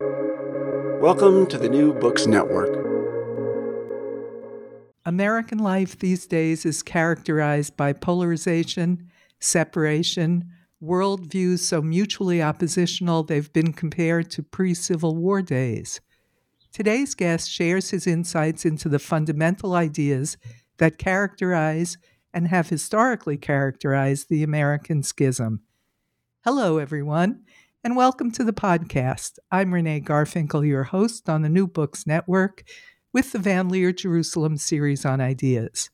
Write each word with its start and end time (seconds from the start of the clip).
Welcome 0.00 1.48
to 1.48 1.58
the 1.58 1.68
New 1.68 1.92
Books 1.92 2.28
Network. 2.28 2.70
American 5.04 5.58
life 5.58 5.98
these 5.98 6.24
days 6.24 6.64
is 6.64 6.84
characterized 6.84 7.76
by 7.76 7.92
polarization, 7.92 9.10
separation, 9.40 10.52
worldviews 10.80 11.58
so 11.58 11.82
mutually 11.82 12.40
oppositional 12.40 13.24
they've 13.24 13.52
been 13.52 13.72
compared 13.72 14.30
to 14.30 14.42
pre 14.44 14.72
Civil 14.72 15.16
War 15.16 15.42
days. 15.42 16.00
Today's 16.72 17.16
guest 17.16 17.50
shares 17.50 17.90
his 17.90 18.06
insights 18.06 18.64
into 18.64 18.88
the 18.88 19.00
fundamental 19.00 19.74
ideas 19.74 20.36
that 20.76 20.98
characterize 20.98 21.98
and 22.32 22.46
have 22.46 22.68
historically 22.68 23.36
characterized 23.36 24.28
the 24.28 24.44
American 24.44 25.02
schism. 25.02 25.62
Hello, 26.44 26.78
everyone 26.78 27.42
and 27.84 27.94
welcome 27.94 28.32
to 28.32 28.42
the 28.42 28.52
podcast. 28.52 29.38
I'm 29.52 29.72
Renee 29.72 30.00
Garfinkel, 30.00 30.66
your 30.66 30.84
host 30.84 31.28
on 31.28 31.42
the 31.42 31.48
New 31.48 31.68
Books 31.68 32.08
Network 32.08 32.64
with 33.12 33.30
the 33.30 33.38
Van 33.38 33.68
Leer 33.68 33.92
Jerusalem 33.92 34.56
series 34.56 35.04
on 35.04 35.20
ideas. 35.20 35.88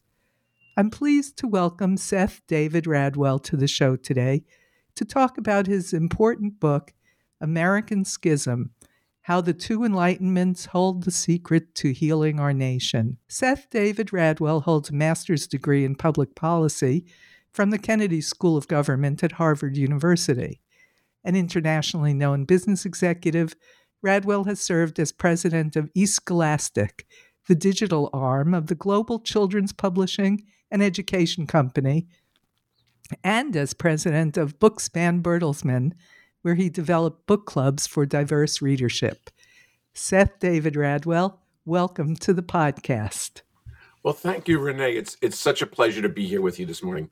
I'm 0.79 0.89
pleased 0.89 1.37
to 1.39 1.47
welcome 1.47 1.99
Seth 1.99 2.41
David 2.49 2.85
Radwell 2.85 3.43
to 3.45 3.57
the 3.57 3.69
show 3.69 3.97
today 3.97 4.45
to 4.95 5.05
talk 5.05 5.37
about 5.37 5.67
his 5.67 5.93
important 5.93 6.59
book, 6.59 6.95
American 7.39 8.07
Schism 8.07 8.71
How 9.23 9.43
the 9.43 9.53
Two 9.53 9.81
Enlightenments 9.81 10.69
Hold 10.69 11.03
the 11.03 11.11
Secret 11.11 11.75
to 11.77 11.93
Healing 11.93 12.41
Our 12.41 12.55
Nation. 12.55 13.19
Seth 13.29 13.69
David 13.69 14.09
Radwell 14.09 14.63
holds 14.63 14.89
a 14.89 14.95
master's 14.95 15.47
degree 15.47 15.85
in 15.85 15.97
public 15.97 16.35
policy 16.35 17.05
from 17.53 17.69
the 17.69 17.79
Kennedy 17.79 18.23
School 18.23 18.57
of 18.57 18.69
Government 18.69 19.23
at 19.23 19.33
Harvard 19.33 19.77
University 19.77 20.63
an 21.25 21.37
internationally 21.37 22.15
known 22.15 22.45
business 22.45 22.85
executive, 22.85 23.57
Radwell 24.05 24.47
has 24.47 24.61
served 24.61 24.99
as 24.99 25.13
president 25.13 25.77
of 25.77 25.93
eScholastic, 25.95 27.05
the 27.49 27.55
digital 27.55 28.11
arm 28.13 28.53
of 28.55 28.67
the 28.67 28.75
global 28.75 29.19
children's 29.19 29.73
publishing 29.73 30.45
and 30.71 30.83
education 30.83 31.47
company, 31.47 32.07
and 33.23 33.57
as 33.57 33.75
president 33.75 34.37
of 34.37 34.59
Bookspan 34.59 35.23
Bertelsmann, 35.23 35.93
where 36.43 36.55
he 36.55 36.69
developed 36.69 37.27
book 37.27 37.47
clubs 37.47 37.87
for 37.87 38.05
diverse 38.05 38.61
readership. 38.61 39.31
Seth 39.95 40.39
David 40.41 40.75
Radwell, 40.75 41.39
welcome 41.65 42.17
to 42.17 42.35
the 42.35 42.43
podcast. 42.43 43.43
Well, 44.03 44.15
thank 44.15 44.49
you, 44.49 44.59
Renee. 44.59 44.97
It's 44.97 45.17
it's 45.23 45.39
such 45.39 45.63
a 45.63 45.67
pleasure 45.67 46.03
to 46.03 46.09
be 46.11 46.27
here 46.27 46.43
with 46.43 46.61
you 46.61 46.67
this 46.67 46.83
morning. 46.83 47.11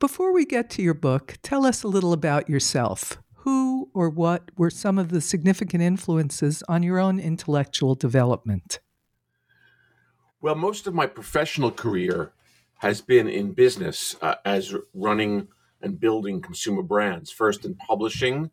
Before 0.00 0.32
we 0.32 0.44
get 0.44 0.70
to 0.70 0.82
your 0.82 0.94
book, 0.94 1.36
tell 1.42 1.64
us 1.64 1.82
a 1.84 1.88
little 1.88 2.12
about 2.12 2.48
yourself. 2.48 3.18
Who 3.38 3.90
or 3.94 4.10
what 4.10 4.50
were 4.56 4.70
some 4.70 4.98
of 4.98 5.10
the 5.10 5.20
significant 5.20 5.82
influences 5.82 6.64
on 6.68 6.82
your 6.82 6.98
own 6.98 7.20
intellectual 7.20 7.94
development? 7.94 8.80
Well, 10.40 10.56
most 10.56 10.86
of 10.88 10.94
my 10.94 11.06
professional 11.06 11.70
career 11.70 12.32
has 12.78 13.00
been 13.00 13.28
in 13.28 13.52
business 13.52 14.16
uh, 14.20 14.34
as 14.44 14.74
running 14.92 15.48
and 15.80 16.00
building 16.00 16.42
consumer 16.42 16.82
brands, 16.82 17.30
first 17.30 17.64
in 17.64 17.76
publishing 17.76 18.50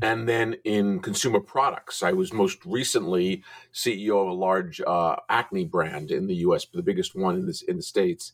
and 0.00 0.28
then 0.28 0.54
in 0.64 1.00
consumer 1.00 1.40
products. 1.40 2.04
I 2.04 2.12
was 2.12 2.32
most 2.32 2.64
recently 2.64 3.42
CEO 3.74 4.22
of 4.22 4.28
a 4.28 4.32
large 4.32 4.80
uh, 4.80 5.16
acne 5.28 5.64
brand 5.64 6.12
in 6.12 6.28
the 6.28 6.36
US, 6.36 6.66
the 6.72 6.82
biggest 6.82 7.16
one 7.16 7.34
in, 7.34 7.46
this, 7.46 7.62
in 7.62 7.76
the 7.76 7.82
States 7.82 8.32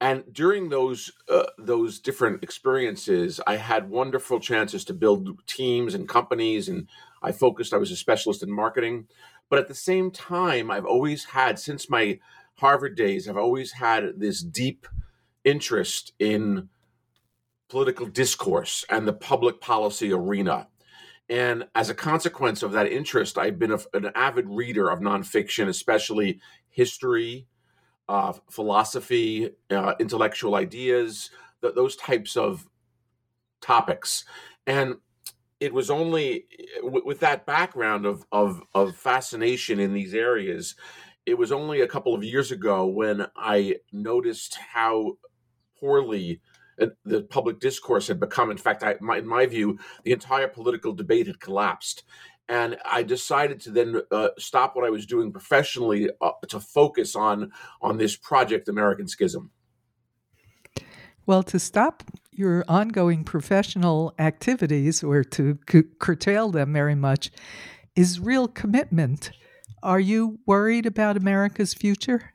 and 0.00 0.22
during 0.32 0.68
those 0.68 1.10
uh, 1.28 1.46
those 1.58 1.98
different 1.98 2.42
experiences 2.42 3.40
i 3.46 3.56
had 3.56 3.90
wonderful 3.90 4.40
chances 4.40 4.84
to 4.84 4.94
build 4.94 5.44
teams 5.46 5.94
and 5.94 6.08
companies 6.08 6.68
and 6.68 6.88
i 7.22 7.32
focused 7.32 7.74
i 7.74 7.78
was 7.78 7.90
a 7.90 7.96
specialist 7.96 8.42
in 8.42 8.50
marketing. 8.50 9.06
But 9.50 9.58
at 9.60 9.68
the 9.68 9.74
same 9.74 10.10
time 10.10 10.70
i've 10.70 10.84
always 10.84 11.24
had 11.26 11.58
since 11.58 11.90
my 11.90 12.18
harvard 12.56 12.96
days 12.96 13.28
i've 13.28 13.36
always 13.36 13.72
had 13.72 14.18
this 14.18 14.42
deep 14.42 14.86
interest 15.44 16.12
in 16.18 16.68
political 17.68 18.06
discourse 18.06 18.84
and 18.88 19.06
the 19.06 19.12
public 19.12 19.60
policy 19.60 20.10
arena. 20.12 20.68
And 21.28 21.66
as 21.74 21.90
a 21.90 21.94
consequence 21.94 22.62
of 22.62 22.72
that 22.72 22.90
interest 22.92 23.38
i've 23.38 23.58
been 23.58 23.72
a, 23.72 23.78
an 23.94 24.10
avid 24.14 24.46
reader 24.48 24.90
of 24.90 25.00
nonfiction 25.00 25.68
especially 25.68 26.40
history 26.68 27.46
uh, 28.08 28.32
philosophy, 28.50 29.50
uh, 29.70 29.94
intellectual 30.00 30.54
ideas, 30.54 31.30
th- 31.62 31.74
those 31.74 31.96
types 31.96 32.36
of 32.36 32.68
topics. 33.60 34.24
And 34.66 34.96
it 35.60 35.74
was 35.74 35.90
only 35.90 36.46
w- 36.82 37.04
with 37.04 37.20
that 37.20 37.46
background 37.46 38.06
of, 38.06 38.24
of, 38.32 38.62
of 38.74 38.96
fascination 38.96 39.80
in 39.80 39.92
these 39.92 40.14
areas, 40.14 40.76
it 41.26 41.36
was 41.36 41.52
only 41.52 41.80
a 41.80 41.88
couple 41.88 42.14
of 42.14 42.24
years 42.24 42.50
ago 42.50 42.86
when 42.86 43.26
I 43.36 43.76
noticed 43.92 44.56
how 44.72 45.18
poorly 45.78 46.40
uh, 46.80 46.86
the 47.04 47.22
public 47.22 47.60
discourse 47.60 48.08
had 48.08 48.20
become. 48.20 48.50
In 48.50 48.56
fact, 48.56 48.82
I, 48.82 48.96
my, 49.00 49.18
in 49.18 49.26
my 49.26 49.46
view, 49.46 49.78
the 50.04 50.12
entire 50.12 50.48
political 50.48 50.92
debate 50.92 51.26
had 51.26 51.40
collapsed 51.40 52.04
and 52.48 52.78
I 52.84 53.02
decided 53.02 53.60
to 53.62 53.70
then 53.70 54.00
uh, 54.10 54.30
stop 54.38 54.74
what 54.74 54.84
I 54.84 54.90
was 54.90 55.06
doing 55.06 55.32
professionally 55.32 56.10
uh, 56.20 56.32
to 56.48 56.60
focus 56.60 57.14
on 57.14 57.52
on 57.82 57.98
this 57.98 58.16
project, 58.16 58.68
American 58.68 59.06
Schism. 59.06 59.50
Well, 61.26 61.42
to 61.44 61.58
stop 61.58 62.04
your 62.32 62.64
ongoing 62.68 63.22
professional 63.22 64.14
activities 64.18 65.02
or 65.02 65.22
to 65.24 65.58
c- 65.70 65.82
curtail 65.98 66.50
them 66.50 66.72
very 66.72 66.94
much 66.94 67.30
is 67.94 68.20
real 68.20 68.48
commitment. 68.48 69.32
Are 69.82 70.00
you 70.00 70.38
worried 70.46 70.86
about 70.86 71.16
America's 71.16 71.74
future? 71.74 72.32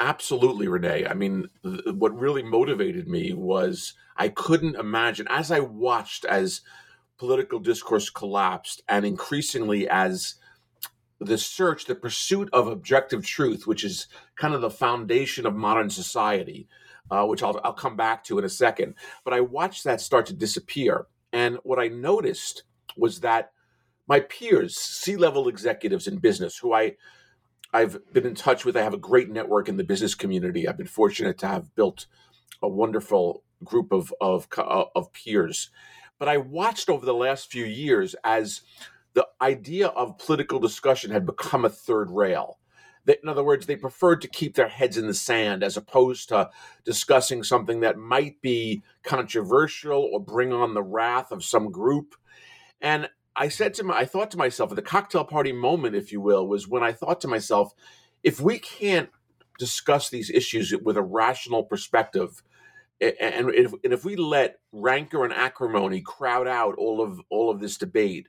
Absolutely, 0.00 0.66
Renee. 0.66 1.06
I 1.06 1.14
mean, 1.14 1.48
th- 1.62 1.94
what 1.94 2.18
really 2.18 2.42
motivated 2.42 3.06
me 3.06 3.32
was 3.32 3.94
I 4.16 4.28
couldn't 4.28 4.76
imagine 4.76 5.26
as 5.30 5.52
I 5.52 5.60
watched 5.60 6.24
as 6.24 6.62
political 7.22 7.60
discourse 7.60 8.10
collapsed, 8.10 8.82
and 8.88 9.06
increasingly 9.06 9.88
as 9.88 10.34
the 11.20 11.38
search, 11.38 11.84
the 11.84 11.94
pursuit 11.94 12.48
of 12.52 12.66
objective 12.66 13.24
truth, 13.24 13.64
which 13.64 13.84
is 13.84 14.08
kind 14.34 14.54
of 14.54 14.60
the 14.60 14.68
foundation 14.68 15.46
of 15.46 15.54
modern 15.54 15.88
society, 15.88 16.66
uh, 17.12 17.24
which 17.24 17.44
I'll, 17.44 17.60
I'll 17.62 17.74
come 17.74 17.94
back 17.94 18.24
to 18.24 18.40
in 18.40 18.44
a 18.44 18.48
second. 18.48 18.94
But 19.22 19.34
I 19.34 19.40
watched 19.40 19.84
that 19.84 20.00
start 20.00 20.26
to 20.26 20.32
disappear. 20.32 21.06
And 21.32 21.58
what 21.62 21.78
I 21.78 21.86
noticed 21.86 22.64
was 22.96 23.20
that 23.20 23.52
my 24.08 24.18
peers, 24.18 24.76
C 24.76 25.14
level 25.14 25.46
executives 25.46 26.08
in 26.08 26.16
business, 26.18 26.58
who 26.58 26.72
I 26.72 26.96
I've 27.72 28.00
been 28.12 28.26
in 28.26 28.34
touch 28.34 28.64
with, 28.64 28.76
I 28.76 28.82
have 28.82 28.94
a 28.94 28.98
great 28.98 29.30
network 29.30 29.68
in 29.68 29.76
the 29.76 29.84
business 29.84 30.16
community. 30.16 30.66
I've 30.66 30.76
been 30.76 30.88
fortunate 30.88 31.38
to 31.38 31.46
have 31.46 31.72
built 31.76 32.06
a 32.60 32.68
wonderful 32.68 33.44
group 33.62 33.92
of 33.92 34.12
of, 34.20 34.48
of 34.58 35.12
peers 35.12 35.70
but 36.22 36.28
I 36.28 36.36
watched 36.36 36.88
over 36.88 37.04
the 37.04 37.12
last 37.12 37.50
few 37.50 37.64
years 37.64 38.14
as 38.22 38.60
the 39.14 39.26
idea 39.40 39.88
of 39.88 40.18
political 40.18 40.60
discussion 40.60 41.10
had 41.10 41.26
become 41.26 41.64
a 41.64 41.68
third 41.68 42.12
rail. 42.12 42.60
in 43.08 43.28
other 43.28 43.42
words, 43.42 43.66
they 43.66 43.74
preferred 43.74 44.20
to 44.20 44.28
keep 44.28 44.54
their 44.54 44.68
heads 44.68 44.96
in 44.96 45.08
the 45.08 45.14
sand 45.14 45.64
as 45.64 45.76
opposed 45.76 46.28
to 46.28 46.48
discussing 46.84 47.42
something 47.42 47.80
that 47.80 47.98
might 47.98 48.40
be 48.40 48.84
controversial 49.02 50.10
or 50.12 50.20
bring 50.20 50.52
on 50.52 50.74
the 50.74 50.82
wrath 50.84 51.32
of 51.32 51.42
some 51.42 51.72
group. 51.72 52.14
And 52.80 53.10
I 53.34 53.48
said 53.48 53.74
to 53.74 53.82
my, 53.82 53.98
I 53.98 54.04
thought 54.04 54.30
to 54.30 54.38
myself, 54.38 54.72
the 54.76 54.80
cocktail 54.80 55.24
party 55.24 55.50
moment, 55.50 55.96
if 55.96 56.12
you 56.12 56.20
will, 56.20 56.46
was 56.46 56.68
when 56.68 56.84
I 56.84 56.92
thought 56.92 57.20
to 57.22 57.28
myself, 57.28 57.72
if 58.22 58.40
we 58.40 58.60
can't 58.60 59.10
discuss 59.58 60.08
these 60.08 60.30
issues 60.30 60.72
with 60.84 60.96
a 60.96 61.02
rational 61.02 61.64
perspective, 61.64 62.44
and 63.02 63.50
if, 63.50 63.72
and 63.84 63.92
if 63.92 64.04
we 64.04 64.16
let 64.16 64.60
rancor 64.70 65.24
and 65.24 65.32
acrimony 65.32 66.00
crowd 66.00 66.46
out 66.46 66.76
all 66.76 67.02
of 67.02 67.20
all 67.30 67.50
of 67.50 67.60
this 67.60 67.76
debate, 67.76 68.28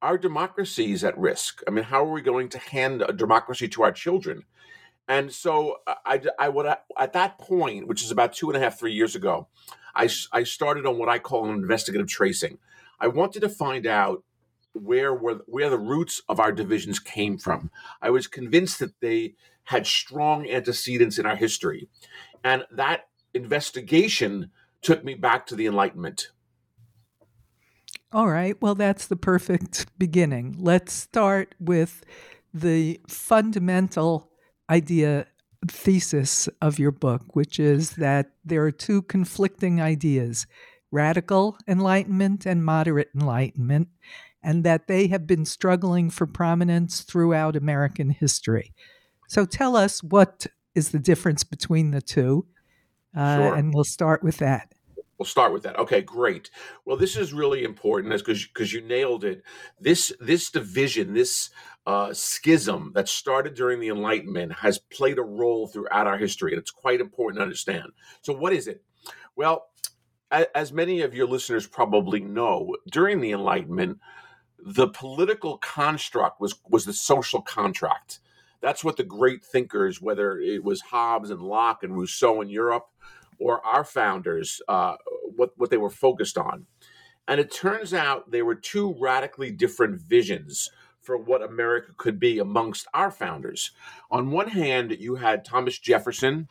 our 0.00 0.16
democracy 0.16 0.92
is 0.92 1.04
at 1.04 1.18
risk. 1.18 1.62
I 1.66 1.70
mean, 1.70 1.84
how 1.84 2.04
are 2.04 2.12
we 2.12 2.22
going 2.22 2.48
to 2.50 2.58
hand 2.58 3.02
a 3.02 3.12
democracy 3.12 3.68
to 3.68 3.82
our 3.82 3.92
children? 3.92 4.44
And 5.08 5.32
so 5.32 5.78
I, 5.86 6.22
I 6.38 6.48
would 6.48 6.66
at 6.66 7.12
that 7.12 7.38
point, 7.38 7.88
which 7.88 8.02
is 8.02 8.10
about 8.10 8.32
two 8.32 8.48
and 8.48 8.56
a 8.56 8.60
half, 8.60 8.78
three 8.78 8.92
years 8.92 9.16
ago, 9.16 9.48
I, 9.94 10.08
I 10.32 10.44
started 10.44 10.86
on 10.86 10.98
what 10.98 11.08
I 11.08 11.18
call 11.18 11.44
an 11.44 11.54
investigative 11.54 12.08
tracing. 12.08 12.58
I 13.00 13.08
wanted 13.08 13.40
to 13.40 13.48
find 13.48 13.86
out 13.86 14.22
where 14.74 15.12
were 15.12 15.40
where 15.46 15.68
the 15.68 15.78
roots 15.78 16.22
of 16.28 16.40
our 16.40 16.52
divisions 16.52 16.98
came 16.98 17.36
from. 17.36 17.70
I 18.00 18.10
was 18.10 18.26
convinced 18.26 18.78
that 18.78 19.00
they 19.00 19.34
had 19.64 19.86
strong 19.86 20.48
antecedents 20.48 21.18
in 21.18 21.26
our 21.26 21.36
history, 21.36 21.88
and 22.42 22.64
that 22.70 23.08
investigation 23.34 24.50
took 24.82 25.04
me 25.04 25.14
back 25.14 25.46
to 25.46 25.54
the 25.54 25.66
Enlightenment. 25.66 26.30
All 28.12 28.28
right. 28.28 28.60
Well, 28.60 28.74
that's 28.74 29.06
the 29.06 29.16
perfect 29.16 29.86
beginning. 29.98 30.56
Let's 30.58 30.92
start 30.92 31.54
with 31.58 32.04
the 32.52 33.00
fundamental 33.08 34.30
idea 34.68 35.26
thesis 35.66 36.48
of 36.60 36.78
your 36.78 36.90
book, 36.90 37.34
which 37.34 37.58
is 37.58 37.92
that 37.92 38.32
there 38.44 38.64
are 38.64 38.72
two 38.72 39.02
conflicting 39.02 39.80
ideas 39.80 40.46
radical 40.90 41.56
enlightenment 41.66 42.44
and 42.44 42.62
moderate 42.62 43.08
enlightenment, 43.14 43.88
and 44.42 44.62
that 44.62 44.88
they 44.88 45.06
have 45.06 45.26
been 45.26 45.46
struggling 45.46 46.10
for 46.10 46.26
prominence 46.26 47.00
throughout 47.00 47.56
American 47.56 48.10
history. 48.10 48.74
So 49.26 49.46
tell 49.46 49.74
us 49.74 50.02
what 50.02 50.46
is 50.74 50.90
the 50.90 50.98
difference 50.98 51.44
between 51.44 51.92
the 51.92 52.02
two, 52.02 52.46
uh, 53.16 53.36
sure. 53.36 53.54
and 53.54 53.74
we'll 53.74 53.84
start 53.84 54.22
with 54.22 54.38
that. 54.38 54.72
We'll 55.18 55.26
start 55.26 55.52
with 55.52 55.62
that. 55.62 55.78
Okay, 55.78 56.00
great. 56.00 56.50
Well, 56.84 56.96
this 56.96 57.16
is 57.16 57.32
really 57.32 57.62
important 57.62 58.12
because 58.12 58.44
because 58.44 58.72
you 58.72 58.80
nailed 58.80 59.24
it. 59.24 59.42
This 59.80 60.12
this 60.20 60.50
division, 60.50 61.14
this 61.14 61.50
uh, 61.86 62.12
schism 62.12 62.92
that 62.94 63.08
started 63.08 63.54
during 63.54 63.80
the 63.80 63.88
Enlightenment, 63.88 64.52
has 64.52 64.78
played 64.78 65.18
a 65.18 65.22
role 65.22 65.68
throughout 65.68 66.06
our 66.06 66.18
history, 66.18 66.52
and 66.52 66.58
it's 66.58 66.70
quite 66.70 67.00
important 67.00 67.38
to 67.38 67.42
understand. 67.42 67.92
So, 68.22 68.32
what 68.32 68.52
is 68.52 68.66
it? 68.66 68.82
Well, 69.36 69.68
as 70.54 70.72
many 70.72 71.02
of 71.02 71.14
your 71.14 71.26
listeners 71.26 71.66
probably 71.66 72.20
know, 72.20 72.76
during 72.90 73.20
the 73.20 73.32
Enlightenment, 73.32 73.98
the 74.58 74.88
political 74.88 75.58
construct 75.58 76.40
was 76.40 76.54
was 76.68 76.84
the 76.84 76.92
social 76.92 77.42
contract. 77.42 78.20
That's 78.62 78.84
what 78.84 78.96
the 78.96 79.04
great 79.04 79.44
thinkers, 79.44 80.00
whether 80.00 80.38
it 80.38 80.64
was 80.64 80.80
Hobbes 80.80 81.30
and 81.30 81.42
Locke 81.42 81.82
and 81.82 81.94
Rousseau 81.94 82.40
in 82.40 82.48
Europe, 82.48 82.86
or 83.38 83.64
our 83.66 83.84
founders, 83.84 84.62
uh, 84.68 84.94
what, 85.36 85.50
what 85.56 85.68
they 85.70 85.76
were 85.76 85.90
focused 85.90 86.38
on. 86.38 86.66
And 87.28 87.40
it 87.40 87.50
turns 87.50 87.92
out 87.92 88.30
there 88.30 88.44
were 88.44 88.54
two 88.54 88.94
radically 88.98 89.50
different 89.50 90.00
visions 90.00 90.70
for 91.00 91.16
what 91.16 91.42
America 91.42 91.92
could 91.96 92.20
be 92.20 92.38
amongst 92.38 92.86
our 92.94 93.10
founders. 93.10 93.72
On 94.10 94.30
one 94.30 94.48
hand, 94.48 94.96
you 94.98 95.16
had 95.16 95.44
Thomas 95.44 95.78
Jefferson, 95.78 96.48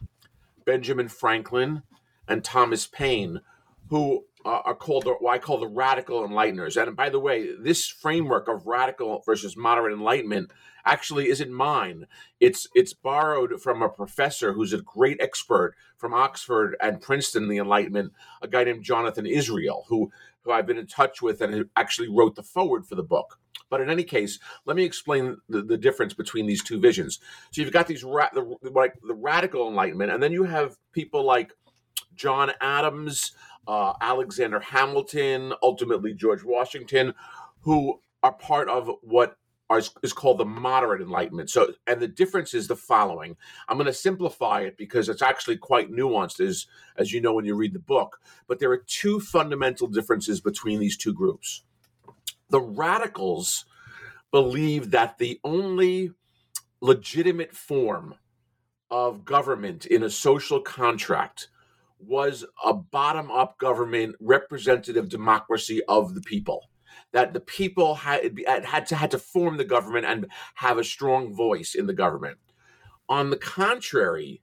Benjamin 0.66 1.08
Franklin, 1.08 1.84
and 2.28 2.44
Thomas 2.44 2.88
Paine, 2.88 3.42
who 3.90 4.26
uh, 4.46 4.62
are 4.66 4.76
called 4.76 5.06
what 5.06 5.34
I 5.34 5.40
call 5.40 5.60
the 5.60 5.68
radical 5.68 6.28
enlighteners. 6.28 6.82
And 6.82 6.96
by 6.96 7.10
the 7.10 7.20
way, 7.20 7.50
this 7.56 7.88
framework 7.88 8.48
of 8.48 8.68
radical 8.68 9.22
versus 9.26 9.58
moderate 9.58 9.94
enlightenment 9.94 10.52
actually 10.86 11.30
isn't 11.30 11.52
mine. 11.52 12.08
It's 12.40 12.68
it's 12.74 12.94
borrowed 12.94 13.62
from 13.62 13.82
a 13.82 13.90
professor 13.90 14.54
who's 14.54 14.74
a 14.74 14.82
great 14.82 15.22
expert 15.22 15.76
from 15.98 16.14
Oxford 16.14 16.76
and 16.82 17.02
Princeton, 17.02 17.48
the 17.48 17.58
Enlightenment, 17.58 18.14
a 18.42 18.48
guy 18.48 18.64
named 18.64 18.84
Jonathan 18.84 19.26
Israel, 19.26 19.86
who 19.90 20.12
who 20.44 20.52
I've 20.52 20.66
been 20.68 20.78
in 20.78 20.88
touch 20.88 21.22
with 21.22 21.42
and 21.42 21.70
actually 21.76 22.10
wrote 22.10 22.36
the 22.36 22.44
foreword 22.44 22.86
for 22.86 22.96
the 22.96 23.04
book. 23.04 23.40
But 23.70 23.80
in 23.82 23.90
any 23.90 24.04
case, 24.04 24.40
let 24.66 24.76
me 24.76 24.84
explain 24.84 25.38
the, 25.48 25.62
the 25.62 25.78
difference 25.78 26.14
between 26.14 26.46
these 26.46 26.64
two 26.64 26.80
visions. 26.80 27.20
So 27.52 27.62
you've 27.62 27.72
got 27.72 27.88
these 27.88 28.04
ra- 28.04 28.30
the, 28.34 28.58
like 28.70 28.96
the 29.02 29.14
radical 29.14 29.68
enlightenment, 29.68 30.12
and 30.12 30.22
then 30.22 30.34
you 30.34 30.44
have 30.44 30.78
people 30.92 31.24
like 31.24 31.54
John 32.16 32.52
Adams, 32.60 33.32
uh, 33.68 33.94
Alexander 34.02 34.60
Hamilton, 34.60 35.54
ultimately 35.62 36.14
George 36.14 36.44
Washington, 36.44 37.14
who 37.62 38.00
are 38.24 38.34
part 38.34 38.70
of 38.70 38.90
what 39.02 39.38
is, 39.78 39.92
is 40.04 40.14
called 40.14 40.38
the 40.38 40.46
moderate 40.46 41.02
enlightenment. 41.02 41.50
So, 41.50 41.74
and 41.88 42.02
the 42.02 42.08
difference 42.08 42.54
is 42.54 42.68
the 42.68 42.76
following. 42.76 43.38
I'm 43.68 43.78
going 43.78 43.88
to 43.88 43.94
simplify 43.94 44.62
it 44.62 44.78
because 44.78 45.10
it's 45.10 45.22
actually 45.22 45.58
quite 45.58 45.92
nuanced, 45.92 46.40
as 46.40 46.68
as 46.98 47.12
you 47.12 47.22
know 47.22 47.34
when 47.34 47.46
you 47.46 47.56
read 47.56 47.74
the 47.74 47.80
book. 47.80 48.20
But 48.48 48.60
there 48.60 48.72
are 48.72 48.84
two 48.86 49.20
fundamental 49.20 49.88
differences 49.88 50.42
between 50.42 50.80
these 50.80 50.98
two 50.98 51.14
groups. 51.14 51.64
The 52.50 52.62
radicals 52.62 53.66
believe 54.32 54.92
that 54.92 55.18
the 55.18 55.40
only 55.44 56.12
legitimate 56.82 57.56
form 57.56 58.16
of 58.90 59.24
government 59.24 59.86
in 59.86 60.04
a 60.04 60.10
social 60.10 60.60
contract 60.60 61.48
was 62.06 62.46
a 62.64 62.74
bottom 62.74 63.32
up 63.32 63.58
government 63.58 64.16
representative 64.20 65.10
democracy 65.10 65.82
of 65.88 66.16
the 66.16 66.22
people. 66.22 66.70
That 67.14 67.34
the 67.34 67.40
people 67.40 67.96
had 67.96 68.40
had 68.66 68.86
to 68.88 68.96
had 68.96 69.12
to 69.12 69.20
form 69.20 69.58
the 69.58 69.66
government 69.66 70.06
and 70.06 70.28
have 70.56 70.78
a 70.78 70.84
strong 70.84 71.34
voice 71.34 71.76
in 71.76 71.88
the 71.88 71.94
government. 71.94 72.38
On 73.10 73.30
the 73.30 73.38
contrary, 73.38 74.42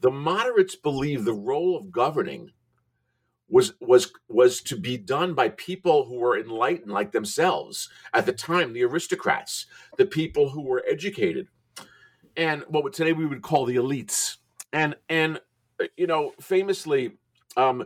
the 0.00 0.10
moderates 0.10 0.74
believe 0.74 1.24
the 1.24 1.32
role 1.32 1.76
of 1.76 1.92
governing 1.92 2.50
was 3.48 3.74
was 3.80 4.12
was 4.28 4.62
to 4.62 4.76
be 4.76 4.96
done 4.96 5.34
by 5.34 5.48
people 5.50 6.06
who 6.06 6.16
were 6.16 6.38
enlightened 6.38 6.90
like 6.90 7.12
themselves 7.12 7.88
at 8.12 8.26
the 8.26 8.32
time 8.32 8.72
the 8.72 8.82
aristocrats 8.82 9.66
the 9.98 10.06
people 10.06 10.50
who 10.50 10.62
were 10.62 10.82
educated. 10.88 11.48
And 12.36 12.64
what 12.66 12.92
today 12.94 13.12
we 13.12 13.26
would 13.26 13.42
call 13.42 13.66
the 13.66 13.76
elites. 13.76 14.38
And 14.72 14.96
and 15.08 15.40
you 15.96 16.06
know 16.06 16.32
famously 16.40 17.12
um, 17.56 17.84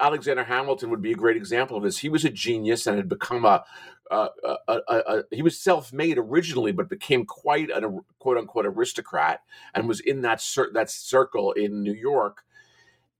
Alexander 0.00 0.44
Hamilton 0.44 0.90
would 0.90 1.02
be 1.02 1.12
a 1.12 1.16
great 1.16 1.36
example 1.36 1.76
of 1.76 1.82
this. 1.82 1.98
He 1.98 2.08
was 2.08 2.24
a 2.24 2.30
genius 2.30 2.86
and 2.86 2.96
had 2.96 3.08
become 3.08 3.44
a, 3.44 3.64
a, 4.10 4.28
a, 4.46 4.80
a 4.88 5.22
he 5.30 5.42
was 5.42 5.58
self-made 5.58 6.18
originally, 6.18 6.72
but 6.72 6.88
became 6.88 7.24
quite 7.24 7.70
a 7.70 7.80
quote 8.18 8.38
unquote 8.38 8.66
aristocrat 8.66 9.42
and 9.74 9.88
was 9.88 10.00
in 10.00 10.22
that 10.22 10.40
cir- 10.40 10.72
that 10.72 10.90
circle 10.90 11.52
in 11.52 11.82
New 11.82 11.94
York. 11.94 12.44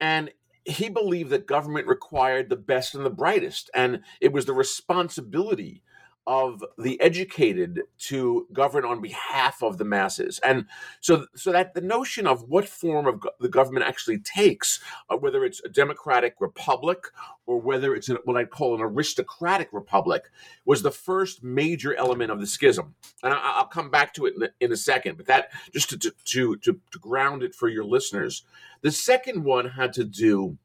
And 0.01 0.31
he 0.65 0.89
believed 0.89 1.31
that 1.31 1.47
government 1.47 1.87
required 1.87 2.49
the 2.49 2.57
best 2.57 2.95
and 2.95 3.05
the 3.05 3.11
brightest, 3.11 3.71
and 3.75 4.03
it 4.21 4.33
was 4.33 4.47
the 4.47 4.53
responsibility 4.53 5.83
of 6.29 6.63
the 6.77 7.01
educated 7.01 7.81
to 7.97 8.47
govern 8.53 8.85
on 8.85 9.01
behalf 9.01 9.63
of 9.63 9.79
the 9.79 9.85
masses. 9.85 10.39
And 10.41 10.67
so 11.01 11.27
so 11.35 11.51
that 11.53 11.73
the 11.73 11.81
notion 11.81 12.27
of 12.27 12.51
what 12.51 12.69
form 12.69 13.07
of 13.07 13.21
go- 13.21 13.31
the 13.41 13.49
government 13.49 13.87
actually 13.87 14.19
takes 14.19 14.79
uh, 15.09 15.17
whether 15.17 15.43
it's 15.43 15.65
a 15.65 15.71
democratic 15.71 16.35
republic 16.39 17.07
or 17.47 17.59
whether 17.59 17.95
it's 17.95 18.09
what 18.25 18.37
I'd 18.37 18.51
call 18.51 18.75
an 18.75 18.83
aristocratic 18.83 19.71
republic 19.73 20.31
was 20.67 20.83
the 20.83 20.91
first 20.91 21.43
major 21.43 21.95
element 21.95 22.31
of 22.31 22.41
the 22.41 22.47
schism. 22.47 22.95
And 23.23 23.33
I, 23.33 23.61
will 23.61 23.69
come 23.69 23.91
back 23.91 24.13
to 24.15 24.27
it 24.27 24.35
in 24.37 24.43
a, 24.43 24.49
in 24.61 24.73
a, 24.73 24.77
second 24.77 25.17
but 25.17 25.27
that 25.27 25.51
just 25.73 25.89
to, 25.91 25.99
to 25.99 26.57
to 26.57 26.81
to 26.93 26.99
ground 26.99 27.43
it 27.43 27.55
for 27.55 27.69
your 27.69 27.85
listeners 27.85 28.45
the 28.83 28.93
second 28.93 29.45
one 29.45 29.71
had 29.71 29.95
to 29.95 30.05
do 30.05 30.59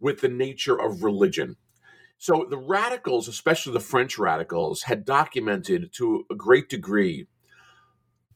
with 0.00 0.20
the 0.20 0.28
nature 0.28 0.78
of 0.78 1.02
religion 1.04 1.56
so 2.18 2.46
the 2.48 2.58
radicals, 2.58 3.28
especially 3.28 3.72
the 3.72 3.80
French 3.80 4.18
radicals, 4.18 4.82
had 4.82 5.04
documented 5.04 5.92
to 5.94 6.24
a 6.30 6.34
great 6.34 6.68
degree 6.68 7.26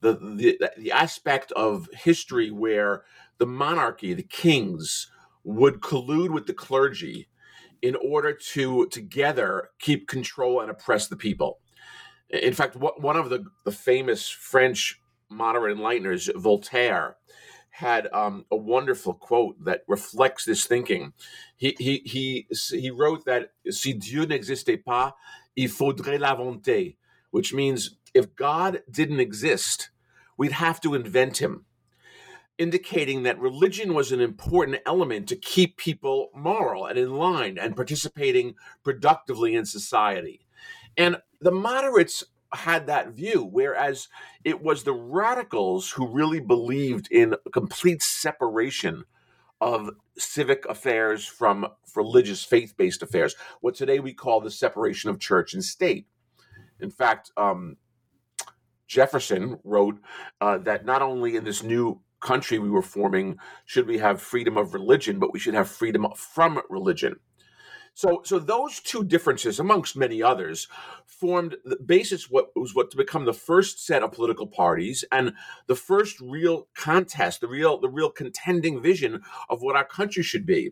the, 0.01 0.13
the, 0.13 0.69
the 0.77 0.91
aspect 0.91 1.51
of 1.53 1.89
history 1.93 2.51
where 2.51 3.03
the 3.37 3.45
monarchy, 3.45 4.13
the 4.13 4.23
kings, 4.23 5.11
would 5.43 5.81
collude 5.81 6.31
with 6.33 6.45
the 6.47 6.53
clergy 6.53 7.27
in 7.81 7.95
order 7.95 8.33
to 8.33 8.87
together 8.87 9.69
keep 9.79 10.07
control 10.07 10.61
and 10.61 10.69
oppress 10.69 11.07
the 11.07 11.15
people. 11.15 11.59
In 12.29 12.53
fact, 12.53 12.75
one 12.75 13.15
of 13.15 13.29
the, 13.29 13.45
the 13.65 13.71
famous 13.71 14.29
French 14.29 15.01
moderate 15.29 15.77
enlighteners, 15.77 16.29
Voltaire, 16.35 17.15
had 17.71 18.07
um, 18.13 18.45
a 18.51 18.55
wonderful 18.55 19.13
quote 19.13 19.63
that 19.63 19.83
reflects 19.87 20.45
this 20.45 20.65
thinking. 20.65 21.13
He, 21.55 21.75
he, 21.79 22.01
he, 22.05 22.47
he 22.77 22.89
wrote 22.91 23.25
that 23.25 23.51
si 23.69 23.93
Dieu 23.93 24.25
n'existait 24.25 24.83
pas, 24.83 25.13
il 25.55 25.69
faudrait 25.69 26.19
volonté, 26.19 26.95
which 27.31 27.53
means 27.53 27.97
if 28.13 28.35
God 28.35 28.81
didn't 28.89 29.19
exist, 29.19 29.89
we'd 30.37 30.53
have 30.53 30.81
to 30.81 30.95
invent 30.95 31.37
him, 31.37 31.65
indicating 32.57 33.23
that 33.23 33.39
religion 33.39 33.93
was 33.93 34.11
an 34.11 34.21
important 34.21 34.79
element 34.85 35.27
to 35.29 35.35
keep 35.35 35.77
people 35.77 36.29
moral 36.35 36.85
and 36.85 36.97
in 36.97 37.15
line 37.15 37.57
and 37.57 37.75
participating 37.75 38.55
productively 38.83 39.55
in 39.55 39.65
society. 39.65 40.45
And 40.97 41.17
the 41.39 41.51
moderates 41.51 42.23
had 42.53 42.87
that 42.87 43.09
view, 43.09 43.43
whereas 43.43 44.07
it 44.43 44.61
was 44.61 44.83
the 44.83 44.93
radicals 44.93 45.91
who 45.91 46.07
really 46.07 46.39
believed 46.39 47.07
in 47.11 47.35
complete 47.51 48.01
separation 48.01 49.03
of 49.61 49.89
civic 50.17 50.65
affairs 50.65 51.25
from 51.25 51.67
religious 51.95 52.43
faith 52.43 52.75
based 52.77 53.03
affairs, 53.03 53.35
what 53.61 53.75
today 53.75 53.99
we 53.99 54.13
call 54.13 54.39
the 54.39 54.51
separation 54.51 55.09
of 55.09 55.19
church 55.19 55.53
and 55.53 55.63
state. 55.63 56.07
In 56.79 56.89
fact, 56.89 57.31
um, 57.35 57.77
Jefferson 58.87 59.59
wrote 59.63 59.99
uh, 60.41 60.57
that 60.59 60.85
not 60.85 61.01
only 61.01 61.35
in 61.35 61.43
this 61.43 61.61
new 61.61 62.01
country 62.19 62.59
we 62.59 62.69
were 62.69 62.81
forming 62.81 63.37
should 63.65 63.87
we 63.87 63.97
have 63.97 64.21
freedom 64.21 64.57
of 64.57 64.73
religion, 64.73 65.19
but 65.19 65.31
we 65.31 65.39
should 65.39 65.53
have 65.53 65.69
freedom 65.69 66.07
from 66.15 66.61
religion. 66.69 67.17
So, 67.93 68.21
so 68.23 68.39
those 68.39 68.79
two 68.79 69.03
differences, 69.03 69.59
amongst 69.59 69.97
many 69.97 70.23
others, 70.23 70.67
formed 71.05 71.57
the 71.65 71.75
basis 71.75 72.29
what 72.29 72.55
was 72.55 72.73
what 72.73 72.91
to 72.91 72.97
become 72.97 73.25
the 73.25 73.33
first 73.33 73.85
set 73.85 74.03
of 74.03 74.11
political 74.11 74.47
parties 74.47 75.03
and 75.11 75.33
the 75.67 75.75
first 75.75 76.19
real 76.21 76.67
contest, 76.75 77.41
the 77.41 77.47
real 77.47 77.79
the 77.79 77.89
real 77.89 78.09
contending 78.09 78.81
vision 78.81 79.21
of 79.49 79.61
what 79.61 79.75
our 79.75 79.85
country 79.85 80.23
should 80.23 80.45
be. 80.45 80.71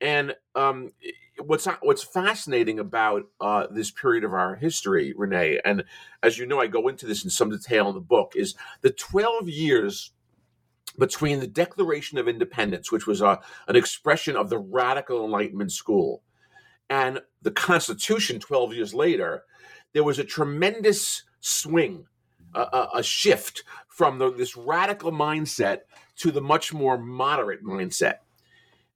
And 0.00 0.34
um, 0.54 0.92
what's 1.38 1.66
what's 1.82 2.04
fascinating 2.04 2.78
about 2.78 3.24
uh, 3.40 3.66
this 3.70 3.90
period 3.90 4.24
of 4.24 4.32
our 4.32 4.56
history, 4.56 5.12
Renee, 5.16 5.60
and 5.64 5.84
as 6.22 6.38
you 6.38 6.46
know, 6.46 6.60
I 6.60 6.66
go 6.66 6.88
into 6.88 7.06
this 7.06 7.24
in 7.24 7.30
some 7.30 7.50
detail 7.50 7.88
in 7.88 7.94
the 7.94 8.00
book, 8.00 8.34
is 8.36 8.54
the 8.82 8.90
twelve 8.90 9.48
years 9.48 10.12
between 10.98 11.40
the 11.40 11.46
Declaration 11.46 12.18
of 12.18 12.28
Independence, 12.28 12.90
which 12.90 13.06
was 13.06 13.20
a, 13.20 13.40
an 13.68 13.76
expression 13.76 14.36
of 14.36 14.50
the 14.50 14.58
radical 14.58 15.24
Enlightenment 15.24 15.72
school, 15.72 16.22
and 16.90 17.20
the 17.40 17.52
Constitution 17.52 18.40
12 18.40 18.74
years 18.74 18.92
later, 18.92 19.44
there 19.94 20.04
was 20.04 20.18
a 20.18 20.24
tremendous 20.24 21.22
swing, 21.40 22.06
a, 22.54 22.88
a 22.96 23.02
shift 23.02 23.62
from 23.88 24.18
the, 24.18 24.32
this 24.32 24.56
radical 24.56 25.12
mindset 25.12 25.80
to 26.16 26.32
the 26.32 26.40
much 26.40 26.74
more 26.74 26.98
moderate 26.98 27.64
mindset. 27.64 28.16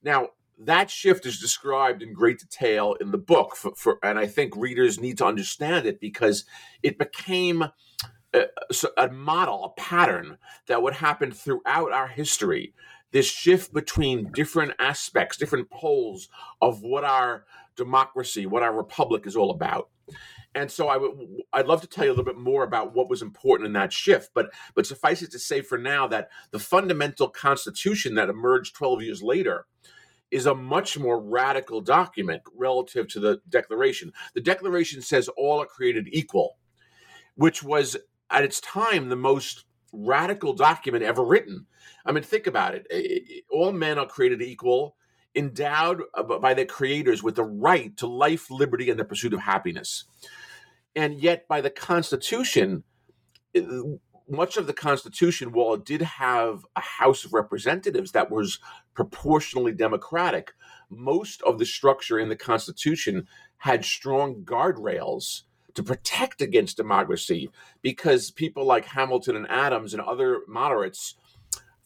Now, 0.02 0.30
that 0.58 0.90
shift 0.90 1.24
is 1.24 1.40
described 1.40 2.02
in 2.02 2.12
great 2.12 2.38
detail 2.38 2.96
in 3.00 3.10
the 3.10 3.18
book, 3.18 3.56
for, 3.56 3.74
for, 3.74 3.98
and 4.02 4.18
I 4.18 4.26
think 4.26 4.56
readers 4.56 5.00
need 5.00 5.18
to 5.18 5.26
understand 5.26 5.86
it 5.86 6.00
because 6.00 6.44
it 6.82 6.98
became 6.98 7.64
a, 8.32 8.46
a 8.96 9.08
model, 9.08 9.64
a 9.64 9.80
pattern 9.80 10.38
that 10.66 10.82
would 10.82 10.94
happen 10.94 11.30
throughout 11.32 11.92
our 11.92 12.08
history. 12.08 12.74
This 13.12 13.26
shift 13.26 13.72
between 13.72 14.32
different 14.32 14.72
aspects, 14.78 15.36
different 15.36 15.70
poles 15.70 16.28
of 16.60 16.82
what 16.82 17.04
our 17.04 17.44
democracy, 17.76 18.46
what 18.46 18.62
our 18.62 18.74
republic 18.74 19.26
is 19.26 19.36
all 19.36 19.50
about. 19.50 19.90
And 20.54 20.70
so 20.70 20.88
I 20.88 20.96
would 20.96 21.10
I'd 21.52 21.66
love 21.66 21.80
to 21.80 21.86
tell 21.86 22.04
you 22.04 22.10
a 22.10 22.12
little 22.12 22.24
bit 22.24 22.38
more 22.38 22.62
about 22.62 22.94
what 22.94 23.08
was 23.08 23.22
important 23.22 23.66
in 23.66 23.72
that 23.72 23.92
shift, 23.92 24.30
but 24.34 24.52
but 24.74 24.86
suffice 24.86 25.22
it 25.22 25.32
to 25.32 25.38
say 25.38 25.62
for 25.62 25.78
now 25.78 26.06
that 26.08 26.28
the 26.52 26.58
fundamental 26.58 27.28
constitution 27.28 28.14
that 28.14 28.28
emerged 28.28 28.74
12 28.76 29.02
years 29.02 29.22
later 29.22 29.66
is 30.30 30.46
a 30.46 30.54
much 30.54 30.98
more 30.98 31.20
radical 31.20 31.80
document 31.80 32.42
relative 32.56 33.08
to 33.08 33.20
the 33.20 33.40
declaration. 33.48 34.12
The 34.34 34.40
declaration 34.40 35.02
says 35.02 35.28
all 35.36 35.62
are 35.62 35.66
created 35.66 36.08
equal, 36.10 36.58
which 37.34 37.62
was 37.62 37.96
at 38.30 38.44
its 38.44 38.60
time 38.60 39.08
the 39.08 39.16
most 39.16 39.64
radical 39.92 40.52
document 40.52 41.04
ever 41.04 41.24
written. 41.24 41.66
I 42.04 42.12
mean, 42.12 42.24
think 42.24 42.46
about 42.46 42.74
it. 42.74 43.44
All 43.50 43.72
men 43.72 43.98
are 43.98 44.06
created 44.06 44.42
equal 44.42 44.96
endowed 45.34 46.02
uh, 46.14 46.22
by 46.22 46.54
their 46.54 46.66
creators 46.66 47.22
with 47.22 47.36
the 47.36 47.44
right 47.44 47.96
to 47.96 48.06
life, 48.06 48.50
liberty, 48.50 48.90
and 48.90 48.98
the 48.98 49.04
pursuit 49.04 49.34
of 49.34 49.40
happiness. 49.40 50.04
And 50.96 51.20
yet, 51.20 51.48
by 51.48 51.60
the 51.60 51.70
Constitution, 51.70 52.84
much 54.28 54.56
of 54.56 54.66
the 54.66 54.72
Constitution, 54.72 55.52
while 55.52 55.74
it 55.74 55.84
did 55.84 56.02
have 56.02 56.64
a 56.76 56.80
House 56.80 57.24
of 57.24 57.32
Representatives 57.32 58.12
that 58.12 58.30
was 58.30 58.58
proportionally 58.94 59.72
democratic, 59.72 60.52
most 60.88 61.42
of 61.42 61.58
the 61.58 61.66
structure 61.66 62.18
in 62.18 62.28
the 62.28 62.36
Constitution 62.36 63.26
had 63.58 63.84
strong 63.84 64.42
guardrails 64.44 65.42
to 65.74 65.82
protect 65.82 66.40
against 66.40 66.76
democracy 66.76 67.50
because 67.82 68.30
people 68.30 68.64
like 68.64 68.84
Hamilton 68.86 69.36
and 69.36 69.50
Adams 69.50 69.92
and 69.92 70.02
other 70.02 70.42
moderates 70.46 71.16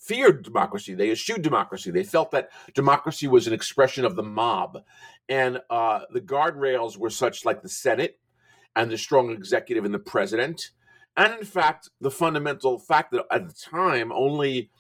feared 0.09 0.43
democracy. 0.43 0.95
They 0.95 1.11
eschewed 1.11 1.43
democracy. 1.43 1.91
They 1.91 2.03
felt 2.03 2.31
that 2.31 2.49
democracy 2.75 3.29
was 3.29 3.47
an 3.47 3.53
expression 3.53 4.07
of 4.07 4.17
the 4.17 4.23
mob. 4.23 4.83
And 5.29 5.61
uh, 5.69 6.00
the 6.11 6.23
guardrails 6.23 6.97
were 6.97 7.11
such 7.11 7.45
like 7.45 7.61
the 7.61 7.69
Senate 7.69 8.19
and 8.75 8.91
the 8.91 8.97
strong 8.97 9.31
executive 9.31 9.85
and 9.85 9.93
the 9.93 9.99
president. 9.99 10.71
And 11.17 11.35
in 11.35 11.45
fact, 11.45 11.91
the 12.00 12.11
fundamental 12.11 12.79
fact 12.79 13.12
that 13.12 13.27
at 13.31 13.47
the 13.47 13.55
time 13.55 14.11
only 14.12 14.71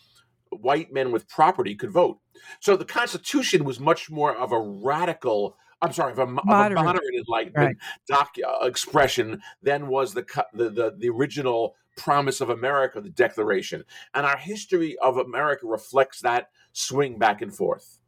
white 0.50 0.92
men 0.92 1.12
with 1.12 1.28
property 1.28 1.74
could 1.74 1.90
vote. 1.90 2.20
So 2.60 2.76
the 2.76 2.86
Constitution 2.86 3.64
was 3.64 3.78
much 3.78 4.10
more 4.10 4.34
of 4.34 4.50
a 4.52 4.60
radical 4.60 5.56
I'm 5.80 5.92
sorry, 5.92 6.10
of 6.10 6.18
a 6.18 6.26
moderate, 6.26 6.72
of 6.72 6.78
a 6.78 6.82
moderate 6.82 7.14
enlightenment 7.14 7.54
right. 7.56 7.76
doc, 8.08 8.34
uh, 8.44 8.66
expression 8.66 9.40
than 9.62 9.86
was 9.86 10.12
the, 10.12 10.26
the, 10.52 10.70
the 10.70 10.96
the 10.98 11.08
original 11.08 11.76
promise 11.98 12.40
of 12.40 12.48
America, 12.48 13.00
the 13.00 13.10
Declaration. 13.10 13.84
And 14.14 14.24
our 14.24 14.38
history 14.38 14.96
of 14.98 15.18
America 15.18 15.66
reflects 15.66 16.20
that 16.22 16.50
swing 16.72 17.18
back 17.18 17.42
and 17.42 17.54
forth. 17.54 17.98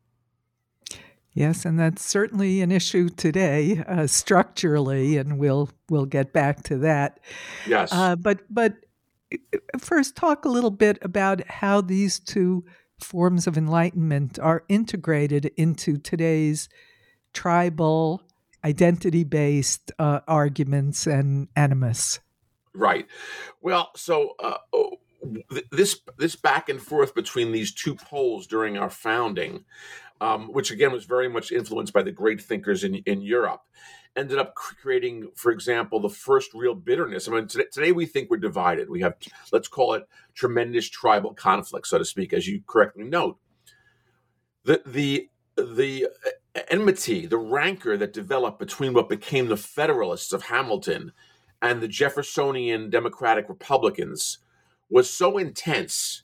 Yes, 1.32 1.64
and 1.64 1.78
that's 1.78 2.04
certainly 2.04 2.60
an 2.60 2.72
issue 2.72 3.08
today, 3.08 3.84
uh, 3.86 4.08
structurally, 4.08 5.16
and 5.16 5.38
we'll 5.38 5.70
we'll 5.88 6.06
get 6.06 6.32
back 6.32 6.64
to 6.64 6.78
that. 6.78 7.20
Yes, 7.68 7.92
uh, 7.92 8.16
but 8.16 8.40
but 8.50 8.74
first, 9.78 10.16
talk 10.16 10.44
a 10.44 10.48
little 10.48 10.72
bit 10.72 10.98
about 11.02 11.46
how 11.46 11.80
these 11.80 12.18
two 12.18 12.64
forms 12.98 13.46
of 13.46 13.56
enlightenment 13.56 14.40
are 14.40 14.64
integrated 14.68 15.52
into 15.56 15.98
today's 15.98 16.68
tribal, 17.32 18.22
identity-based 18.64 19.92
uh, 20.00 20.20
arguments 20.26 21.06
and 21.06 21.46
animus. 21.54 22.18
Right. 22.74 23.06
Well, 23.60 23.90
so 23.96 24.34
uh, 24.38 24.58
oh, 24.72 24.98
this 25.70 26.00
this 26.18 26.36
back 26.36 26.68
and 26.68 26.80
forth 26.80 27.14
between 27.14 27.52
these 27.52 27.72
two 27.72 27.94
poles 27.94 28.46
during 28.46 28.78
our 28.78 28.90
founding, 28.90 29.64
um, 30.20 30.52
which 30.52 30.70
again 30.70 30.92
was 30.92 31.04
very 31.04 31.28
much 31.28 31.52
influenced 31.52 31.92
by 31.92 32.02
the 32.02 32.12
great 32.12 32.40
thinkers 32.40 32.84
in 32.84 32.96
in 33.06 33.20
Europe, 33.20 33.62
ended 34.16 34.38
up 34.38 34.54
creating, 34.54 35.30
for 35.34 35.52
example, 35.52 36.00
the 36.00 36.08
first 36.08 36.54
real 36.54 36.74
bitterness. 36.74 37.28
I 37.28 37.32
mean, 37.32 37.46
today, 37.46 37.66
today 37.72 37.92
we 37.92 38.06
think 38.06 38.30
we're 38.30 38.38
divided. 38.38 38.88
We 38.88 39.00
have, 39.00 39.14
let's 39.52 39.68
call 39.68 39.94
it, 39.94 40.08
tremendous 40.34 40.88
tribal 40.88 41.34
conflict, 41.34 41.86
so 41.86 41.98
to 41.98 42.04
speak, 42.04 42.32
as 42.32 42.46
you 42.46 42.62
correctly 42.66 43.04
note. 43.04 43.38
The 44.64 44.82
the 44.86 45.28
the 45.56 46.08
enmity, 46.70 47.26
the 47.26 47.38
rancor 47.38 47.96
that 47.96 48.12
developed 48.12 48.58
between 48.58 48.92
what 48.92 49.08
became 49.08 49.48
the 49.48 49.56
Federalists 49.56 50.32
of 50.32 50.42
Hamilton 50.42 51.12
and 51.62 51.80
the 51.80 51.88
Jeffersonian 51.88 52.90
Democratic 52.90 53.48
Republicans 53.48 54.38
was 54.88 55.10
so 55.10 55.38
intense 55.38 56.22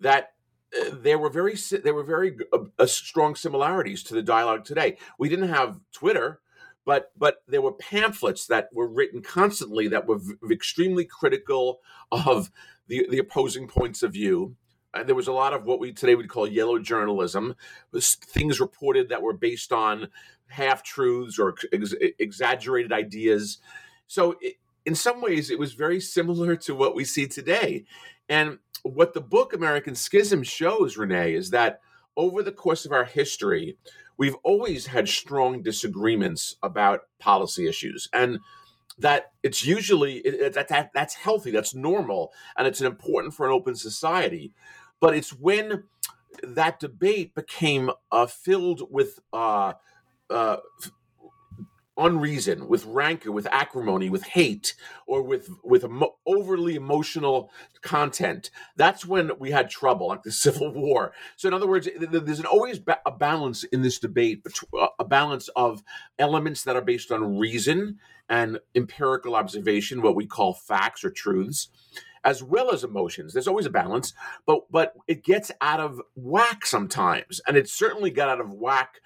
that 0.00 0.34
uh, 0.78 0.90
there 0.92 1.18
were 1.18 1.30
very 1.30 1.56
there 1.82 1.94
were 1.94 2.04
very 2.04 2.36
uh, 2.52 2.58
uh, 2.78 2.86
strong 2.86 3.34
similarities 3.34 4.02
to 4.04 4.14
the 4.14 4.22
dialogue 4.22 4.64
today. 4.64 4.96
We 5.18 5.28
didn't 5.28 5.48
have 5.48 5.80
Twitter, 5.92 6.40
but 6.84 7.12
but 7.16 7.42
there 7.46 7.62
were 7.62 7.72
pamphlets 7.72 8.46
that 8.46 8.68
were 8.72 8.88
written 8.88 9.22
constantly 9.22 9.88
that 9.88 10.06
were 10.06 10.18
v- 10.18 10.34
extremely 10.50 11.04
critical 11.04 11.80
of 12.10 12.50
the 12.88 13.06
the 13.10 13.18
opposing 13.18 13.68
points 13.68 14.02
of 14.02 14.12
view. 14.12 14.56
And 14.92 15.08
there 15.08 15.16
was 15.16 15.26
a 15.26 15.32
lot 15.32 15.54
of 15.54 15.64
what 15.64 15.80
we 15.80 15.92
today 15.92 16.14
would 16.14 16.28
call 16.28 16.46
yellow 16.46 16.78
journalism, 16.78 17.56
things 17.92 18.60
reported 18.60 19.08
that 19.08 19.22
were 19.22 19.32
based 19.32 19.72
on 19.72 20.08
half 20.46 20.84
truths 20.84 21.36
or 21.36 21.56
ex- 21.72 21.94
exaggerated 22.20 22.92
ideas. 22.92 23.58
So 24.06 24.36
it, 24.40 24.54
in 24.86 24.94
some 24.94 25.20
ways, 25.20 25.50
it 25.50 25.58
was 25.58 25.72
very 25.74 26.00
similar 26.00 26.56
to 26.56 26.74
what 26.74 26.94
we 26.94 27.04
see 27.04 27.26
today. 27.26 27.84
And 28.28 28.58
what 28.82 29.14
the 29.14 29.20
book 29.20 29.52
American 29.52 29.94
Schism 29.94 30.42
shows, 30.42 30.96
Renee, 30.96 31.34
is 31.34 31.50
that 31.50 31.80
over 32.16 32.42
the 32.42 32.52
course 32.52 32.84
of 32.84 32.92
our 32.92 33.04
history, 33.04 33.76
we've 34.16 34.36
always 34.42 34.86
had 34.86 35.08
strong 35.08 35.62
disagreements 35.62 36.56
about 36.62 37.00
policy 37.18 37.66
issues. 37.66 38.08
And 38.12 38.40
that 38.98 39.32
it's 39.42 39.64
usually 39.64 40.22
that, 40.22 40.68
that 40.68 40.90
that's 40.94 41.14
healthy, 41.14 41.50
that's 41.50 41.74
normal, 41.74 42.32
and 42.56 42.66
it's 42.66 42.80
important 42.80 43.34
for 43.34 43.46
an 43.46 43.52
open 43.52 43.74
society. 43.74 44.52
But 45.00 45.16
it's 45.16 45.30
when 45.30 45.84
that 46.42 46.78
debate 46.78 47.34
became 47.34 47.90
uh, 48.12 48.26
filled 48.26 48.88
with 48.90 49.18
uh, 49.32 49.72
uh, 50.30 50.58
unreason, 51.96 52.68
with 52.68 52.84
rancor, 52.84 53.30
with 53.32 53.46
acrimony, 53.50 54.10
with 54.10 54.24
hate, 54.24 54.74
or 55.06 55.22
with 55.22 55.48
with 55.62 55.84
emo- 55.84 56.16
overly 56.26 56.74
emotional 56.74 57.50
content. 57.82 58.50
That's 58.76 59.06
when 59.06 59.32
we 59.38 59.50
had 59.50 59.70
trouble, 59.70 60.08
like 60.08 60.22
the 60.22 60.32
Civil 60.44 60.72
War. 60.72 61.12
So, 61.36 61.48
in 61.48 61.54
other 61.54 61.68
words, 61.68 61.88
there's 61.98 62.40
an 62.40 62.46
always 62.46 62.78
ba- 62.78 63.00
a 63.06 63.12
balance 63.12 63.64
in 63.64 63.82
this 63.82 63.98
debate, 63.98 64.42
uh, 64.78 64.88
a 64.98 65.04
balance 65.04 65.48
of 65.56 65.82
elements 66.18 66.64
that 66.64 66.76
are 66.76 66.82
based 66.82 67.12
on 67.12 67.38
reason 67.38 67.98
and 68.28 68.58
empirical 68.74 69.36
observation, 69.36 70.02
what 70.02 70.16
we 70.16 70.26
call 70.26 70.54
facts 70.54 71.04
or 71.04 71.10
truths, 71.10 71.68
as 72.24 72.42
well 72.42 72.72
as 72.72 72.84
emotions. 72.84 73.32
There's 73.32 73.48
always 73.48 73.66
a 73.66 73.70
balance, 73.70 74.14
but 74.46 74.70
but 74.70 74.94
it 75.08 75.24
gets 75.24 75.52
out 75.60 75.80
of 75.80 76.00
whack 76.16 76.66
sometimes, 76.66 77.40
and 77.46 77.56
it 77.56 77.68
certainly 77.68 78.10
got 78.10 78.28
out 78.30 78.40
of 78.40 78.52
whack 78.54 79.00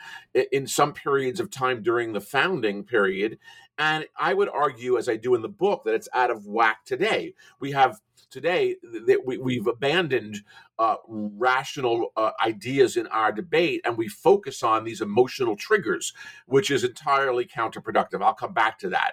in 0.53 0.67
some 0.67 0.93
periods 0.93 1.41
of 1.41 1.51
time 1.51 1.83
during 1.83 2.13
the 2.13 2.21
founding 2.21 2.85
period, 2.85 3.39
And 3.79 4.07
I 4.19 4.35
would 4.35 4.49
argue, 4.49 4.99
as 4.99 5.09
I 5.09 5.17
do 5.17 5.35
in 5.35 5.43
the 5.43 5.49
book, 5.49 5.85
that 5.85 5.95
it's 5.95 6.09
out 6.15 6.31
of 6.31 6.47
whack 6.47 6.85
today. 6.85 7.35
We 7.61 7.73
have 7.73 8.01
today 8.31 8.77
that 9.07 9.23
we, 9.25 9.39
we've 9.39 9.67
abandoned 9.67 10.39
uh, 10.79 10.97
rational 11.09 12.13
uh, 12.17 12.33
ideas 12.45 12.97
in 12.97 13.07
our 13.09 13.33
debate 13.33 13.81
and 13.85 13.97
we 13.97 14.09
focus 14.09 14.63
on 14.63 14.85
these 14.85 15.01
emotional 15.01 15.57
triggers, 15.57 16.13
which 16.47 16.71
is 16.71 16.85
entirely 16.85 17.45
counterproductive. 17.47 18.23
I'll 18.23 18.35
come 18.35 18.53
back 18.53 18.79
to 18.81 18.91
that. 18.91 19.13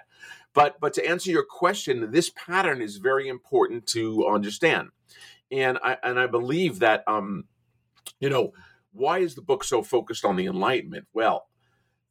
But 0.56 0.80
but 0.80 0.94
to 0.94 1.06
answer 1.06 1.30
your 1.30 1.44
question, 1.44 2.10
this 2.12 2.30
pattern 2.30 2.80
is 2.80 2.96
very 2.96 3.28
important 3.28 3.86
to 3.88 4.26
understand, 4.26 4.88
and 5.52 5.78
I 5.84 5.98
and 6.02 6.18
I 6.18 6.26
believe 6.26 6.78
that 6.78 7.04
um, 7.06 7.44
you 8.20 8.30
know, 8.30 8.54
why 8.92 9.18
is 9.18 9.34
the 9.34 9.42
book 9.42 9.64
so 9.64 9.82
focused 9.82 10.24
on 10.24 10.36
the 10.36 10.46
Enlightenment? 10.46 11.08
Well, 11.12 11.48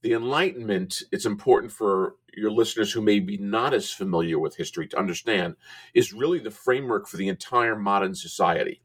the 0.03 0.13
Enlightenment, 0.13 1.01
it's 1.11 1.25
important 1.25 1.71
for 1.71 2.17
your 2.37 2.51
listeners 2.51 2.91
who 2.91 3.01
may 3.01 3.19
be 3.19 3.37
not 3.37 3.73
as 3.73 3.91
familiar 3.91 4.37
with 4.37 4.57
history 4.57 4.87
to 4.89 4.99
understand, 4.99 5.55
is 5.95 6.13
really 6.13 6.37
the 6.37 6.51
framework 6.51 7.07
for 7.07 7.17
the 7.17 7.29
entire 7.29 7.75
modern 7.75 8.13
society. 8.13 8.83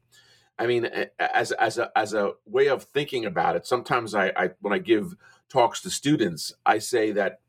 I 0.57 0.65
mean, 0.65 0.89
as 1.19 1.51
as 1.51 1.77
a 1.77 1.91
as 1.95 2.15
a 2.15 2.31
way 2.47 2.67
of 2.67 2.85
thinking 2.85 3.25
about 3.25 3.55
it, 3.55 3.67
sometimes 3.67 4.15
I, 4.15 4.31
I 4.35 4.49
when 4.59 4.73
I 4.73 4.79
give 4.79 5.13
talks 5.49 5.81
to 5.81 5.91
students, 5.91 6.51
I 6.65 6.79
say 6.79 7.11
that 7.11 7.41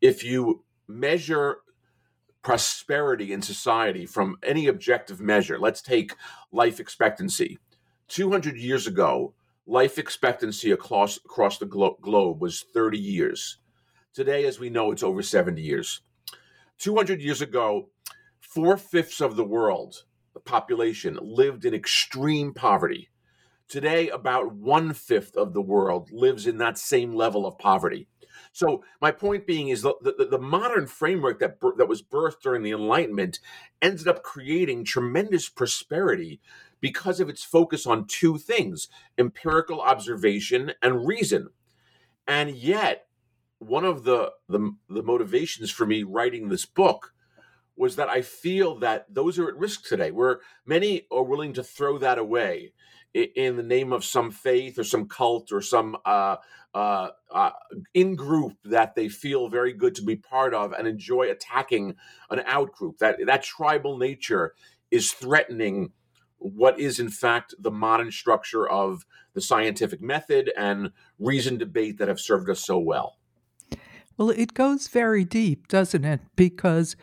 if 0.00 0.22
you 0.22 0.62
measure 0.88 1.58
prosperity 2.42 3.32
in 3.32 3.42
society 3.42 4.06
from 4.06 4.38
any 4.42 4.66
objective 4.66 5.20
measure, 5.20 5.58
let's 5.58 5.82
take 5.82 6.14
life 6.50 6.80
expectancy. 6.80 7.58
200 8.08 8.56
years 8.56 8.86
ago, 8.86 9.34
life 9.66 9.98
expectancy 9.98 10.70
across, 10.70 11.18
across 11.18 11.58
the 11.58 11.66
glo- 11.66 11.98
globe 12.00 12.40
was 12.40 12.64
30 12.72 12.98
years. 12.98 13.58
Today, 14.14 14.46
as 14.46 14.58
we 14.58 14.70
know, 14.70 14.90
it's 14.90 15.02
over 15.02 15.22
70 15.22 15.60
years. 15.60 16.00
200 16.78 17.20
years 17.20 17.42
ago, 17.42 17.90
four 18.40 18.76
fifths 18.76 19.20
of 19.20 19.36
the 19.36 19.44
world, 19.44 20.04
the 20.32 20.40
population, 20.40 21.18
lived 21.20 21.64
in 21.64 21.74
extreme 21.74 22.54
poverty. 22.54 23.10
Today, 23.68 24.08
about 24.08 24.54
one 24.54 24.94
fifth 24.94 25.36
of 25.36 25.52
the 25.52 25.60
world 25.60 26.10
lives 26.10 26.46
in 26.46 26.56
that 26.58 26.78
same 26.78 27.14
level 27.14 27.44
of 27.44 27.58
poverty. 27.58 28.08
So, 28.58 28.82
my 29.00 29.12
point 29.12 29.46
being 29.46 29.68
is 29.68 29.82
the, 29.82 29.94
the, 30.00 30.26
the 30.32 30.38
modern 30.40 30.88
framework 30.88 31.38
that, 31.38 31.60
that 31.76 31.88
was 31.88 32.02
birthed 32.02 32.40
during 32.42 32.64
the 32.64 32.72
Enlightenment 32.72 33.38
ended 33.80 34.08
up 34.08 34.24
creating 34.24 34.82
tremendous 34.82 35.48
prosperity 35.48 36.40
because 36.80 37.20
of 37.20 37.28
its 37.28 37.44
focus 37.44 37.86
on 37.86 38.08
two 38.08 38.36
things 38.36 38.88
empirical 39.16 39.80
observation 39.80 40.72
and 40.82 41.06
reason. 41.06 41.50
And 42.26 42.50
yet, 42.56 43.06
one 43.60 43.84
of 43.84 44.02
the, 44.02 44.32
the, 44.48 44.72
the 44.88 45.04
motivations 45.04 45.70
for 45.70 45.86
me 45.86 46.02
writing 46.02 46.48
this 46.48 46.66
book 46.66 47.14
was 47.76 47.94
that 47.94 48.08
I 48.08 48.22
feel 48.22 48.76
that 48.80 49.06
those 49.08 49.38
are 49.38 49.46
at 49.46 49.56
risk 49.56 49.84
today, 49.84 50.10
where 50.10 50.40
many 50.66 51.06
are 51.12 51.22
willing 51.22 51.52
to 51.52 51.62
throw 51.62 51.96
that 51.98 52.18
away 52.18 52.72
in 53.14 53.56
the 53.56 53.62
name 53.62 53.92
of 53.92 54.04
some 54.04 54.30
faith 54.30 54.78
or 54.78 54.84
some 54.84 55.08
cult 55.08 55.52
or 55.52 55.60
some 55.60 55.96
uh, 56.04 56.36
uh, 56.74 57.08
uh, 57.30 57.50
in 57.94 58.14
group 58.14 58.54
that 58.64 58.94
they 58.94 59.08
feel 59.08 59.48
very 59.48 59.72
good 59.72 59.94
to 59.94 60.02
be 60.02 60.16
part 60.16 60.54
of 60.54 60.72
and 60.72 60.86
enjoy 60.86 61.30
attacking 61.30 61.94
an 62.30 62.42
out 62.46 62.72
group. 62.72 62.98
That 62.98 63.18
that 63.26 63.42
tribal 63.42 63.96
nature 63.96 64.54
is 64.90 65.12
threatening 65.12 65.92
what 66.38 66.78
is 66.78 67.00
in 67.00 67.08
fact 67.08 67.54
the 67.58 67.70
modern 67.70 68.12
structure 68.12 68.68
of 68.68 69.04
the 69.34 69.40
scientific 69.40 70.00
method 70.00 70.52
and 70.56 70.92
reasoned 71.18 71.58
debate 71.58 71.98
that 71.98 72.08
have 72.08 72.20
served 72.20 72.48
us 72.48 72.64
so 72.64 72.78
well. 72.78 73.18
Well, 74.16 74.30
it 74.30 74.54
goes 74.54 74.88
very 74.88 75.24
deep, 75.24 75.68
doesn't 75.68 76.04
it? 76.04 76.20
Because 76.36 76.96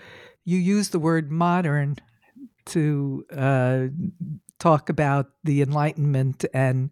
you 0.43 0.57
use 0.57 0.89
the 0.89 0.99
word 0.99 1.31
modern 1.31 1.95
to 2.67 3.25
uh, 3.31 3.87
talk 4.65 4.89
about 4.89 5.27
the 5.43 5.61
Enlightenment 5.61 6.43
and 6.51 6.89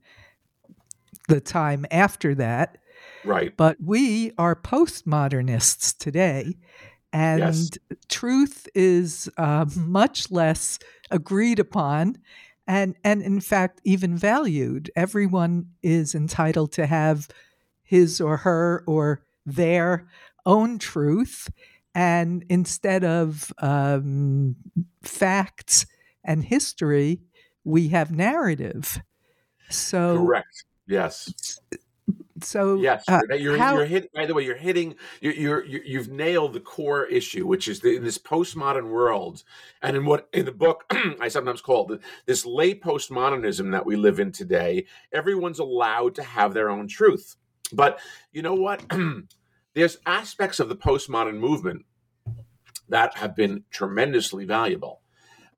the 1.27 1.41
time 1.41 1.87
after 1.89 2.35
that. 2.35 2.77
Right. 3.25 3.57
But 3.57 3.77
we 3.83 4.31
are 4.37 4.55
postmodernists 4.55 5.97
today. 5.97 6.53
And 7.11 7.39
yes. 7.39 7.71
truth 8.09 8.67
is 8.75 9.27
uh, 9.39 9.65
much 9.75 10.29
less 10.29 10.77
agreed 11.09 11.57
upon 11.57 12.19
and, 12.67 12.95
and, 13.03 13.23
in 13.23 13.41
fact, 13.41 13.81
even 13.83 14.15
valued. 14.17 14.91
Everyone 14.95 15.71
is 15.81 16.13
entitled 16.13 16.71
to 16.73 16.85
have 16.85 17.27
his 17.83 18.21
or 18.21 18.37
her 18.37 18.83
or 18.85 19.23
their 19.47 20.07
own 20.45 20.77
truth. 20.77 21.49
And 21.95 22.45
instead 22.49 23.03
of 23.03 23.51
um, 23.57 24.57
facts 25.01 25.87
and 26.23 26.43
history, 26.43 27.19
we 27.63 27.89
have 27.89 28.11
narrative. 28.11 29.01
So 29.69 30.17
correct. 30.17 30.65
Yes. 30.87 31.59
So 32.41 32.75
yes, 32.75 33.05
uh, 33.07 33.21
you're, 33.37 33.57
how, 33.57 33.77
you're 33.77 33.85
hitting. 33.85 34.09
By 34.13 34.25
the 34.25 34.33
way, 34.33 34.43
you're 34.43 34.57
hitting. 34.57 34.95
You're, 35.21 35.33
you're, 35.33 35.65
you 35.65 35.97
have 35.99 36.09
nailed 36.09 36.53
the 36.53 36.59
core 36.59 37.05
issue, 37.05 37.47
which 37.47 37.67
is 37.67 37.79
the, 37.79 37.95
in 37.95 38.03
this 38.03 38.17
postmodern 38.17 38.89
world, 38.89 39.43
and 39.81 39.95
in 39.95 40.05
what 40.05 40.27
in 40.33 40.45
the 40.45 40.51
book 40.51 40.83
I 41.21 41.29
sometimes 41.29 41.61
call 41.61 41.85
the, 41.85 41.99
this 42.25 42.45
lay 42.45 42.75
postmodernism 42.75 43.71
that 43.71 43.85
we 43.85 43.95
live 43.95 44.19
in 44.19 44.31
today. 44.31 44.85
Everyone's 45.13 45.59
allowed 45.59 46.15
to 46.15 46.23
have 46.23 46.53
their 46.53 46.69
own 46.69 46.87
truth, 46.87 47.35
but 47.71 47.99
you 48.31 48.41
know 48.41 48.55
what? 48.55 48.83
There's 49.73 49.97
aspects 50.05 50.59
of 50.59 50.69
the 50.69 50.75
postmodern 50.75 51.37
movement 51.37 51.85
that 52.89 53.17
have 53.17 53.35
been 53.35 53.63
tremendously 53.71 54.45
valuable 54.45 55.02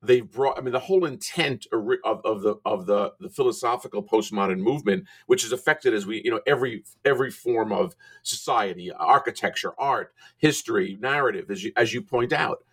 they 0.08 0.22
brought 0.22 0.58
i 0.58 0.62
mean 0.62 0.74
the 0.74 0.80
whole 0.80 1.06
intent 1.06 1.68
of, 1.74 2.22
of 2.26 2.42
the 2.42 2.56
of 2.66 2.86
the 2.86 3.14
the 3.20 3.30
philosophical 3.30 4.04
postmodern 4.04 4.60
movement 4.60 5.06
which 5.28 5.44
has 5.44 5.52
affected 5.52 5.94
as 5.94 6.06
we 6.06 6.22
you 6.24 6.32
know 6.32 6.42
every 6.48 6.84
every 7.06 7.32
form 7.32 7.72
of 7.72 7.96
society 8.24 8.92
architecture 8.92 9.74
art 9.78 10.14
history 10.38 10.98
narrative 11.00 11.50
as 11.52 11.64
you 11.64 11.72
as 11.76 11.94
you 11.94 12.02
point 12.02 12.34
out. 12.34 12.64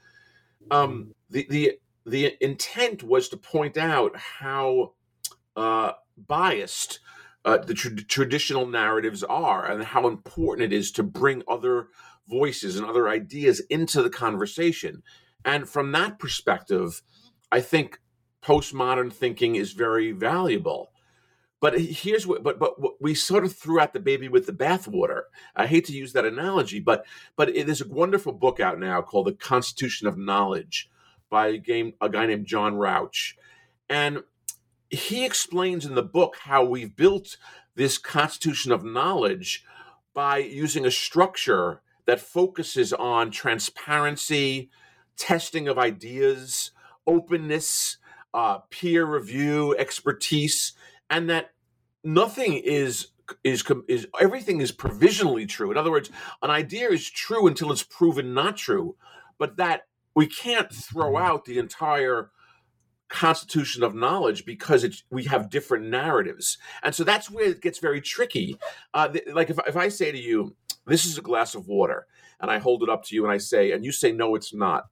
Um 0.71 1.15
the 1.31 1.47
the 1.51 1.73
the 2.07 2.37
intent 2.41 3.03
was 3.03 3.29
to 3.31 3.37
point 3.37 3.77
out 3.77 4.17
how 4.17 4.93
uh 5.57 5.93
biased 6.17 7.01
uh, 7.45 7.59
the 7.59 7.75
tra- 7.75 7.97
traditional 7.97 8.67
narratives 8.67 9.25
are 9.25 9.67
and 9.71 9.83
how 9.83 10.07
important 10.07 10.73
it 10.73 10.77
is 10.77 10.93
to 10.93 11.03
bring 11.03 11.43
other 11.49 11.89
voices 12.29 12.77
and 12.77 12.87
other 12.87 13.09
ideas 13.09 13.61
into 13.69 14.03
the 14.03 14.11
conversation. 14.11 15.03
And 15.45 15.69
from 15.69 15.93
that 15.93 16.19
perspective 16.21 17.03
I 17.53 17.61
think 17.61 18.01
postmodern 18.43 19.13
thinking 19.13 19.55
is 19.55 19.73
very 19.73 20.11
valuable. 20.11 20.91
But 21.61 21.79
here's 21.79 22.27
what, 22.27 22.43
but 22.43 22.59
but 22.59 22.81
what 22.81 22.95
we 23.01 23.15
sort 23.15 23.45
of 23.45 23.55
threw 23.55 23.79
out 23.79 23.93
the 23.93 24.01
baby 24.01 24.27
with 24.27 24.47
the 24.47 24.53
bathwater. 24.53 25.23
I 25.55 25.69
hate 25.69 25.85
to 25.85 25.93
use 25.93 26.13
that 26.15 26.25
analogy, 26.25 26.81
but 26.81 27.05
but 27.37 27.51
it 27.51 27.69
is 27.69 27.81
a 27.81 27.89
wonderful 27.89 28.33
book 28.33 28.59
out 28.59 28.81
now 28.81 29.01
called 29.03 29.29
The 29.29 29.35
Constitution 29.35 30.09
of 30.09 30.19
Knowledge 30.19 30.91
by 31.31 31.49
a, 31.49 31.59
game, 31.59 31.93
a 32.01 32.09
guy 32.09 32.27
named 32.27 32.47
John 32.47 32.75
Rauch, 32.75 33.37
and 33.89 34.25
he 34.91 35.25
explains 35.25 35.87
in 35.87 35.95
the 35.95 36.03
book 36.03 36.37
how 36.43 36.65
we've 36.65 36.97
built 36.97 37.37
this 37.75 37.97
constitution 37.97 38.73
of 38.73 38.85
knowledge 38.85 39.65
by 40.13 40.39
using 40.39 40.85
a 40.85 40.91
structure 40.91 41.81
that 42.07 42.21
focuses 42.21 42.93
on 42.93 43.31
transparency, 43.31 44.69
testing 45.17 45.69
of 45.69 45.79
ideas, 45.79 46.73
openness, 47.07 47.99
uh, 48.35 48.59
peer 48.71 49.05
review, 49.05 49.77
expertise, 49.79 50.73
and 51.11 51.29
that 51.31 51.51
nothing 52.05 52.55
is 52.55 53.09
is 53.45 53.65
is 53.89 54.07
everything 54.21 54.61
is 54.61 54.73
provisionally 54.73 55.47
true. 55.47 55.71
In 55.71 55.77
other 55.77 55.91
words, 55.91 56.11
an 56.43 56.51
idea 56.51 56.89
is 56.89 57.09
true 57.09 57.47
until 57.47 57.73
it's 57.73 57.83
proven 57.83 58.35
not 58.35 58.57
true, 58.57 58.97
but 59.39 59.57
that 59.57 59.83
we 60.15 60.27
can't 60.27 60.73
throw 60.73 61.13
mm-hmm. 61.13 61.25
out 61.25 61.45
the 61.45 61.59
entire 61.59 62.31
constitution 63.09 63.83
of 63.83 63.95
knowledge 63.95 64.47
because 64.47 64.85
it's 64.85 65.05
we 65.11 65.25
have 65.25 65.51
different 65.51 65.85
narratives 65.85 66.57
and 66.83 66.95
so 66.95 67.05
that's 67.05 67.31
where 67.31 67.45
it 67.45 67.61
gets 67.61 67.79
very 67.79 68.01
tricky 68.01 68.57
uh, 68.95 69.07
th- 69.07 69.27
like 69.35 69.51
if, 69.51 69.59
if 69.69 69.77
i 69.77 69.87
say 69.87 70.11
to 70.11 70.19
you 70.19 70.57
this 70.87 71.05
is 71.05 71.19
a 71.19 71.21
glass 71.21 71.55
of 71.55 71.69
water 71.69 72.07
and 72.41 72.51
i 72.51 72.57
hold 72.57 72.83
it 72.83 72.89
up 72.89 73.05
to 73.05 73.15
you 73.15 73.23
and 73.23 73.31
i 73.31 73.37
say 73.37 73.73
and 73.73 73.85
you 73.85 73.93
say 73.93 74.13
no 74.13 74.35
it's 74.35 74.55
not 74.55 74.85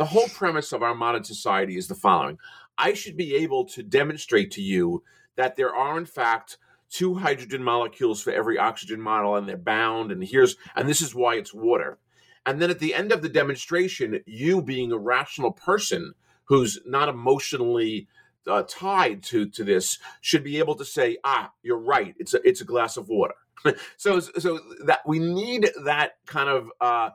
the 0.00 0.06
whole 0.06 0.28
premise 0.28 0.72
of 0.72 0.82
our 0.82 0.94
modern 0.94 1.24
society 1.24 1.76
is 1.76 1.86
the 1.86 1.94
following. 1.94 2.38
I 2.78 2.94
should 2.94 3.18
be 3.18 3.34
able 3.34 3.66
to 3.66 3.82
demonstrate 3.82 4.50
to 4.52 4.62
you 4.62 5.02
that 5.36 5.56
there 5.56 5.76
are, 5.76 5.98
in 5.98 6.06
fact, 6.06 6.56
two 6.88 7.16
hydrogen 7.16 7.62
molecules 7.62 8.22
for 8.22 8.32
every 8.32 8.56
oxygen 8.56 8.98
model 8.98 9.36
and 9.36 9.46
they're 9.46 9.58
bound 9.58 10.10
and 10.10 10.24
here's 10.24 10.56
and 10.74 10.88
this 10.88 11.02
is 11.02 11.14
why 11.14 11.34
it's 11.34 11.52
water. 11.52 11.98
And 12.46 12.62
then 12.62 12.70
at 12.70 12.78
the 12.78 12.94
end 12.94 13.12
of 13.12 13.20
the 13.20 13.28
demonstration 13.28 14.20
you 14.24 14.62
being 14.62 14.90
a 14.90 14.96
rational 14.96 15.52
person 15.52 16.14
who's 16.44 16.78
not 16.86 17.10
emotionally 17.10 18.08
uh, 18.46 18.62
tied 18.66 19.22
to 19.24 19.50
to 19.50 19.64
this 19.64 19.98
should 20.22 20.42
be 20.42 20.56
able 20.56 20.76
to 20.76 20.84
say 20.86 21.18
ah 21.24 21.52
you're 21.62 21.78
right. 21.78 22.14
It's 22.18 22.32
a 22.32 22.40
it's 22.48 22.62
a 22.62 22.64
glass 22.64 22.96
of 22.96 23.10
water. 23.10 23.34
So 23.98 24.18
so 24.20 24.60
that 24.86 25.00
we 25.06 25.18
need 25.18 25.68
that 25.84 26.12
kind 26.24 26.48
of 26.48 26.70
uh, 26.80 27.10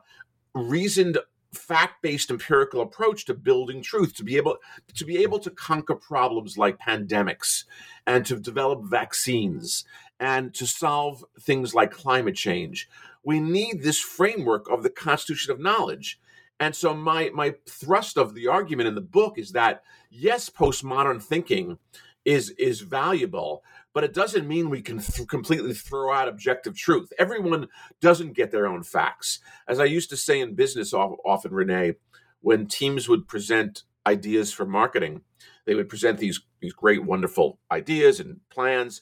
reasoned 0.54 1.18
fact-based 1.56 2.30
empirical 2.30 2.80
approach 2.80 3.24
to 3.24 3.34
building 3.34 3.82
truth 3.82 4.14
to 4.14 4.24
be 4.24 4.36
able 4.36 4.58
to 4.94 5.04
be 5.04 5.18
able 5.18 5.38
to 5.40 5.50
conquer 5.50 5.94
problems 5.94 6.56
like 6.56 6.78
pandemics 6.78 7.64
and 8.06 8.24
to 8.26 8.36
develop 8.36 8.84
vaccines 8.84 9.84
and 10.20 10.54
to 10.54 10.66
solve 10.66 11.24
things 11.40 11.74
like 11.74 11.90
climate 11.90 12.36
change. 12.36 12.88
We 13.24 13.40
need 13.40 13.82
this 13.82 14.00
framework 14.00 14.70
of 14.70 14.82
the 14.82 14.90
constitution 14.90 15.52
of 15.52 15.60
knowledge. 15.60 16.20
And 16.58 16.74
so 16.74 16.94
my 16.94 17.30
my 17.34 17.54
thrust 17.66 18.16
of 18.16 18.34
the 18.34 18.48
argument 18.48 18.88
in 18.88 18.94
the 18.94 19.00
book 19.00 19.38
is 19.38 19.52
that 19.52 19.82
yes 20.10 20.48
postmodern 20.48 21.22
thinking 21.22 21.78
is 22.24 22.50
is 22.50 22.80
valuable 22.80 23.62
but 23.96 24.04
it 24.04 24.12
doesn't 24.12 24.46
mean 24.46 24.68
we 24.68 24.82
can 24.82 24.98
th- 24.98 25.26
completely 25.26 25.72
throw 25.72 26.12
out 26.12 26.28
objective 26.28 26.76
truth. 26.76 27.10
Everyone 27.18 27.66
doesn't 28.02 28.34
get 28.34 28.50
their 28.50 28.66
own 28.66 28.82
facts. 28.82 29.38
As 29.66 29.80
I 29.80 29.86
used 29.86 30.10
to 30.10 30.18
say 30.18 30.38
in 30.38 30.54
business 30.54 30.92
often, 30.92 31.50
Renee, 31.50 31.94
when 32.40 32.66
teams 32.66 33.08
would 33.08 33.26
present 33.26 33.84
ideas 34.06 34.52
for 34.52 34.66
marketing, 34.66 35.22
they 35.64 35.74
would 35.74 35.88
present 35.88 36.18
these 36.18 36.42
these 36.60 36.74
great, 36.74 37.06
wonderful 37.06 37.58
ideas 37.72 38.20
and 38.20 38.40
plans, 38.50 39.00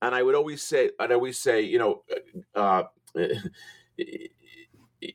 and 0.00 0.14
I 0.14 0.22
would 0.22 0.36
always 0.36 0.62
say, 0.62 0.90
I'd 1.00 1.10
always 1.10 1.40
say, 1.40 1.62
you 1.62 1.80
know, 1.80 2.04
uh, 2.54 2.84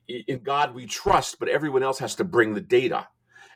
in 0.10 0.40
God 0.44 0.76
we 0.76 0.88
trust, 0.88 1.40
but 1.40 1.48
everyone 1.48 1.84
else 1.84 2.00
has 2.00 2.16
to 2.16 2.26
bring 2.26 2.54
the 2.54 2.60
data. 2.60 3.08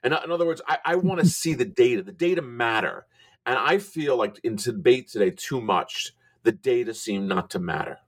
And 0.03 0.13
in 0.23 0.31
other 0.31 0.45
words, 0.45 0.61
I, 0.69 0.77
I 0.85 0.95
want 0.95 1.19
to 1.19 1.27
see 1.41 1.53
the 1.53 1.65
data. 1.65 2.01
The 2.01 2.13
data 2.13 2.41
matter. 2.41 3.07
And 3.45 3.57
I 3.57 3.77
feel 3.77 4.17
like 4.17 4.39
in 4.43 4.55
debate 4.55 5.09
today, 5.09 5.29
too 5.29 5.61
much, 5.61 6.13
the 6.43 6.51
data 6.51 6.93
seem 6.93 7.27
not 7.27 7.49
to 7.51 7.59
matter. 7.59 7.99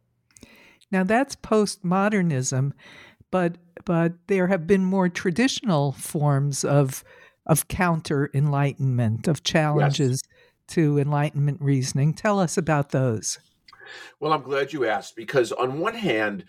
Now 0.91 1.04
that's 1.04 1.36
postmodernism, 1.36 2.71
but 3.30 3.58
but 3.86 4.13
there 4.28 4.47
have 4.47 4.65
been 4.65 4.86
more 4.86 5.10
traditional 5.10 5.91
forms 5.91 6.63
of 6.63 7.04
of 7.45 7.67
counter 7.67 8.30
enlightenment, 8.34 9.28
of 9.28 9.43
challenges 9.43 10.21
yes. 10.23 10.76
to 10.76 10.97
enlightenment 10.97 11.62
reasoning. 11.62 12.13
Tell 12.13 12.39
us 12.39 12.58
about 12.58 12.89
those. 12.89 13.39
Well, 14.19 14.34
I'm 14.34 14.41
glad 14.41 14.73
you 14.73 14.86
asked 14.86 15.15
because 15.15 15.52
on 15.52 15.80
one 15.80 15.95
hand, 15.95 16.45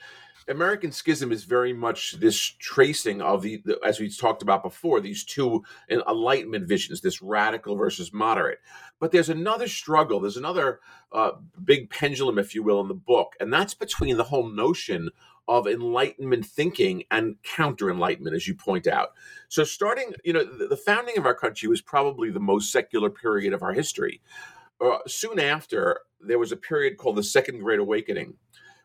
American 0.49 0.91
Schism 0.91 1.31
is 1.31 1.45
very 1.45 1.73
much 1.73 2.13
this 2.13 2.39
tracing 2.39 3.21
of 3.21 3.43
the, 3.43 3.63
the, 3.65 3.79
as 3.85 4.01
we 4.01 4.11
talked 4.11 4.43
about 4.43 4.63
before, 4.63 5.01
these 5.01 5.25
two 5.25 5.63
enlightenment 5.91 6.67
visions, 6.67 7.01
this 7.01 7.21
radical 7.21 7.77
versus 7.77 8.13
moderate. 8.13 8.59
But 8.99 9.13
there's 9.13 9.29
another 9.29 9.69
struggle. 9.69 10.21
There's 10.21 10.37
another 10.37 10.81
uh, 11.13 11.33
big 11.63 11.91
pendulum, 11.91 12.39
if 12.39 12.55
you 12.55 12.63
will, 12.63 12.81
in 12.81 12.89
the 12.89 12.95
book, 12.95 13.35
and 13.41 13.53
that's 13.53 13.75
between 13.75 14.17
the 14.17 14.25
whole 14.25 14.49
notion 14.49 15.11
of 15.47 15.67
enlightenment 15.67 16.45
thinking 16.45 17.05
and 17.11 17.37
counter 17.43 17.91
enlightenment, 17.91 18.37
as 18.37 18.47
you 18.47 18.55
point 18.55 18.87
out. 18.87 19.11
So, 19.49 19.65
starting, 19.65 20.13
you 20.23 20.33
know, 20.33 20.45
the, 20.45 20.67
the, 20.67 20.77
founding 20.77 21.17
of 21.17 21.25
our 21.25 21.35
country 21.35 21.69
was 21.69 21.81
probably 21.81 22.31
the 22.31 22.39
most 22.39 22.71
secular 22.71 23.09
period 23.09 23.55
of 23.55 23.63
our 23.63 23.73
history. 23.73 24.21
Uh, 24.79 24.99
soon 25.07 25.41
after, 25.41 26.01
there 26.21 26.39
was 26.39 26.53
a 26.53 26.57
period 26.57 26.99
called 26.99 27.17
the 27.17 27.23
Second 27.23 27.61
Great 27.61 27.81
Awakening 27.81 28.35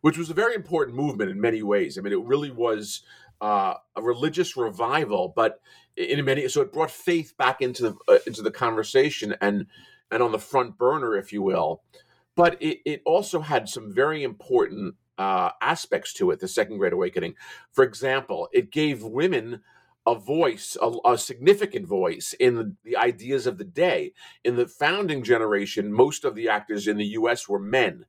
which 0.04 0.18
was 0.18 0.30
a 0.30 0.34
very 0.34 0.54
important 0.54 0.98
movement 0.98 1.32
in 1.32 1.40
many 1.40 1.64
ways. 1.64 1.98
I 1.98 2.02
mean, 2.02 2.12
it 2.12 2.22
really 2.26 2.52
was 2.52 3.04
uh, 3.40 3.76
a 3.96 4.02
religious 4.02 4.58
revival, 4.58 5.32
but 5.34 5.62
in 5.96 6.24
many 6.26 6.46
so 6.50 6.60
it 6.60 6.74
brought 6.74 6.92
faith 6.92 7.38
back 7.38 7.62
into 7.62 7.84
the 7.84 7.96
uh, 8.10 8.20
into 8.28 8.42
the 8.42 8.52
conversation 8.52 9.34
and 9.40 9.66
and 10.12 10.22
on 10.22 10.34
the 10.34 10.40
front 10.40 10.78
burner, 10.78 11.16
if 11.16 11.32
you 11.32 11.42
will. 11.42 11.84
But 12.36 12.62
it, 12.62 12.80
it 12.86 13.02
also 13.06 13.40
had 13.40 13.70
some 13.70 13.94
very 13.94 14.24
important 14.24 14.96
uh, 15.18 15.52
aspects 15.62 16.14
to 16.16 16.32
it. 16.32 16.42
The 16.42 16.50
Second 16.50 16.80
Great 16.80 16.92
Awakening, 16.92 17.36
for 17.72 17.86
example, 17.86 18.50
it 18.52 18.72
gave 18.72 19.04
women 19.04 19.62
a 20.06 20.16
voice, 20.16 20.76
a, 20.82 20.92
a, 21.06 21.18
significant 21.18 21.88
voice 21.88 22.36
in 22.38 22.56
the, 22.56 22.76
the, 22.84 22.98
ideas 22.98 23.48
of 23.48 23.58
the 23.58 23.64
day. 23.64 24.12
In 24.44 24.58
the 24.58 24.68
founding 24.68 25.24
generation, 25.24 25.94
most 25.94 26.26
of 26.26 26.36
the 26.36 26.50
actors 26.50 26.90
in 26.90 26.98
the 26.98 27.06
U.S. 27.06 27.48
were 27.48 27.60
men. 27.60 28.06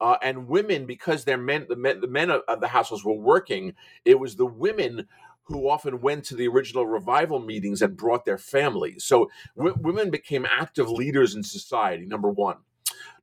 Uh, 0.00 0.16
and 0.22 0.48
women, 0.48 0.86
because 0.86 1.24
their 1.24 1.36
men, 1.36 1.66
the 1.68 1.76
men, 1.76 2.00
the 2.00 2.08
men 2.08 2.30
of 2.30 2.60
the 2.60 2.68
households 2.68 3.04
were 3.04 3.12
working, 3.12 3.74
it 4.04 4.18
was 4.18 4.36
the 4.36 4.46
women 4.46 5.06
who 5.44 5.68
often 5.68 6.00
went 6.00 6.24
to 6.24 6.36
the 6.36 6.46
original 6.46 6.86
revival 6.86 7.40
meetings 7.40 7.82
and 7.82 7.96
brought 7.96 8.24
their 8.24 8.38
families. 8.38 9.04
So 9.04 9.30
w- 9.56 9.76
women 9.80 10.10
became 10.10 10.46
active 10.46 10.88
leaders 10.88 11.34
in 11.34 11.42
society. 11.42 12.06
Number 12.06 12.30
one. 12.30 12.58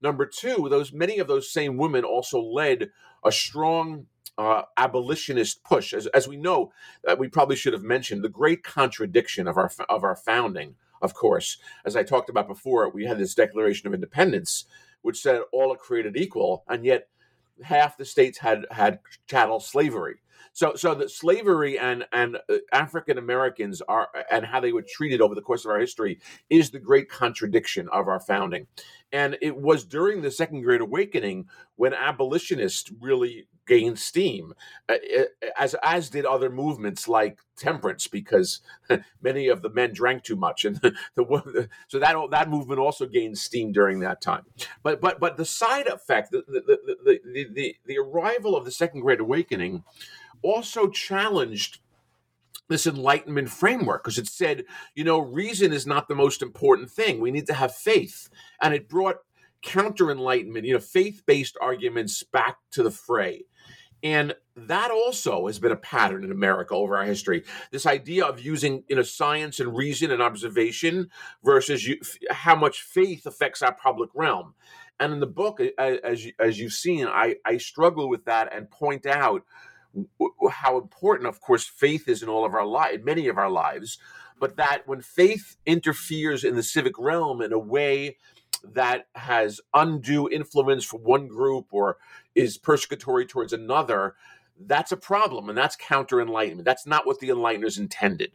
Number 0.01 0.25
two, 0.25 0.67
those 0.69 0.91
many 0.91 1.19
of 1.19 1.27
those 1.27 1.49
same 1.49 1.77
women 1.77 2.03
also 2.03 2.41
led 2.41 2.89
a 3.23 3.31
strong 3.31 4.07
uh, 4.37 4.63
abolitionist 4.75 5.63
push. 5.63 5.93
As, 5.93 6.07
as 6.07 6.27
we 6.27 6.37
know, 6.37 6.71
uh, 7.07 7.15
we 7.17 7.27
probably 7.27 7.55
should 7.55 7.73
have 7.73 7.83
mentioned 7.83 8.23
the 8.23 8.29
great 8.29 8.63
contradiction 8.63 9.47
of 9.47 9.57
our 9.57 9.71
of 9.89 10.03
our 10.03 10.15
founding. 10.15 10.75
Of 11.01 11.13
course, 11.13 11.57
as 11.85 11.95
I 11.95 12.03
talked 12.03 12.29
about 12.29 12.47
before, 12.47 12.89
we 12.89 13.05
had 13.05 13.19
this 13.19 13.35
Declaration 13.35 13.87
of 13.87 13.93
Independence 13.93 14.65
which 15.07 15.21
said 15.21 15.39
all 15.53 15.71
are 15.71 15.77
created 15.77 16.17
equal, 16.17 16.65
and 16.67 16.83
yet 16.83 17.07
half 17.63 17.95
the 17.95 18.03
states 18.03 18.37
had 18.37 18.65
had 18.69 18.99
chattel 19.29 19.61
slavery. 19.61 20.15
So, 20.51 20.75
so 20.75 20.93
that 20.95 21.11
slavery 21.11 21.79
and 21.79 22.05
and 22.11 22.35
uh, 22.49 22.57
African 22.73 23.17
Americans 23.17 23.81
are 23.87 24.09
and 24.29 24.45
how 24.45 24.59
they 24.59 24.73
were 24.73 24.83
treated 24.85 25.21
over 25.21 25.33
the 25.33 25.41
course 25.41 25.63
of 25.63 25.71
our 25.71 25.79
history 25.79 26.19
is 26.49 26.71
the 26.71 26.79
great 26.79 27.07
contradiction 27.09 27.87
of 27.93 28.09
our 28.09 28.19
founding, 28.19 28.67
and 29.13 29.37
it 29.41 29.55
was 29.55 29.85
during 29.85 30.21
the 30.21 30.29
Second 30.29 30.63
Great 30.63 30.81
Awakening 30.81 31.45
when 31.77 31.93
abolitionists 31.93 32.91
really 32.99 33.47
gained 33.67 33.99
steam, 33.99 34.53
uh, 34.89 34.95
uh, 35.17 35.23
as 35.59 35.75
as 35.83 36.09
did 36.09 36.25
other 36.25 36.49
movements 36.49 37.07
like 37.07 37.39
temperance, 37.57 38.07
because 38.07 38.61
many 39.21 39.47
of 39.47 39.61
the 39.61 39.69
men 39.69 39.93
drank 39.93 40.23
too 40.23 40.35
much, 40.35 40.65
and 40.65 40.75
the, 40.81 40.95
the, 41.15 41.69
so 41.87 41.99
that 41.99 42.15
that 42.31 42.49
movement 42.49 42.79
also 42.79 43.05
gained 43.05 43.37
steam 43.37 43.71
during 43.71 43.99
that 43.99 44.21
time. 44.21 44.45
But 44.83 45.01
but 45.01 45.19
but 45.19 45.37
the 45.37 45.45
side 45.45 45.87
effect, 45.87 46.31
the 46.31 46.43
the 46.47 46.61
the 47.05 47.19
the, 47.23 47.47
the, 47.53 47.75
the 47.85 47.97
arrival 47.99 48.55
of 48.55 48.65
the 48.65 48.71
Second 48.71 49.01
Great 49.01 49.19
Awakening, 49.19 49.83
also 50.41 50.87
challenged 50.87 51.79
this 52.69 52.87
enlightenment 52.87 53.49
framework 53.49 54.03
because 54.03 54.17
it 54.17 54.27
said, 54.27 54.65
you 54.93 55.03
know, 55.03 55.19
reason 55.19 55.71
is 55.71 55.87
not 55.87 56.07
the 56.07 56.15
most 56.15 56.41
important 56.41 56.91
thing. 56.91 57.19
We 57.19 57.31
need 57.31 57.47
to 57.47 57.53
have 57.53 57.73
faith. 57.73 58.29
And 58.61 58.73
it 58.73 58.89
brought 58.89 59.17
counter 59.61 60.11
enlightenment, 60.11 60.65
you 60.65 60.73
know, 60.73 60.79
faith 60.79 61.23
based 61.25 61.57
arguments 61.61 62.23
back 62.23 62.57
to 62.71 62.83
the 62.83 62.91
fray. 62.91 63.43
And 64.03 64.35
that 64.55 64.91
also 64.91 65.47
has 65.47 65.59
been 65.59 65.71
a 65.71 65.77
pattern 65.77 66.23
in 66.23 66.31
America 66.31 66.73
over 66.75 66.97
our 66.97 67.05
history. 67.05 67.43
This 67.71 67.85
idea 67.85 68.25
of 68.25 68.39
using 68.39 68.83
you 68.87 68.95
know 68.95 69.03
science 69.03 69.59
and 69.59 69.75
reason 69.75 70.11
and 70.11 70.21
observation 70.21 71.09
versus 71.43 71.87
you, 71.87 71.99
how 72.31 72.55
much 72.55 72.81
faith 72.81 73.25
affects 73.25 73.61
our 73.61 73.73
public 73.73 74.09
realm. 74.13 74.53
And 74.99 75.13
in 75.13 75.19
the 75.19 75.27
book, 75.27 75.59
as 75.77 76.27
as 76.39 76.59
you've 76.59 76.73
seen, 76.73 77.07
I, 77.07 77.35
I 77.45 77.57
struggle 77.57 78.09
with 78.09 78.25
that 78.25 78.53
and 78.53 78.69
point 78.69 79.05
out 79.05 79.43
how 80.51 80.77
important, 80.77 81.27
of 81.27 81.41
course, 81.41 81.65
faith 81.65 82.07
is 82.07 82.21
in 82.21 82.29
all 82.29 82.45
of 82.45 82.53
our 82.53 82.65
lives, 82.65 83.03
many 83.03 83.27
of 83.27 83.37
our 83.37 83.49
lives, 83.49 83.97
but 84.39 84.57
that 84.57 84.87
when 84.87 85.01
faith 85.01 85.57
interferes 85.65 86.43
in 86.43 86.55
the 86.55 86.63
civic 86.63 86.97
realm 86.99 87.41
in 87.41 87.51
a 87.51 87.59
way 87.59 88.17
that 88.63 89.07
has 89.15 89.61
undue 89.73 90.29
influence 90.29 90.83
for 90.83 90.99
one 90.99 91.27
group 91.27 91.67
or 91.71 91.97
is 92.37 92.57
persecutory 92.57 93.27
towards 93.27 93.51
another, 93.51 94.15
that's 94.59 94.91
a 94.91 94.97
problem. 94.97 95.49
And 95.49 95.57
that's 95.57 95.75
counter 95.75 96.21
enlightenment. 96.21 96.65
That's 96.65 96.87
not 96.87 97.05
what 97.05 97.19
the 97.19 97.29
enlighteners 97.29 97.77
intended. 97.77 98.31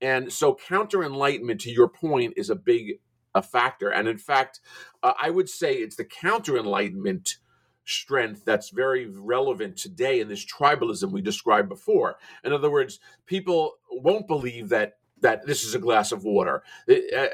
And 0.00 0.32
so, 0.32 0.54
counter 0.54 1.02
enlightenment, 1.02 1.60
to 1.62 1.70
your 1.70 1.88
point, 1.88 2.34
is 2.36 2.50
a 2.50 2.54
big 2.54 3.00
a 3.34 3.42
factor. 3.42 3.90
And 3.90 4.08
in 4.08 4.18
fact, 4.18 4.60
uh, 5.02 5.12
I 5.20 5.30
would 5.30 5.48
say 5.48 5.74
it's 5.74 5.96
the 5.96 6.04
counter 6.04 6.56
enlightenment 6.56 7.36
strength 7.84 8.44
that's 8.44 8.68
very 8.70 9.06
relevant 9.06 9.76
today 9.76 10.20
in 10.20 10.28
this 10.28 10.44
tribalism 10.44 11.10
we 11.10 11.22
described 11.22 11.68
before. 11.68 12.16
In 12.44 12.52
other 12.52 12.70
words, 12.70 13.00
people 13.26 13.78
won't 13.90 14.28
believe 14.28 14.68
that 14.68 14.97
that 15.20 15.46
this 15.46 15.64
is 15.64 15.74
a 15.74 15.78
glass 15.78 16.12
of 16.12 16.24
water. 16.24 16.62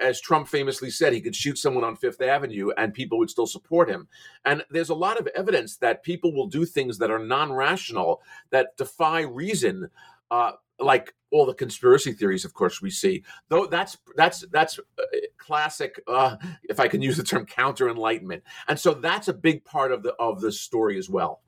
As 0.01 0.21
Trump 0.21 0.49
famously 0.49 0.91
said, 0.91 1.13
he 1.13 1.21
could 1.21 1.37
shoot 1.37 1.59
someone 1.59 1.85
on 1.85 1.97
Fifth 1.97 2.21
Avenue 2.21 2.71
and 2.77 2.95
people 2.95 3.19
would 3.19 3.31
still 3.31 3.47
support 3.47 3.89
him. 3.89 4.09
And 4.45 4.65
there's 4.71 4.91
a 4.91 4.95
lot 4.95 5.19
of 5.19 5.27
evidence 5.29 5.77
that 5.79 6.03
people 6.03 6.33
will 6.33 6.47
do 6.47 6.65
things 6.65 6.99
that 6.99 7.11
are 7.11 7.19
non 7.19 7.53
rational, 7.53 8.23
that 8.51 8.77
defy 8.77 9.23
reason. 9.23 9.91
Uh, 10.31 10.53
like 10.81 11.15
all 11.31 11.47
the 11.47 11.55
conspiracy 11.55 12.13
theories, 12.13 12.45
of 12.45 12.55
course, 12.55 12.81
we 12.83 12.91
see. 12.91 13.23
Though 13.49 13.67
that's 13.67 13.97
that's 14.17 14.45
that's 14.51 14.79
uh, 14.79 15.03
classic, 15.39 16.01
uh, 16.09 16.37
if 16.65 16.81
I 16.81 16.89
can 16.89 17.03
use 17.03 17.17
the 17.17 17.23
term, 17.23 17.47
counter 17.47 17.89
enlightenment, 17.89 18.43
and 18.67 18.79
so 18.79 18.95
that's 18.95 19.29
a 19.29 19.35
big 19.35 19.65
part 19.65 19.93
of 19.93 20.03
the 20.03 20.15
of 20.15 20.41
the 20.41 20.51
story 20.51 20.99
as 20.99 21.09
well. 21.09 21.43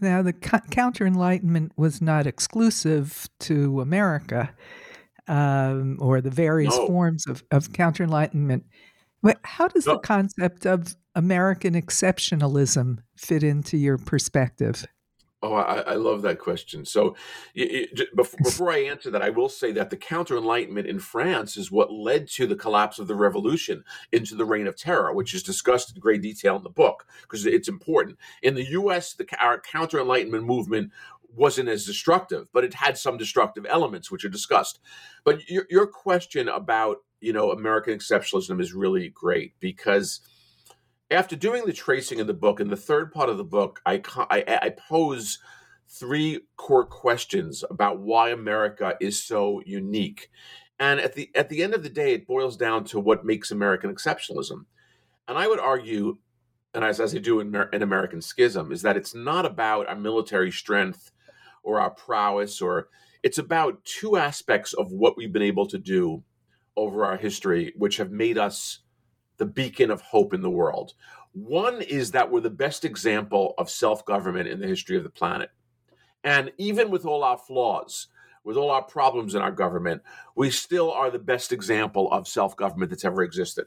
Now, 0.00 0.20
the 0.20 0.32
counter 0.32 1.06
enlightenment 1.06 1.72
was 1.76 2.02
not 2.02 2.26
exclusive 2.26 3.28
to 3.40 3.80
America 3.80 4.54
um, 5.28 5.96
or 6.00 6.20
the 6.20 6.30
various 6.30 6.76
no. 6.76 6.86
forms 6.86 7.26
of, 7.26 7.44
of 7.50 7.72
counter 7.72 8.04
enlightenment. 8.04 8.64
How 9.42 9.68
does 9.68 9.86
no. 9.86 9.94
the 9.94 9.98
concept 10.00 10.66
of 10.66 10.96
American 11.14 11.74
exceptionalism 11.74 12.98
fit 13.16 13.42
into 13.42 13.76
your 13.76 13.98
perspective? 13.98 14.86
Oh, 15.42 15.52
I, 15.52 15.80
I, 15.80 15.94
love 15.94 16.22
that 16.22 16.38
question. 16.38 16.86
So, 16.86 17.14
before 18.16 18.72
I 18.72 18.78
answer 18.78 19.10
that, 19.10 19.22
I 19.22 19.28
will 19.30 19.50
say 19.50 19.70
that 19.72 19.90
the 19.90 19.96
Counter 19.96 20.36
Enlightenment 20.36 20.88
in 20.88 20.98
France 20.98 21.58
is 21.58 21.70
what 21.70 21.92
led 21.92 22.26
to 22.30 22.46
the 22.46 22.56
collapse 22.56 22.98
of 22.98 23.06
the 23.06 23.14
revolution 23.14 23.84
into 24.12 24.34
the 24.34 24.46
Reign 24.46 24.66
of 24.66 24.76
Terror, 24.76 25.12
which 25.12 25.34
is 25.34 25.42
discussed 25.42 25.94
in 25.94 26.00
great 26.00 26.22
detail 26.22 26.56
in 26.56 26.62
the 26.62 26.70
book 26.70 27.06
because 27.22 27.44
it's 27.44 27.68
important. 27.68 28.18
In 28.42 28.54
the 28.54 28.70
U.S., 28.70 29.12
the 29.12 29.26
our 29.38 29.60
Counter 29.60 30.00
Enlightenment 30.00 30.44
movement 30.44 30.90
wasn't 31.36 31.68
as 31.68 31.84
destructive, 31.84 32.48
but 32.52 32.64
it 32.64 32.74
had 32.74 32.98
some 32.98 33.16
destructive 33.16 33.66
elements, 33.68 34.10
which 34.10 34.24
are 34.24 34.30
discussed. 34.30 34.80
But 35.24 35.48
your, 35.48 35.66
your 35.70 35.86
question 35.86 36.48
about 36.48 36.98
you 37.20 37.32
know 37.32 37.50
American 37.50 37.96
exceptionalism 37.98 38.60
is 38.60 38.72
really 38.72 39.08
great 39.08 39.54
because 39.60 40.20
after 41.10 41.36
doing 41.36 41.64
the 41.64 41.72
tracing 41.72 42.18
in 42.18 42.26
the 42.26 42.34
book, 42.34 42.60
in 42.60 42.68
the 42.68 42.76
third 42.76 43.12
part 43.12 43.28
of 43.28 43.36
the 43.36 43.44
book, 43.44 43.80
I, 43.86 44.02
I, 44.30 44.58
I 44.62 44.70
pose 44.70 45.38
three 45.88 46.40
core 46.56 46.84
questions 46.84 47.62
about 47.70 48.00
why 48.00 48.30
America 48.30 48.96
is 49.00 49.22
so 49.22 49.62
unique. 49.64 50.30
And 50.78 51.00
at 51.00 51.14
the 51.14 51.30
at 51.34 51.48
the 51.48 51.62
end 51.62 51.74
of 51.74 51.82
the 51.82 51.88
day, 51.88 52.12
it 52.12 52.26
boils 52.26 52.56
down 52.56 52.84
to 52.86 53.00
what 53.00 53.24
makes 53.24 53.50
American 53.50 53.94
exceptionalism. 53.94 54.66
And 55.28 55.38
I 55.38 55.48
would 55.48 55.60
argue, 55.60 56.18
and 56.74 56.84
as, 56.84 57.00
as 57.00 57.14
I 57.14 57.18
do 57.18 57.40
in, 57.40 57.54
in 57.72 57.82
American 57.82 58.20
Schism, 58.20 58.70
is 58.70 58.82
that 58.82 58.96
it's 58.96 59.14
not 59.14 59.46
about 59.46 59.88
our 59.88 59.96
military 59.96 60.52
strength 60.52 61.12
or 61.66 61.80
our 61.80 61.90
prowess, 61.90 62.62
or 62.62 62.88
it's 63.22 63.38
about 63.38 63.84
two 63.84 64.16
aspects 64.16 64.72
of 64.72 64.92
what 64.92 65.16
we've 65.16 65.32
been 65.32 65.42
able 65.42 65.66
to 65.66 65.78
do 65.78 66.22
over 66.76 67.04
our 67.04 67.16
history, 67.16 67.72
which 67.76 67.96
have 67.96 68.12
made 68.12 68.38
us 68.38 68.78
the 69.38 69.46
beacon 69.46 69.90
of 69.90 70.00
hope 70.00 70.32
in 70.32 70.42
the 70.42 70.50
world. 70.50 70.94
One 71.32 71.82
is 71.82 72.12
that 72.12 72.30
we're 72.30 72.40
the 72.40 72.50
best 72.50 72.84
example 72.84 73.54
of 73.58 73.68
self 73.68 74.04
government 74.06 74.48
in 74.48 74.60
the 74.60 74.68
history 74.68 74.96
of 74.96 75.02
the 75.02 75.10
planet. 75.10 75.50
And 76.24 76.52
even 76.56 76.90
with 76.90 77.04
all 77.04 77.24
our 77.24 77.36
flaws, 77.36 78.06
with 78.44 78.56
all 78.56 78.70
our 78.70 78.82
problems 78.82 79.34
in 79.34 79.42
our 79.42 79.50
government, 79.50 80.02
we 80.36 80.50
still 80.50 80.92
are 80.92 81.10
the 81.10 81.18
best 81.18 81.52
example 81.52 82.10
of 82.12 82.28
self 82.28 82.56
government 82.56 82.90
that's 82.90 83.04
ever 83.04 83.22
existed. 83.22 83.66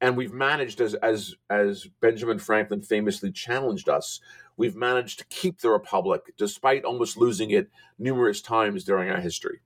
And 0.00 0.16
we've 0.16 0.32
managed, 0.32 0.80
as, 0.80 0.94
as, 0.94 1.34
as 1.50 1.86
Benjamin 2.00 2.38
Franklin 2.38 2.80
famously 2.80 3.30
challenged 3.30 3.90
us, 3.90 4.20
we've 4.60 4.76
managed 4.76 5.18
to 5.18 5.24
keep 5.30 5.60
the 5.60 5.70
republic 5.70 6.34
despite 6.36 6.84
almost 6.84 7.16
losing 7.16 7.50
it 7.50 7.70
numerous 7.98 8.42
times 8.42 8.84
during 8.84 9.08
our 9.10 9.20
history. 9.20 9.60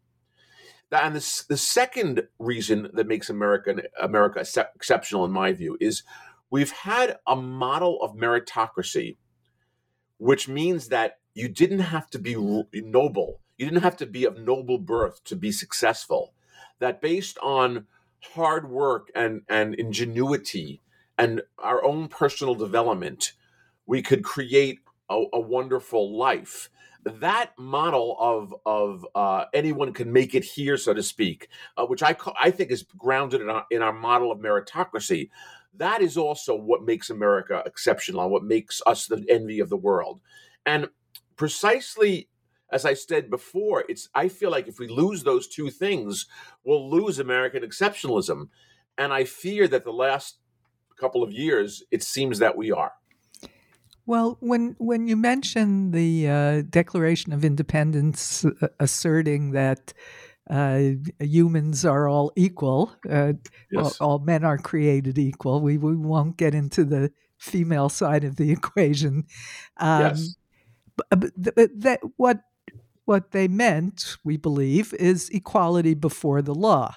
And 0.93 1.17
the, 1.17 1.45
the 1.49 1.57
second 1.57 2.29
reason 2.39 2.91
that 2.95 3.09
makes 3.09 3.29
America, 3.29 3.83
America 4.01 4.45
exceptional, 4.77 5.25
in 5.25 5.33
my 5.33 5.53
view, 5.53 5.77
is 5.81 6.05
we've 6.49 6.71
had 6.71 7.19
a 7.27 7.35
model 7.35 8.01
of 8.03 8.15
meritocracy, 8.15 9.17
which 10.19 10.47
means 10.47 10.87
that 10.89 11.19
you 11.35 11.49
didn't 11.49 11.81
have 11.81 12.09
to 12.11 12.21
be 12.21 12.37
noble, 12.73 13.41
you 13.59 13.67
didn't 13.67 13.83
have 13.83 13.97
to 13.97 14.07
be 14.07 14.25
of 14.25 14.39
noble 14.39 14.79
birth 14.79 15.25
to 15.25 15.35
be 15.35 15.51
successful. 15.51 16.35
That 16.79 17.03
based 17.03 17.37
on 17.43 17.87
hard 18.35 18.71
work 18.71 19.11
and, 19.17 19.43
and 19.49 19.75
ingenuity 19.75 20.83
and 21.19 21.43
our 21.59 21.85
own 21.85 22.07
personal 22.07 22.55
development, 22.55 23.33
we 23.87 24.03
could 24.03 24.25
create 24.25 24.84
a, 25.11 25.25
a 25.33 25.41
wonderful 25.41 26.17
life 26.17 26.71
that 27.05 27.51
model 27.59 28.17
of 28.19 28.55
of 28.65 29.07
uh, 29.15 29.45
anyone 29.53 29.93
can 29.93 30.13
make 30.13 30.35
it 30.35 30.45
here, 30.45 30.77
so 30.77 30.95
to 30.95 31.03
speak, 31.03 31.49
uh, 31.77 31.85
which 31.87 32.03
I 32.03 32.17
I 32.41 32.51
think 32.51 32.71
is 32.71 32.83
grounded 32.97 33.43
in 33.43 33.51
our, 33.51 33.67
in 33.71 33.83
our 33.83 33.93
model 33.93 34.33
of 34.33 34.39
meritocracy. 34.39 35.31
That 35.77 36.01
is 36.01 36.17
also 36.17 36.55
what 36.55 36.85
makes 36.85 37.11
America 37.11 37.63
exceptional, 37.67 38.31
what 38.31 38.45
makes 38.45 38.81
us 38.87 39.07
the 39.07 39.25
envy 39.29 39.61
of 39.61 39.69
the 39.69 39.77
world, 39.77 40.21
and 40.67 40.89
precisely 41.37 42.29
as 42.73 42.85
I 42.85 42.95
said 42.95 43.31
before, 43.31 43.85
it's 43.89 44.09
I 44.15 44.29
feel 44.29 44.51
like 44.51 44.67
if 44.67 44.79
we 44.79 44.89
lose 44.89 45.23
those 45.23 45.47
two 45.47 45.71
things, 45.71 46.27
we'll 46.65 46.91
lose 46.91 47.19
American 47.19 47.63
exceptionalism, 47.63 48.49
and 48.97 49.13
I 49.13 49.25
fear 49.25 49.69
that 49.69 49.85
the 49.85 49.93
last 49.93 50.39
couple 50.99 51.23
of 51.23 51.33
years 51.33 51.83
it 51.91 52.03
seems 52.03 52.39
that 52.39 52.57
we 52.57 52.73
are. 52.73 52.93
Well, 54.07 54.37
when 54.41 54.77
when 54.79 55.07
you 55.07 55.17
mention 55.17 55.91
the 55.93 56.29
uh, 56.29 56.63
Declaration 56.69 57.33
of 57.33 57.45
Independence 57.45 58.45
uh, 58.45 58.69
asserting 58.79 59.53
that 59.53 59.95
uh, 60.51 60.81
humans 61.19 61.87
are 61.87 62.07
all 62.07 62.31
equal, 62.37 62.93
uh, 63.09 63.33
yes. 63.71 63.99
all, 64.01 64.11
all, 64.11 64.19
men 64.19 64.45
are 64.45 64.59
created 64.59 65.19
equal, 65.19 65.61
we 65.61 65.79
we 65.79 65.97
won't 65.97 66.37
get 66.37 66.55
into 66.55 66.85
the 66.85 67.11
female 67.39 67.89
side 67.89 68.25
of 68.25 68.37
the 68.37 68.51
equation. 68.59 69.25
Um, 69.79 70.03
yes. 70.03 70.37
But, 70.97 71.33
but 71.55 71.71
that 71.81 72.01
what 72.17 72.41
what 73.07 73.33
they 73.33 73.49
meant, 73.49 74.17
we 74.23 74.37
believe, 74.37 74.95
is 74.95 75.29
equality 75.31 75.95
before 75.95 76.43
the 76.43 76.55
law. 76.55 76.95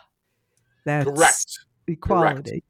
That's 0.85 1.09
correct. 1.09 1.59
Equality. 1.87 2.49
Correct. 2.49 2.65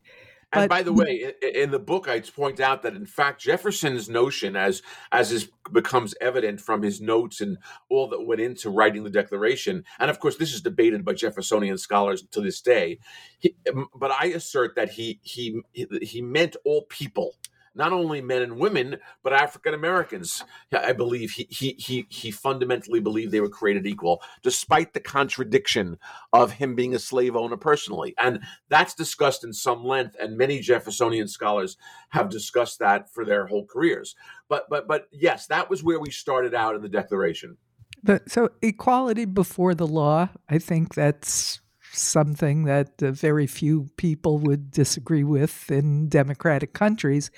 And 0.54 0.70
but, 0.70 0.70
by 0.70 0.82
the 0.82 0.94
way, 0.94 1.34
in 1.42 1.72
the 1.72 1.80
book, 1.80 2.08
I 2.08 2.22
point 2.22 2.62
out 2.62 2.82
that 2.84 2.96
in 2.96 3.06
fact 3.06 3.42
Jefferson's 3.42 4.08
notion, 4.08 4.56
as 4.56 4.82
as 5.12 5.32
is 5.32 5.50
becomes 5.74 6.16
evident 6.22 6.62
from 6.62 6.84
his 6.84 7.02
notes 7.02 7.42
and 7.42 7.58
all 7.90 8.08
that 8.08 8.26
went 8.26 8.40
into 8.40 8.70
writing 8.70 9.04
the 9.04 9.10
Declaration, 9.10 9.84
and 10.00 10.10
of 10.10 10.20
course 10.22 10.38
this 10.38 10.54
is 10.54 10.62
debated 10.62 11.04
by 11.04 11.14
Jeffersonian 11.14 11.78
scholars 11.78 12.24
to 12.32 12.40
this 12.40 12.62
day. 12.62 13.00
He, 13.40 13.56
but 13.94 14.12
I 14.12 14.28
assert 14.28 14.76
that 14.76 14.92
he 14.92 15.20
he 15.22 15.62
he 16.02 16.22
meant 16.22 16.56
all 16.64 16.84
people 16.84 17.36
not 17.78 17.94
only 17.94 18.22
men 18.22 18.42
and 18.42 18.58
women, 18.58 18.98
but 19.24 19.34
African 19.34 19.74
Americans. 19.74 20.44
I 20.72 20.94
believe 20.94 21.32
he, 21.32 21.48
he, 21.50 21.76
he, 21.78 22.06
he 22.10 22.32
fundamentally 22.32 23.00
believed 23.00 23.32
they 23.32 23.40
were 23.40 23.50
created 23.50 23.86
equal, 23.86 24.22
despite 24.44 24.94
the 24.94 25.00
contradiction 25.00 25.98
of 26.34 26.54
him 26.54 26.76
being 26.76 26.96
a 26.96 27.00
slave 27.00 27.36
owner 27.36 27.58
personally. 27.58 28.16
And 28.18 28.42
that's 28.70 28.94
discussed 28.94 29.44
in 29.44 29.54
some 29.54 29.86
length, 29.86 30.16
and 30.20 30.38
many 30.38 30.60
Jeffersonian 30.60 31.28
scholars 31.28 31.78
have 32.10 32.30
discussed 32.30 32.80
that 32.80 33.14
for 33.14 33.24
their 33.24 33.46
whole 33.46 33.66
careers. 33.66 34.16
But, 34.50 34.66
but, 34.70 34.88
but 34.88 35.08
yes, 35.12 35.48
that 35.48 35.70
was 35.70 35.84
where 35.84 36.00
we 36.00 36.10
started 36.10 36.54
out 36.54 36.76
in 36.76 36.82
the 36.82 36.90
Declaration. 36.90 37.58
But, 38.04 38.30
so 38.32 38.50
equality 38.62 39.26
before 39.26 39.76
the 39.76 39.88
law, 39.88 40.30
I 40.50 40.60
think 40.60 40.96
that's 40.96 41.62
something 41.92 42.64
that 42.66 43.02
uh, 43.02 43.12
very 43.12 43.48
few 43.48 43.90
people 43.98 44.38
would 44.40 44.72
disagree 44.72 45.24
with 45.24 45.72
in 45.72 46.10
democratic 46.10 46.74
countries. 46.74 47.32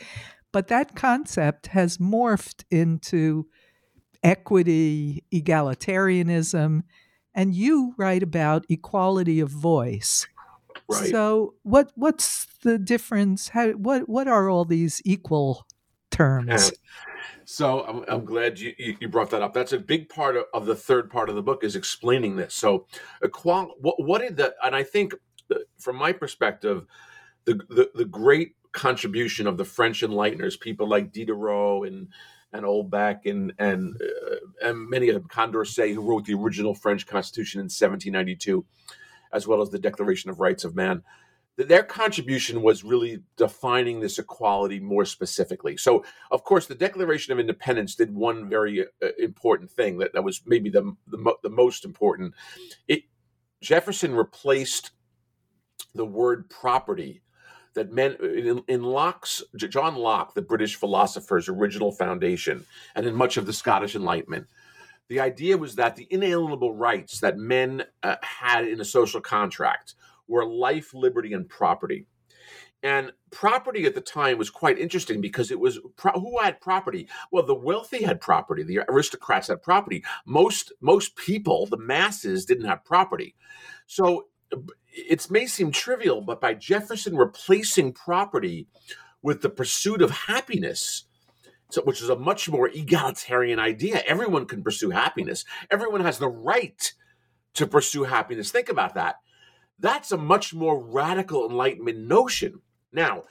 But 0.51 0.67
that 0.67 0.95
concept 0.95 1.67
has 1.67 1.97
morphed 1.97 2.63
into 2.71 3.47
equity, 4.23 5.23
egalitarianism, 5.33 6.83
and 7.35 7.53
you 7.53 7.93
write 7.97 8.23
about 8.23 8.65
equality 8.69 9.39
of 9.39 9.49
voice. 9.49 10.27
Right. 10.89 11.09
So, 11.09 11.53
what 11.63 11.91
what's 11.95 12.47
the 12.63 12.79
difference? 12.79 13.49
How, 13.49 13.69
what 13.71 14.09
what 14.09 14.27
are 14.27 14.49
all 14.49 14.65
these 14.65 15.01
equal 15.05 15.67
terms? 16.11 16.71
So 17.45 17.83
I'm, 17.83 18.05
I'm 18.07 18.25
glad 18.25 18.59
you, 18.59 18.75
you 18.77 19.07
brought 19.07 19.31
that 19.31 19.41
up. 19.41 19.55
That's 19.55 19.73
a 19.73 19.79
big 19.79 20.07
part 20.07 20.37
of, 20.37 20.45
of 20.53 20.67
the 20.67 20.75
third 20.75 21.09
part 21.09 21.29
of 21.29 21.35
the 21.35 21.41
book 21.41 21.63
is 21.63 21.75
explaining 21.75 22.35
this. 22.35 22.53
So, 22.53 22.85
equal, 23.25 23.73
what, 23.79 23.95
what 24.03 24.21
did 24.21 24.37
the, 24.37 24.53
and 24.63 24.75
I 24.75 24.83
think 24.83 25.15
uh, 25.51 25.55
from 25.79 25.95
my 25.95 26.11
perspective, 26.11 26.85
the, 27.45 27.55
the, 27.69 27.89
the 27.95 28.05
great 28.05 28.53
contribution 28.71 29.47
of 29.47 29.57
the 29.57 29.65
French 29.65 30.01
enlighteners, 30.01 30.59
people 30.59 30.87
like 30.87 31.11
Diderot 31.11 31.87
and 31.87 32.09
and 32.53 32.65
Holbach 32.65 33.25
and 33.25 33.51
and, 33.57 33.99
uh, 33.99 34.67
and 34.67 34.89
many 34.89 35.09
of 35.09 35.15
them, 35.15 35.27
Condorcet, 35.27 35.93
who 35.93 36.01
wrote 36.01 36.25
the 36.25 36.35
original 36.35 36.75
French 36.75 37.07
Constitution 37.07 37.59
in 37.59 37.65
1792, 37.65 38.63
as 39.33 39.47
well 39.47 39.61
as 39.61 39.71
the 39.71 39.79
Declaration 39.79 40.29
of 40.29 40.39
Rights 40.39 40.63
of 40.63 40.75
Man 40.75 41.01
their 41.67 41.83
contribution 41.83 42.61
was 42.61 42.83
really 42.83 43.21
defining 43.35 43.99
this 43.99 44.17
equality 44.17 44.79
more 44.79 45.05
specifically. 45.05 45.75
So, 45.77 46.05
of 46.31 46.43
course, 46.43 46.67
the 46.67 46.75
Declaration 46.75 47.33
of 47.33 47.39
Independence 47.39 47.95
did 47.95 48.13
one 48.13 48.49
very 48.49 48.81
uh, 48.81 49.07
important 49.17 49.69
thing 49.69 49.97
that, 49.97 50.13
that 50.13 50.23
was 50.23 50.41
maybe 50.45 50.69
the, 50.69 50.95
the, 51.07 51.35
the 51.43 51.49
most 51.49 51.83
important. 51.83 52.33
It, 52.87 53.03
Jefferson 53.61 54.15
replaced 54.15 54.91
the 55.93 56.05
word 56.05 56.49
property 56.49 57.23
that 57.73 57.91
meant 57.91 58.19
in, 58.21 58.63
in 58.67 58.83
Locke's 58.83 59.43
John 59.55 59.95
Locke, 59.95 60.33
the 60.33 60.41
British 60.41 60.75
philosopher's 60.75 61.49
original 61.49 61.91
foundation, 61.91 62.65
and 62.95 63.05
in 63.05 63.15
much 63.15 63.37
of 63.37 63.45
the 63.45 63.53
Scottish 63.53 63.95
Enlightenment. 63.95 64.47
The 65.07 65.19
idea 65.19 65.57
was 65.57 65.75
that 65.75 65.95
the 65.95 66.07
inalienable 66.09 66.75
rights 66.75 67.19
that 67.19 67.37
men 67.37 67.83
uh, 68.03 68.15
had 68.21 68.67
in 68.67 68.79
a 68.79 68.85
social 68.85 69.21
contract 69.21 69.95
were 70.29 70.45
life, 70.45 70.93
liberty, 70.93 71.33
and 71.33 71.49
property. 71.49 72.05
And 72.81 73.11
property 73.31 73.85
at 73.85 73.95
the 73.95 74.01
time 74.01 74.37
was 74.37 74.49
quite 74.49 74.79
interesting 74.79 75.19
because 75.19 75.51
it 75.51 75.59
was 75.59 75.79
who 76.13 76.39
had 76.39 76.61
property. 76.61 77.09
Well, 77.29 77.45
the 77.45 77.55
wealthy 77.55 78.03
had 78.03 78.21
property. 78.21 78.63
The 78.63 78.79
aristocrats 78.87 79.49
had 79.49 79.61
property. 79.61 80.03
Most 80.25 80.71
most 80.79 81.17
people, 81.17 81.65
the 81.65 81.77
masses, 81.77 82.45
didn't 82.45 82.67
have 82.67 82.85
property. 82.85 83.35
So 83.85 84.27
it 84.91 85.29
may 85.29 85.45
seem 85.45 85.71
trivial, 85.71 86.21
but 86.21 86.39
by 86.39 86.53
Jefferson 86.53 87.17
replacing 87.17 87.93
property 87.93 88.67
with 89.21 89.41
the 89.41 89.49
pursuit 89.49 90.01
of 90.01 90.11
happiness, 90.11 91.05
so, 91.69 91.81
which 91.83 92.01
is 92.01 92.09
a 92.09 92.15
much 92.15 92.49
more 92.49 92.69
egalitarian 92.69 93.59
idea. 93.59 94.01
Everyone 94.07 94.45
can 94.45 94.63
pursue 94.63 94.89
happiness. 94.89 95.45
Everyone 95.69 96.01
has 96.01 96.17
the 96.17 96.29
right 96.29 96.93
to 97.55 97.67
pursue 97.67 98.03
happiness. 98.03 98.51
Think 98.51 98.69
about 98.69 98.95
that. 98.95 99.17
That's 99.79 100.11
a 100.11 100.17
much 100.17 100.53
more 100.53 100.79
radical 100.83 101.49
Enlightenment 101.49 101.97
notion. 101.97 102.61
Now, 102.91 103.23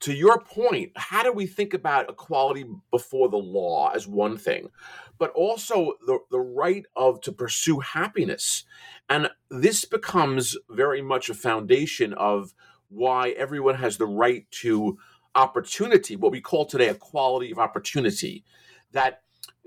to 0.00 0.14
your 0.14 0.40
point, 0.40 0.92
how 0.94 1.22
do 1.22 1.32
we 1.32 1.46
think 1.46 1.74
about 1.74 2.08
equality 2.08 2.64
before 2.90 3.28
the 3.28 3.36
law 3.36 3.90
as 3.90 4.06
one 4.06 4.36
thing, 4.36 4.70
but 5.18 5.30
also 5.32 5.94
the, 6.06 6.20
the 6.30 6.40
right 6.40 6.86
of 6.94 7.20
to 7.22 7.32
pursue 7.32 7.80
happiness? 7.80 8.64
And 9.08 9.28
this 9.50 9.84
becomes 9.84 10.56
very 10.70 11.02
much 11.02 11.28
a 11.28 11.34
foundation 11.34 12.14
of 12.14 12.54
why 12.88 13.30
everyone 13.30 13.74
has 13.74 13.96
the 13.96 14.06
right 14.06 14.48
to 14.62 14.98
opportunity, 15.34 16.16
what 16.16 16.32
we 16.32 16.40
call 16.40 16.64
today 16.64 16.88
equality 16.88 17.50
of 17.50 17.58
opportunity. 17.58 18.44
That 18.92 19.22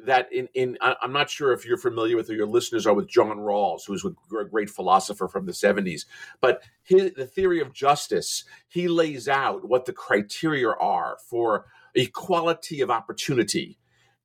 that 0.06 0.32
in 0.32 0.48
in 0.54 0.78
I'm 0.82 1.14
not 1.14 1.30
sure 1.30 1.54
if 1.54 1.66
you're 1.66 1.78
familiar 1.78 2.16
with 2.16 2.30
or 2.30 2.34
your 2.34 2.48
listeners 2.48 2.86
are 2.88 2.94
with 2.94 3.10
John 3.10 3.38
Rawls, 3.38 3.86
who 3.86 3.94
was 3.94 4.06
a 4.06 4.46
great 4.46 4.70
philosopher 4.70 5.28
from 5.28 5.46
the 5.46 5.52
70s, 5.52 6.06
but 6.40 6.64
his, 6.84 7.14
the 7.14 7.26
theory 7.26 7.62
of 7.62 7.74
justice, 7.74 8.44
he 8.68 8.88
lays 8.88 9.28
out 9.28 9.68
what 9.68 9.86
the 9.86 9.94
criteria 9.94 10.70
are 10.70 11.18
for 11.30 11.66
equality 11.96 12.82
of 12.82 12.90
opportunity, 12.90 13.78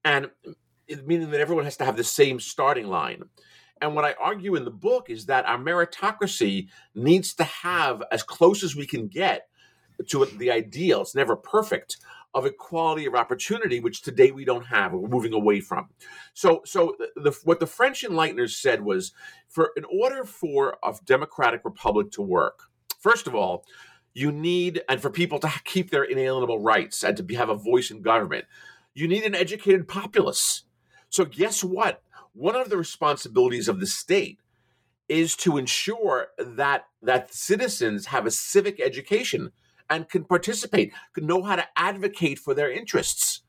and 0.04 0.30
meaning 1.04 1.30
that 1.30 1.40
everyone 1.40 1.64
has 1.64 1.76
to 1.78 1.84
have 1.84 1.96
the 1.96 2.04
same 2.04 2.40
starting 2.40 2.86
line. 2.86 3.24
And 3.80 3.94
what 3.94 4.04
I 4.04 4.14
argue 4.18 4.54
in 4.54 4.64
the 4.64 4.70
book 4.70 5.10
is 5.10 5.26
that 5.26 5.44
our 5.46 5.58
meritocracy 5.58 6.68
needs 6.94 7.34
to 7.34 7.44
have 7.44 8.02
as 8.10 8.22
close 8.22 8.62
as 8.62 8.74
we 8.74 8.86
can 8.86 9.08
get 9.08 9.48
to 10.08 10.24
the 10.24 10.50
ideal. 10.50 11.02
It's 11.02 11.14
never 11.14 11.36
perfect 11.36 11.98
of 12.36 12.44
equality 12.44 13.06
of 13.06 13.14
opportunity, 13.14 13.80
which 13.80 14.02
today 14.02 14.30
we 14.30 14.44
don't 14.44 14.66
have. 14.66 14.92
We're 14.92 15.08
moving 15.08 15.32
away 15.32 15.60
from. 15.60 15.88
So, 16.34 16.60
so 16.66 16.94
the, 17.16 17.34
what 17.44 17.60
the 17.60 17.66
French 17.66 18.02
Enlighteners 18.02 18.60
said 18.60 18.84
was, 18.84 19.12
for 19.48 19.70
in 19.74 19.84
order 19.84 20.22
for 20.22 20.76
a 20.84 20.94
democratic 21.06 21.62
republic 21.64 22.10
to 22.12 22.22
work, 22.22 22.64
first 23.00 23.26
of 23.26 23.34
all, 23.34 23.64
you 24.12 24.30
need, 24.30 24.82
and 24.86 25.00
for 25.00 25.08
people 25.08 25.38
to 25.38 25.50
keep 25.64 25.90
their 25.90 26.04
inalienable 26.04 26.58
rights 26.58 27.02
and 27.02 27.16
to 27.16 27.22
be, 27.22 27.36
have 27.36 27.48
a 27.48 27.54
voice 27.54 27.90
in 27.90 28.02
government, 28.02 28.44
you 28.92 29.08
need 29.08 29.24
an 29.24 29.34
educated 29.34 29.88
populace. 29.88 30.64
So, 31.08 31.24
guess 31.24 31.64
what? 31.64 32.02
One 32.34 32.54
of 32.54 32.68
the 32.68 32.76
responsibilities 32.76 33.66
of 33.66 33.80
the 33.80 33.86
state 33.86 34.40
is 35.08 35.36
to 35.36 35.56
ensure 35.56 36.28
that 36.38 36.84
that 37.00 37.32
citizens 37.32 38.06
have 38.06 38.26
a 38.26 38.30
civic 38.30 38.78
education 38.78 39.52
and 39.88 40.08
can 40.08 40.24
participate, 40.24 40.92
can 41.12 41.26
know 41.26 41.42
how 41.42 41.56
to 41.56 41.66
advocate 41.76 42.38
for 42.38 42.54
their 42.54 42.70
interests. 42.70 43.42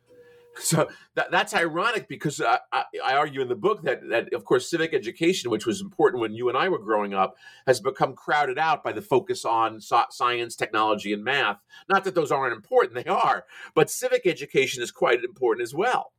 So 0.59 0.89
that, 1.13 1.29
that's 1.29 1.53
ironic 1.53 2.07
because 2.07 2.41
I, 2.41 2.59
I, 2.71 2.83
I, 3.05 3.13
argue 3.13 3.41
in 3.41 3.47
the 3.47 3.55
book 3.55 3.83
that, 3.83 4.07
that, 4.09 4.33
of 4.33 4.43
course, 4.43 4.67
civic 4.67 4.91
education, 4.91 5.51
which 5.51 5.67
was 5.67 5.81
important 5.81 6.19
when 6.19 6.33
you 6.33 6.49
and 6.49 6.57
I 6.57 6.67
were 6.69 6.79
growing 6.79 7.13
up, 7.13 7.35
has 7.67 7.79
become 7.79 8.15
crowded 8.15 8.57
out 8.57 8.83
by 8.83 8.91
the 8.91 9.01
focus 9.01 9.45
on 9.45 9.79
science, 9.79 10.55
technology, 10.55 11.13
and 11.13 11.23
math. 11.23 11.59
Not 11.89 12.05
that 12.05 12.15
those 12.15 12.31
aren't 12.31 12.55
important, 12.55 12.95
they 12.95 13.09
are, 13.09 13.45
but 13.75 13.91
civic 13.91 14.25
education 14.25 14.81
is 14.81 14.91
quite 14.91 15.23
important 15.23 15.63
as 15.63 15.75
well. 15.75 16.13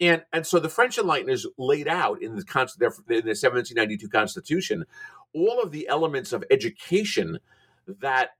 And, 0.00 0.22
and 0.32 0.46
so 0.46 0.58
the 0.58 0.68
French 0.68 0.96
Enlighteners 0.96 1.44
laid 1.58 1.86
out 1.86 2.22
in 2.22 2.34
the, 2.34 2.44
in 3.08 3.24
the 3.24 3.36
1792 3.36 4.08
Constitution 4.08 4.84
all 5.34 5.62
of 5.62 5.70
the 5.70 5.88
elements 5.88 6.32
of 6.32 6.44
education 6.50 7.38
that 7.86 8.30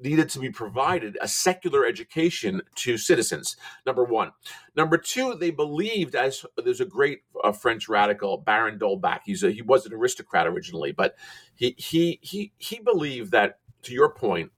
needed 0.00 0.28
to 0.30 0.38
be 0.38 0.50
provided 0.50 1.18
a 1.20 1.28
secular 1.28 1.84
education 1.84 2.62
to 2.74 2.96
citizens 2.96 3.56
number 3.86 4.04
one. 4.04 4.32
Number 4.76 4.98
two 4.98 5.34
they 5.34 5.50
believed 5.50 6.14
as 6.14 6.44
there's 6.56 6.80
a 6.80 6.86
great 6.86 7.20
uh, 7.42 7.52
french 7.52 7.88
radical 7.88 8.38
baron 8.38 8.78
d'holbach. 8.78 9.20
He's 9.24 9.42
a, 9.42 9.50
he 9.50 9.62
was 9.62 9.86
an 9.86 9.92
aristocrat 9.92 10.46
originally 10.46 10.92
but 10.92 11.16
he 11.54 11.74
he 11.78 12.18
he 12.22 12.52
he 12.58 12.78
believed 12.78 13.32
that 13.32 13.58
to 13.82 13.92
your 13.92 14.10
point 14.10 14.50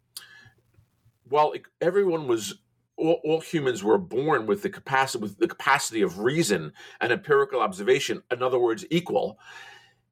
while 1.28 1.52
everyone 1.80 2.26
was 2.26 2.58
all, 2.96 3.20
all, 3.24 3.40
humans 3.40 3.82
were 3.82 3.96
born 3.96 4.46
with 4.46 4.62
the 4.62 4.68
capacity 4.68 5.22
with 5.22 5.38
the 5.38 5.48
capacity 5.48 6.02
of 6.02 6.18
reason 6.18 6.72
and 7.00 7.12
empirical 7.12 7.60
observation 7.60 8.22
in 8.30 8.42
other 8.42 8.58
words 8.58 8.84
equal 8.90 9.38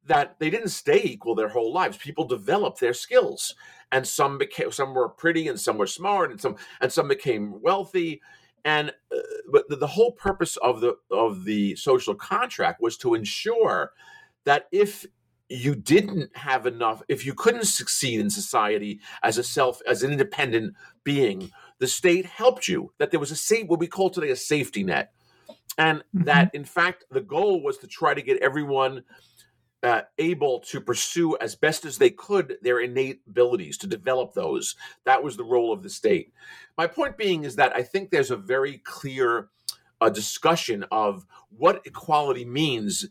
that 0.08 0.38
they 0.38 0.50
didn't 0.50 0.70
stay 0.70 1.00
equal 1.02 1.34
their 1.34 1.48
whole 1.48 1.72
lives. 1.72 1.96
People 1.96 2.26
developed 2.26 2.80
their 2.80 2.94
skills, 2.94 3.54
and 3.92 4.06
some 4.06 4.38
became 4.38 4.72
some 4.72 4.94
were 4.94 5.08
pretty, 5.08 5.48
and 5.48 5.60
some 5.60 5.78
were 5.78 5.86
smart, 5.86 6.30
and 6.30 6.40
some 6.40 6.56
and 6.80 6.92
some 6.92 7.08
became 7.08 7.60
wealthy. 7.62 8.20
And 8.64 8.90
uh, 9.14 9.18
but 9.52 9.68
the, 9.68 9.76
the 9.76 9.86
whole 9.86 10.12
purpose 10.12 10.56
of 10.56 10.80
the 10.80 10.96
of 11.10 11.44
the 11.44 11.76
social 11.76 12.14
contract 12.14 12.82
was 12.82 12.96
to 12.98 13.14
ensure 13.14 13.92
that 14.44 14.66
if 14.72 15.06
you 15.48 15.74
didn't 15.74 16.36
have 16.36 16.66
enough, 16.66 17.02
if 17.08 17.24
you 17.24 17.34
couldn't 17.34 17.66
succeed 17.66 18.20
in 18.20 18.30
society 18.30 19.00
as 19.22 19.38
a 19.38 19.44
self 19.44 19.80
as 19.86 20.02
an 20.02 20.10
independent 20.10 20.74
being, 21.04 21.50
the 21.78 21.86
state 21.86 22.26
helped 22.26 22.66
you. 22.66 22.92
That 22.98 23.10
there 23.10 23.20
was 23.20 23.30
a 23.30 23.36
safe, 23.36 23.66
what 23.66 23.80
we 23.80 23.86
call 23.86 24.10
today 24.10 24.30
a 24.30 24.36
safety 24.36 24.84
net, 24.84 25.12
and 25.76 25.98
mm-hmm. 25.98 26.24
that 26.24 26.54
in 26.54 26.64
fact 26.64 27.04
the 27.10 27.20
goal 27.20 27.62
was 27.62 27.78
to 27.78 27.86
try 27.86 28.14
to 28.14 28.22
get 28.22 28.42
everyone 28.42 29.04
uh, 29.82 30.02
able 30.18 30.60
to 30.60 30.80
pursue 30.80 31.36
as 31.38 31.54
best 31.54 31.84
as 31.84 31.98
they 31.98 32.10
could 32.10 32.56
their 32.62 32.80
innate 32.80 33.20
abilities 33.28 33.78
to 33.78 33.86
develop 33.86 34.34
those. 34.34 34.74
That 35.04 35.22
was 35.22 35.36
the 35.36 35.44
role 35.44 35.72
of 35.72 35.82
the 35.82 35.90
state. 35.90 36.32
My 36.76 36.86
point 36.86 37.16
being 37.16 37.44
is 37.44 37.56
that 37.56 37.74
I 37.76 37.82
think 37.82 38.10
there's 38.10 38.30
a 38.30 38.36
very 38.36 38.78
clear 38.78 39.48
uh, 40.00 40.08
discussion 40.08 40.84
of 40.90 41.26
what 41.50 41.82
equality 41.84 42.44
means 42.44 43.06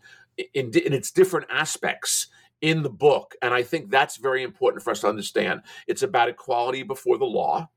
in, 0.53 0.71
in 0.77 0.93
its 0.93 1.11
different 1.11 1.47
aspects 1.49 2.27
in 2.61 2.83
the 2.83 2.89
book. 2.89 3.35
And 3.41 3.53
I 3.53 3.63
think 3.63 3.89
that's 3.89 4.17
very 4.17 4.43
important 4.43 4.83
for 4.83 4.91
us 4.91 5.01
to 5.01 5.07
understand. 5.07 5.61
It's 5.87 6.03
about 6.03 6.29
equality 6.29 6.83
before 6.83 7.17
the 7.17 7.25
law. 7.25 7.69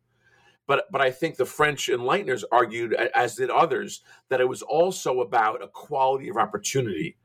But, 0.67 0.87
but 0.93 1.01
I 1.01 1.11
think 1.11 1.37
the 1.37 1.47
French 1.47 1.89
enlighteners 1.89 2.45
argued, 2.53 2.95
as 2.95 3.35
did 3.35 3.51
others, 3.51 4.03
that 4.29 4.41
it 4.41 4.49
was 4.49 4.63
also 4.63 5.21
about 5.21 5.65
equality 5.65 6.29
of 6.29 6.37
opportunity 6.37 7.17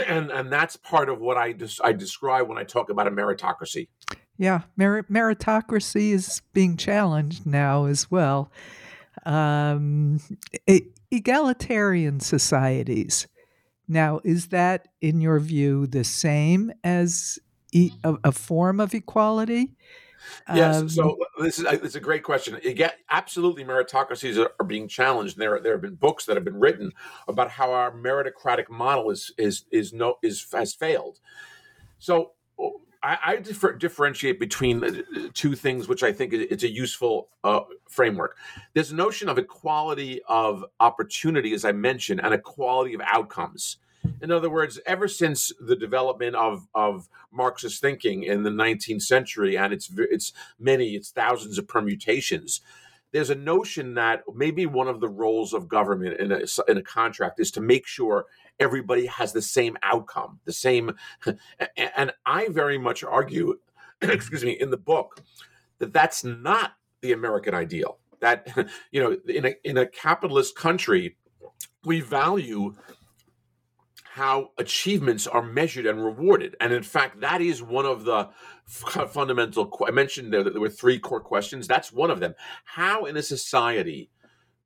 and 0.06 0.30
and 0.30 0.52
that's 0.52 0.76
part 0.76 1.08
of 1.08 1.20
what 1.20 1.36
I 1.36 1.52
des- 1.52 1.82
I 1.82 1.92
describe 1.92 2.48
when 2.48 2.58
I 2.58 2.64
talk 2.64 2.90
about 2.90 3.06
a 3.06 3.10
meritocracy. 3.10 3.88
Yeah, 4.36 4.62
mer- 4.76 5.04
meritocracy 5.04 6.10
is 6.10 6.42
being 6.52 6.76
challenged 6.76 7.46
now 7.46 7.84
as 7.84 8.10
well. 8.10 8.50
Um, 9.24 10.20
egalitarian 11.10 12.20
societies. 12.20 13.28
Now, 13.86 14.20
is 14.24 14.48
that, 14.48 14.88
in 15.00 15.20
your 15.20 15.38
view, 15.38 15.86
the 15.86 16.04
same 16.04 16.72
as 16.82 17.38
e- 17.72 17.92
a, 18.02 18.16
a 18.24 18.32
form 18.32 18.80
of 18.80 18.94
equality? 18.94 19.76
Yes. 20.54 20.76
Um, 20.76 20.88
so 20.88 21.16
this 21.38 21.58
is 21.58 21.64
it's 21.64 21.94
a 21.94 22.00
great 22.00 22.22
question. 22.22 22.58
Get, 22.74 22.98
absolutely, 23.10 23.64
meritocracies 23.64 24.42
are, 24.42 24.52
are, 24.60 24.66
being 24.66 24.88
challenged. 24.88 25.36
There 25.36 25.58
there 25.60 25.72
have 25.72 25.82
been 25.82 25.94
books 25.94 26.26
that 26.26 26.36
have 26.36 26.44
been 26.44 26.58
written 26.58 26.92
about 27.28 27.50
how 27.50 27.72
our 27.72 27.92
meritocratic 27.92 28.68
model 28.68 29.10
is 29.10 29.32
is 29.38 29.64
is 29.70 29.92
no 29.92 30.16
is 30.22 30.46
has 30.52 30.74
failed. 30.74 31.20
So 31.98 32.32
I, 33.04 33.18
I 33.24 33.36
differ, 33.36 33.72
differentiate 33.74 34.40
between 34.40 35.04
two 35.34 35.54
things, 35.54 35.88
which 35.88 36.02
I 36.02 36.10
think 36.10 36.32
it's 36.32 36.64
a 36.64 36.70
useful 36.70 37.28
uh, 37.44 37.60
framework. 37.88 38.38
There's 38.72 38.92
a 38.92 38.96
notion 38.96 39.28
of 39.28 39.36
equality 39.36 40.22
of 40.26 40.64
opportunity, 40.80 41.52
as 41.52 41.66
I 41.66 41.72
mentioned, 41.72 42.20
and 42.24 42.32
equality 42.32 42.94
of 42.94 43.02
outcomes. 43.04 43.76
In 44.20 44.30
other 44.30 44.50
words, 44.50 44.80
ever 44.86 45.08
since 45.08 45.52
the 45.60 45.76
development 45.76 46.34
of, 46.36 46.66
of 46.74 47.08
Marxist 47.30 47.80
thinking 47.80 48.22
in 48.22 48.42
the 48.42 48.50
19th 48.50 49.02
century, 49.02 49.56
and 49.56 49.72
it's 49.72 49.90
it's 49.96 50.32
many, 50.58 50.94
it's 50.94 51.10
thousands 51.10 51.58
of 51.58 51.68
permutations, 51.68 52.60
there's 53.12 53.30
a 53.30 53.34
notion 53.36 53.94
that 53.94 54.24
maybe 54.34 54.66
one 54.66 54.88
of 54.88 55.00
the 55.00 55.08
roles 55.08 55.52
of 55.52 55.68
government 55.68 56.18
in 56.18 56.32
a, 56.32 56.40
in 56.66 56.78
a 56.78 56.82
contract 56.82 57.38
is 57.38 57.52
to 57.52 57.60
make 57.60 57.86
sure 57.86 58.26
everybody 58.58 59.06
has 59.06 59.32
the 59.32 59.42
same 59.42 59.76
outcome, 59.82 60.40
the 60.44 60.52
same. 60.52 60.96
And 61.96 62.12
I 62.26 62.48
very 62.48 62.76
much 62.76 63.04
argue, 63.04 63.58
excuse 64.00 64.44
me, 64.44 64.52
in 64.52 64.70
the 64.70 64.76
book, 64.76 65.22
that 65.78 65.92
that's 65.92 66.24
not 66.24 66.72
the 67.02 67.12
American 67.12 67.54
ideal. 67.54 67.98
That 68.20 68.48
you 68.90 69.00
know, 69.00 69.16
in 69.28 69.46
a 69.46 69.54
in 69.62 69.76
a 69.78 69.86
capitalist 69.86 70.56
country, 70.56 71.16
we 71.84 72.00
value 72.00 72.74
how 74.14 74.52
achievements 74.58 75.26
are 75.26 75.42
measured 75.42 75.86
and 75.86 76.04
rewarded. 76.04 76.54
And 76.60 76.72
in 76.72 76.84
fact, 76.84 77.18
that 77.18 77.40
is 77.40 77.60
one 77.60 77.84
of 77.84 78.04
the 78.04 78.28
fundamental. 78.68 79.76
I 79.84 79.90
mentioned 79.90 80.32
there 80.32 80.44
that 80.44 80.52
there 80.52 80.60
were 80.60 80.68
three 80.68 81.00
core 81.00 81.20
questions. 81.20 81.66
That's 81.66 81.92
one 81.92 82.12
of 82.12 82.20
them. 82.20 82.32
How 82.64 83.06
in 83.06 83.16
a 83.16 83.22
society 83.24 84.12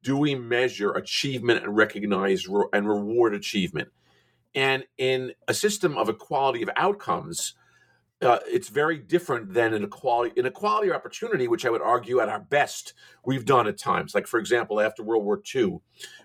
do 0.03 0.19
we 0.19 0.35
measure 0.35 0.93
achievement 0.93 1.65
and 1.65 1.75
recognize 1.75 2.47
re- 2.47 2.67
and 2.75 2.87
reward 2.87 3.33
achievement? 3.33 3.89
And 4.55 4.85
in 4.99 5.33
a 5.49 5.55
system 5.55 5.97
of 5.97 6.11
equality 6.11 6.61
of 6.61 6.69
outcomes, 6.77 7.55
uh, 8.21 8.41
it's 8.47 8.69
very 8.69 8.99
different 8.99 9.55
than 9.55 9.73
an 9.73 9.83
equality 9.83 10.39
inequality 10.39 10.91
or 10.91 10.95
opportunity, 10.95 11.49
which 11.49 11.65
I 11.65 11.71
would 11.71 11.81
argue 11.81 12.21
at 12.21 12.29
our 12.29 12.41
best 12.41 12.93
we've 13.25 13.47
done 13.47 13.67
at 13.67 13.79
times. 13.79 14.15
Like 14.15 14.27
for 14.27 14.39
example, 14.39 14.79
after 14.79 15.03
World 15.03 15.25
War 15.25 15.41
II, 15.55 15.79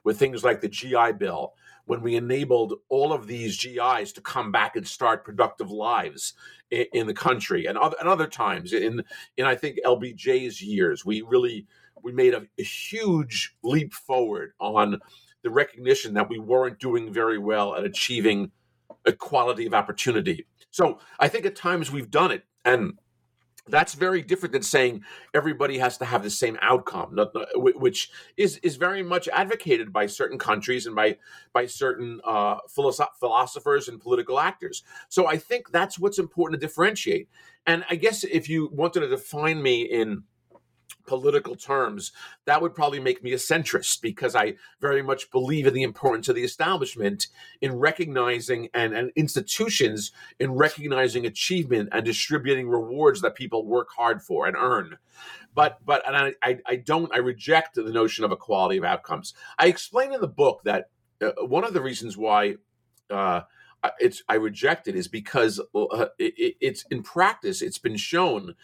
with 0.04 0.20
things 0.20 0.44
like 0.44 0.60
the 0.60 0.68
GI 0.68 1.14
Bill, 1.20 1.54
when 1.86 2.02
we 2.02 2.16
enabled 2.16 2.76
all 2.90 3.12
of 3.12 3.28
these 3.28 3.58
GIs 3.58 4.14
to 4.14 4.22
come 4.22 4.52
back 4.52 4.76
and 4.76 4.88
start 4.88 5.26
productive 5.26 5.70
lives 5.70 6.34
in, 6.72 6.86
in 6.94 7.08
the 7.08 7.14
country, 7.14 7.66
and 7.66 7.78
other, 7.78 7.96
and 8.00 8.10
other 8.10 8.28
times 8.28 8.74
in 8.74 9.04
in 9.38 9.46
I 9.46 9.56
think 9.56 9.80
LBJ's 9.86 10.62
years, 10.62 11.06
we 11.06 11.22
really 11.22 11.68
we 12.02 12.12
made 12.12 12.34
a, 12.34 12.46
a 12.60 12.64
huge 12.64 13.56
leap 13.64 13.94
forward 13.94 14.54
on 14.60 15.00
the 15.42 15.50
recognition 15.50 16.14
that 16.14 16.30
we 16.30 16.40
weren't 16.40 16.80
doing 16.80 17.12
very 17.12 17.38
well 17.38 17.76
at 17.76 17.84
achieving 17.84 18.52
equality 19.06 19.66
of 19.66 19.74
opportunity. 19.74 20.46
So 20.72 21.00
I 21.20 21.28
think 21.28 21.46
at 21.46 21.56
times 21.56 21.92
we've 21.92 22.10
done 22.10 22.32
it, 22.32 22.44
and 22.66 22.94
that's 23.68 23.94
very 23.94 24.22
different 24.22 24.52
than 24.52 24.62
saying 24.62 25.04
everybody 25.34 25.78
has 25.78 25.98
to 26.00 26.06
have 26.06 26.22
the 26.24 26.30
same 26.30 26.58
outcome, 26.62 27.18
which 27.56 28.10
is 28.36 28.58
is 28.58 28.76
very 28.76 29.04
much 29.04 29.30
advocated 29.30 29.94
by 29.94 30.06
certain 30.06 30.38
countries 30.38 30.86
and 30.86 30.96
by 30.96 31.18
by 31.54 31.66
certain 31.66 32.20
uh, 32.26 32.58
philosophers 32.68 33.88
and 33.88 34.02
political 34.02 34.40
actors. 34.40 34.84
So 35.10 35.28
I 35.28 35.38
think 35.38 35.72
that's 35.72 35.98
what's 35.98 36.20
important 36.20 36.60
to 36.60 36.68
differentiate. 36.68 37.30
And 37.66 37.86
I 37.90 37.96
guess 37.96 38.26
if 38.26 38.50
you 38.50 38.70
wanted 38.74 39.02
to 39.02 39.08
define 39.08 39.62
me 39.62 39.84
in 39.84 40.24
political 41.06 41.56
terms, 41.56 42.12
that 42.46 42.62
would 42.62 42.74
probably 42.74 43.00
make 43.00 43.24
me 43.24 43.34
a 43.34 43.38
centrist 43.38 44.02
because 44.02 44.36
I 44.36 44.56
very 44.80 45.02
much 45.02 45.32
believe 45.32 45.68
in 45.68 45.74
the 45.74 45.84
importance 45.84 46.30
of 46.30 46.36
the 46.36 46.44
establishment 46.44 47.28
in 47.62 47.74
recognizing 47.74 48.70
and, 48.74 48.94
and 48.94 49.12
institutions 49.16 50.12
in 50.40 50.52
recognizing 50.52 51.26
achievement 51.26 51.90
and 51.92 52.06
distributing 52.06 52.70
rewards 52.70 53.22
that 53.22 53.36
people 53.36 53.66
work 53.66 53.90
hard 53.96 54.22
for 54.22 54.48
and 54.48 54.56
earn. 54.56 54.98
But 55.54 55.80
but 55.86 56.08
and 56.08 56.16
I, 56.16 56.34
I, 56.42 56.60
I 56.66 56.76
don't 56.78 57.14
I 57.14 57.20
reject 57.20 57.76
the 57.76 57.84
notion 57.84 58.26
of 58.26 58.32
equality 58.32 58.78
of 58.78 58.84
outcomes. 58.84 59.34
I 59.60 59.68
explain 59.68 60.14
in 60.14 60.22
the 60.22 60.28
book 60.28 60.62
that 60.64 60.90
uh, 61.22 61.32
one 61.46 61.64
of 61.64 61.74
the 61.74 61.82
reasons 61.82 62.18
why 62.18 62.56
uh, 63.10 63.42
it's 64.00 64.24
I 64.28 64.36
reject 64.36 64.88
it 64.88 64.96
is 64.96 65.08
because 65.08 65.60
uh, 65.76 66.06
it, 66.18 66.56
it's 66.60 66.86
in 66.90 67.04
practice 67.04 67.62
it's 67.62 67.78
been 67.78 67.98
shown 67.98 68.56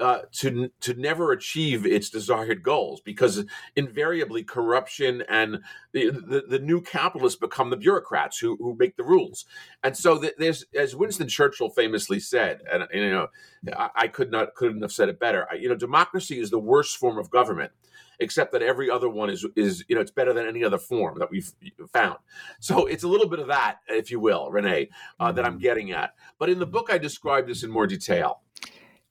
uh, 0.00 0.20
to 0.32 0.68
to 0.80 0.94
never 0.94 1.30
achieve 1.30 1.86
its 1.86 2.10
desired 2.10 2.62
goals 2.62 3.00
because 3.00 3.44
invariably 3.76 4.42
corruption 4.42 5.22
and 5.28 5.60
the, 5.92 6.10
the, 6.10 6.42
the 6.48 6.58
new 6.58 6.80
capitalists 6.80 7.38
become 7.38 7.70
the 7.70 7.76
bureaucrats 7.76 8.38
who, 8.38 8.56
who 8.56 8.76
make 8.76 8.96
the 8.96 9.04
rules. 9.04 9.44
And 9.84 9.96
so 9.96 10.20
there's 10.36 10.64
as 10.76 10.96
Winston 10.96 11.28
Churchill 11.28 11.70
famously 11.70 12.18
said 12.18 12.60
and, 12.72 12.82
and 12.82 13.02
you 13.02 13.12
know 13.12 13.28
I, 13.76 13.90
I, 13.94 14.08
could 14.08 14.32
not 14.32 14.54
couldn't 14.54 14.82
have 14.82 14.92
said 14.92 15.08
it 15.08 15.20
better 15.20 15.46
you 15.58 15.68
know 15.68 15.76
democracy 15.76 16.40
is 16.40 16.50
the 16.50 16.58
worst 16.58 16.96
form 16.96 17.18
of 17.18 17.30
government 17.30 17.70
except 18.18 18.52
that 18.52 18.62
every 18.62 18.90
other 18.90 19.08
one 19.08 19.30
is 19.30 19.46
is 19.56 19.84
you 19.88 19.94
know 19.94 20.00
it's 20.00 20.10
better 20.10 20.32
than 20.32 20.46
any 20.46 20.64
other 20.64 20.78
form 20.78 21.18
that 21.18 21.30
we've 21.30 21.52
found. 21.92 22.18
So 22.60 22.86
it's 22.86 23.04
a 23.04 23.08
little 23.08 23.28
bit 23.28 23.38
of 23.38 23.48
that 23.48 23.78
if 23.88 24.10
you 24.10 24.18
will 24.18 24.50
renee 24.50 24.90
uh, 25.20 25.30
that 25.32 25.44
i'm 25.44 25.52
mm-hmm. 25.52 25.62
getting 25.62 25.92
at. 25.92 26.14
But 26.38 26.50
in 26.50 26.58
the 26.58 26.66
book 26.66 26.88
i 26.90 26.98
describe 26.98 27.46
this 27.46 27.62
in 27.62 27.70
more 27.70 27.86
detail 27.86 28.40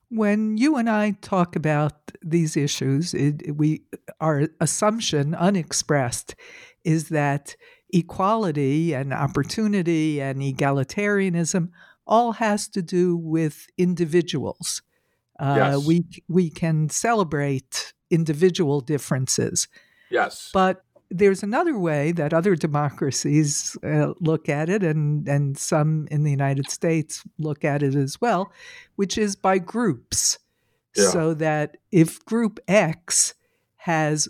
when 0.08 0.56
you 0.56 0.76
and 0.76 0.88
I 0.88 1.12
talk 1.20 1.56
about 1.56 1.94
these 2.22 2.56
issues, 2.56 3.14
it, 3.14 3.56
we 3.56 3.82
our 4.20 4.48
assumption, 4.60 5.34
unexpressed, 5.34 6.34
is 6.84 7.08
that 7.08 7.56
equality 7.92 8.92
and 8.92 9.12
opportunity 9.12 10.20
and 10.20 10.40
egalitarianism 10.40 11.70
all 12.06 12.32
has 12.32 12.68
to 12.68 12.82
do 12.82 13.16
with 13.16 13.66
individuals. 13.78 14.82
Uh, 15.38 15.54
yes. 15.56 15.86
We 15.86 16.04
we 16.28 16.50
can 16.50 16.88
celebrate 16.90 17.92
individual 18.10 18.80
differences. 18.80 19.68
Yes, 20.10 20.50
but 20.52 20.83
there's 21.10 21.42
another 21.42 21.78
way 21.78 22.12
that 22.12 22.32
other 22.32 22.56
democracies 22.68 23.76
uh, 23.84 24.12
look 24.20 24.48
at 24.48 24.68
it, 24.68 24.82
and, 24.82 25.28
and 25.28 25.58
some 25.58 26.08
in 26.10 26.24
the 26.24 26.30
United 26.30 26.70
States 26.70 27.22
look 27.38 27.64
at 27.64 27.82
it 27.82 27.94
as 27.94 28.20
well, 28.20 28.52
which 28.96 29.18
is 29.18 29.36
by 29.36 29.58
groups. 29.58 30.38
Yeah. 30.96 31.08
So 31.08 31.34
that 31.34 31.78
if 31.90 32.24
group 32.24 32.60
X 32.68 33.34
has 33.78 34.28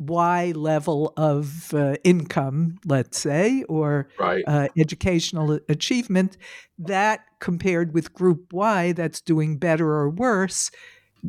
Y 0.00 0.52
level 0.56 1.12
of 1.16 1.72
uh, 1.74 1.94
income, 2.02 2.78
let's 2.86 3.20
say, 3.20 3.62
or 3.68 4.08
right. 4.18 4.42
uh, 4.46 4.68
educational 4.76 5.60
achievement, 5.68 6.38
that 6.78 7.20
compared 7.38 7.92
with 7.92 8.14
group 8.14 8.52
Y 8.52 8.92
that's 8.92 9.20
doing 9.20 9.58
better 9.58 9.92
or 9.92 10.08
worse 10.08 10.70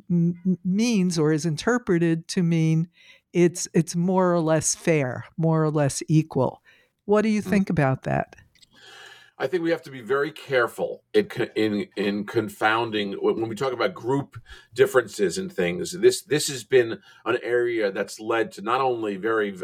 m- 0.09 0.57
means 0.63 1.19
or 1.19 1.33
is 1.33 1.45
interpreted 1.45 2.27
to 2.29 2.43
mean 2.43 2.87
it's 3.33 3.67
it's 3.73 3.95
more 3.95 4.33
or 4.33 4.39
less 4.39 4.75
fair, 4.75 5.25
more 5.37 5.63
or 5.63 5.69
less 5.69 6.03
equal. 6.07 6.61
What 7.05 7.21
do 7.21 7.29
you 7.29 7.41
mm. 7.41 7.49
think 7.49 7.65
mm-hmm. 7.65 7.73
about 7.73 8.03
that? 8.03 8.35
I 9.37 9.47
think 9.47 9.63
we 9.63 9.71
have 9.71 9.81
to 9.83 9.91
be 9.91 10.01
very 10.01 10.31
careful 10.31 11.03
in 11.13 11.27
in 11.55 11.87
in 11.97 12.25
confounding 12.25 13.13
when 13.13 13.49
we 13.49 13.55
talk 13.55 13.73
about 13.73 13.95
group 13.95 14.37
differences 14.73 15.39
and 15.39 15.51
things. 15.51 15.93
This 15.93 16.21
this 16.21 16.47
has 16.47 16.63
been 16.63 16.99
an 17.25 17.39
area 17.41 17.91
that's 17.91 18.19
led 18.19 18.51
to 18.53 18.61
not 18.61 18.81
only 18.81 19.15
very, 19.17 19.57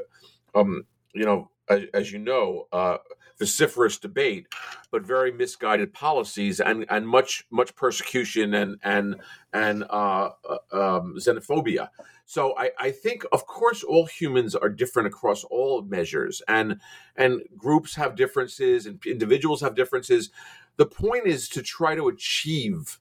um, 0.55 0.88
you 1.13 1.26
know, 1.26 1.51
as, 1.70 1.82
as 1.93 2.11
you 2.11 2.18
know, 2.18 2.68
uh, 2.72 2.97
vociferous 3.40 3.98
debate, 3.98 4.48
but 4.92 5.06
very 5.06 5.32
misguided 5.32 5.94
policies 5.94 6.60
and, 6.60 6.86
and 6.90 7.08
much 7.08 7.46
much 7.52 7.76
persecution 7.76 8.54
and 8.54 8.78
and 8.84 9.16
and 9.54 9.84
uh, 9.90 10.30
uh, 10.50 10.58
um, 10.72 11.16
xenophobia. 11.18 11.90
So 12.26 12.58
I, 12.58 12.72
I 12.78 12.92
think, 12.92 13.24
of 13.32 13.46
course, 13.46 13.84
all 13.84 14.06
humans 14.06 14.54
are 14.54 14.68
different 14.68 15.08
across 15.08 15.46
all 15.46 15.82
measures, 15.84 16.42
and 16.48 16.82
and 17.16 17.42
groups 17.56 17.96
have 17.96 18.16
differences, 18.16 18.86
and 18.86 19.00
individuals 19.06 19.62
have 19.62 19.76
differences. 19.76 20.30
The 20.76 20.86
point 20.86 21.26
is 21.26 21.48
to 21.50 21.62
try 21.62 21.96
to 21.96 22.10
achieve 22.10 23.00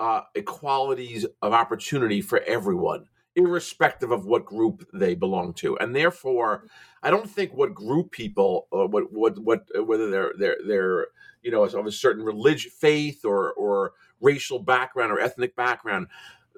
uh, 0.00 0.22
equalities 0.34 1.26
of 1.42 1.52
opportunity 1.52 2.20
for 2.22 2.40
everyone, 2.40 3.06
irrespective 3.36 4.10
of 4.10 4.26
what 4.26 4.44
group 4.44 4.88
they 4.92 5.14
belong 5.14 5.54
to, 5.54 5.78
and 5.78 5.94
therefore, 5.94 6.64
I 7.02 7.10
don't 7.10 7.30
think 7.30 7.52
what 7.52 7.74
group 7.74 8.10
people, 8.10 8.68
uh, 8.72 8.86
what 8.86 9.12
what 9.12 9.38
what 9.38 9.66
whether 9.86 10.10
they're 10.10 10.32
they're 10.38 10.58
they're 10.66 11.06
you 11.42 11.50
know 11.50 11.64
of 11.64 11.86
a 11.86 11.92
certain 11.92 12.24
religious 12.24 12.72
faith, 12.72 13.24
or 13.24 13.52
or 13.52 13.92
racial 14.20 14.58
background 14.58 15.12
or 15.12 15.20
ethnic 15.20 15.56
background, 15.56 16.08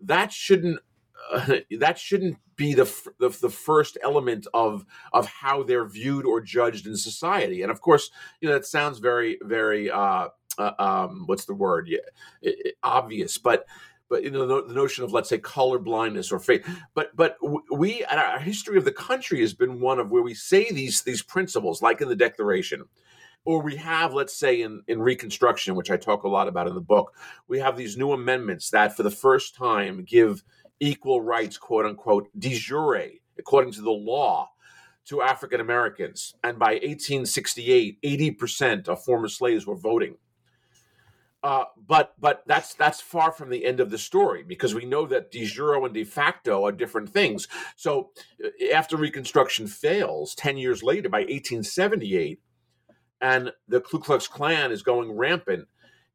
that 0.02 0.32
shouldn't 0.32 0.80
uh, 1.32 1.56
that 1.78 1.98
shouldn't 1.98 2.38
be 2.56 2.74
the, 2.74 2.84
the, 3.18 3.30
the 3.30 3.50
first 3.50 3.98
element 4.02 4.46
of 4.54 4.84
of 5.12 5.26
how 5.26 5.62
they're 5.62 5.88
viewed 5.88 6.26
or 6.26 6.40
judged 6.40 6.86
in 6.86 6.96
society. 6.96 7.62
And 7.62 7.70
of 7.70 7.80
course, 7.80 8.10
you 8.40 8.48
know 8.48 8.54
that 8.54 8.66
sounds 8.66 8.98
very 8.98 9.38
very 9.42 9.90
uh, 9.90 10.28
uh, 10.58 10.72
um, 10.78 11.24
what's 11.26 11.44
the 11.44 11.54
word? 11.54 11.88
Yeah, 11.88 11.98
it, 12.40 12.56
it, 12.66 12.74
obvious, 12.82 13.38
but 13.38 13.66
but 14.12 14.22
you 14.22 14.30
know 14.30 14.46
the, 14.46 14.66
the, 14.66 14.74
notion 14.74 15.04
of 15.04 15.12
let's 15.14 15.30
say 15.30 15.38
color 15.38 15.78
blindness 15.78 16.30
or 16.30 16.38
faith. 16.38 16.68
But 16.94 17.16
but 17.16 17.38
we 17.74 18.04
our 18.04 18.38
history 18.38 18.76
of 18.76 18.84
the 18.84 18.92
country 18.92 19.40
has 19.40 19.54
been 19.54 19.80
one 19.80 19.98
of 19.98 20.10
where 20.10 20.22
we 20.22 20.34
say 20.34 20.70
these 20.70 21.00
these 21.00 21.22
principles, 21.22 21.80
like 21.80 22.02
in 22.02 22.10
the 22.10 22.14
Declaration. 22.14 22.84
Or 23.44 23.60
we 23.60 23.74
have, 23.74 24.14
let's 24.14 24.36
say, 24.36 24.62
in, 24.62 24.82
in 24.86 25.02
Reconstruction, 25.02 25.74
which 25.74 25.90
I 25.90 25.96
talk 25.96 26.22
a 26.22 26.28
lot 26.28 26.46
about 26.46 26.68
in 26.68 26.76
the 26.76 26.80
book, 26.80 27.12
we 27.48 27.58
have 27.58 27.76
these 27.76 27.96
new 27.96 28.12
amendments 28.12 28.70
that, 28.70 28.96
for 28.96 29.02
the 29.02 29.10
first 29.10 29.56
time, 29.56 30.04
give 30.04 30.44
equal 30.78 31.20
rights, 31.20 31.58
quote 31.58 31.84
unquote, 31.84 32.28
de 32.38 32.54
jure, 32.54 33.08
according 33.40 33.72
to 33.72 33.82
the 33.82 33.90
law, 33.90 34.48
to 35.06 35.22
African 35.22 35.60
Americans. 35.60 36.34
And 36.44 36.56
by 36.56 36.74
1868, 36.74 38.00
80% 38.00 38.86
of 38.86 39.02
former 39.02 39.28
slaves 39.28 39.66
were 39.66 39.74
voting. 39.74 40.18
Uh, 41.43 41.64
but 41.88 42.14
but 42.20 42.43
that's 42.47 42.74
that's 42.74 43.01
far 43.01 43.32
from 43.32 43.51
the 43.51 43.64
end 43.64 43.80
of 43.80 43.90
the 43.90 43.99
story 43.99 44.45
because 44.45 44.74
we 44.74 44.84
know 44.84 45.07
that 45.07 45.32
de 45.32 45.45
jure 45.45 45.84
and 45.84 45.93
de 45.93 46.05
facto 46.05 46.64
are 46.64 46.70
different 46.72 47.09
things. 47.09 47.49
So 47.76 48.11
uh, 48.45 48.72
after 48.72 48.97
Reconstruction 48.97 49.66
fails, 49.66 50.34
ten 50.36 50.57
years 50.57 50.84
later, 50.84 51.09
by 51.09 51.20
1878, 51.20 52.40
and 53.20 53.53
the 53.66 53.80
Ku 53.80 53.99
Klux 53.99 54.28
Klan 54.28 54.70
is 54.70 54.82
going 54.82 55.11
rampant, 55.12 55.66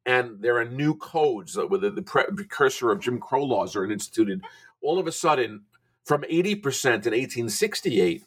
and 0.06 0.40
there 0.40 0.56
are 0.56 0.64
new 0.64 0.94
codes 0.94 1.54
that 1.54 1.68
with 1.68 1.82
the 1.82 2.02
precursor 2.02 2.90
of 2.90 3.00
Jim 3.00 3.20
Crow 3.20 3.44
laws 3.44 3.76
are 3.76 3.90
instituted. 3.90 4.42
All 4.80 4.98
of 4.98 5.06
a 5.06 5.12
sudden, 5.12 5.64
from 6.06 6.22
80% 6.22 6.54
in 6.54 7.12
1868, 7.12 8.24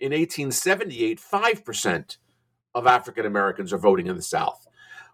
in 0.00 0.10
1878, 0.10 1.20
5% 1.20 2.16
of 2.74 2.86
African 2.88 3.26
Americans 3.26 3.72
are 3.72 3.78
voting 3.78 4.08
in 4.08 4.16
the 4.16 4.22
South. 4.22 4.61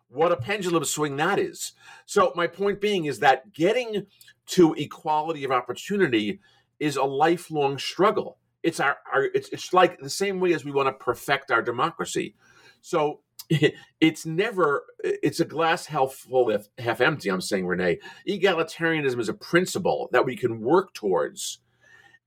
What 0.08 0.32
a 0.32 0.36
pendulum 0.36 0.84
swing 0.84 1.16
that 1.16 1.38
is. 1.38 1.72
So, 2.06 2.32
my 2.34 2.46
point 2.46 2.80
being 2.80 3.04
is 3.06 3.18
that 3.20 3.52
getting 3.52 4.06
to 4.46 4.74
equality 4.74 5.44
of 5.44 5.50
opportunity 5.50 6.40
is 6.80 6.96
a 6.96 7.04
lifelong 7.04 7.78
struggle. 7.78 8.38
It's 8.62 8.80
our, 8.80 8.96
our 9.12 9.24
it's, 9.34 9.48
it's 9.50 9.72
like 9.72 9.98
the 9.98 10.10
same 10.10 10.40
way 10.40 10.52
as 10.52 10.64
we 10.64 10.72
want 10.72 10.88
to 10.88 11.04
perfect 11.04 11.50
our 11.50 11.62
democracy. 11.62 12.34
So 12.80 13.20
it's 14.00 14.26
never 14.26 14.84
it's 15.02 15.40
a 15.40 15.44
glass 15.44 15.86
half 15.86 16.12
full 16.12 16.50
if 16.50 16.68
half 16.76 17.00
empty 17.00 17.30
i'm 17.30 17.40
saying 17.40 17.66
renee 17.66 17.98
egalitarianism 18.28 19.18
is 19.18 19.28
a 19.30 19.34
principle 19.34 20.08
that 20.12 20.26
we 20.26 20.36
can 20.36 20.60
work 20.60 20.92
towards 20.92 21.60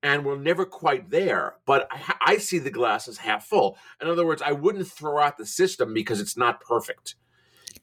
and 0.02 0.26
we're 0.26 0.40
never 0.40 0.66
quite 0.66 1.12
there 1.12 1.58
but 1.66 1.88
I, 1.92 2.16
I, 2.22 2.38
see 2.38 2.58
the 2.58 2.72
glass 2.72 3.08
as 3.08 3.18
half 3.18 3.46
full 3.46 3.78
in 4.02 4.08
other 4.08 4.26
words 4.26 4.42
i 4.42 4.52
wouldn't 4.52 4.88
throw 4.88 5.20
out 5.20 5.38
the 5.38 5.46
system 5.46 5.94
because 5.94 6.20
it's 6.20 6.38
not 6.38 6.62
perfect 6.62 7.16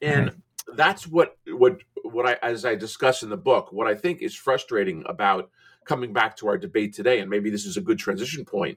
and 0.01 0.27
right. 0.27 0.77
that's 0.77 1.07
what 1.07 1.37
what 1.49 1.79
what 2.05 2.27
i 2.27 2.37
as 2.43 2.65
i 2.65 2.75
discuss 2.75 3.23
in 3.23 3.31
the 3.31 3.37
book 3.37 3.73
what 3.73 3.87
i 3.87 3.95
think 3.95 4.23
is 4.23 4.35
frustrating 4.35 5.03
about 5.07 5.51
coming 5.85 6.13
back 6.13 6.37
to 6.37 6.47
our 6.49 6.59
debate 6.59 6.93
today 6.95 7.21
and 7.21 7.31
maybe 7.31 7.51
this 7.51 7.65
is 7.65 7.77
a 7.77 7.83
good 7.83 7.99
transition 7.99 8.45
point 8.45 8.77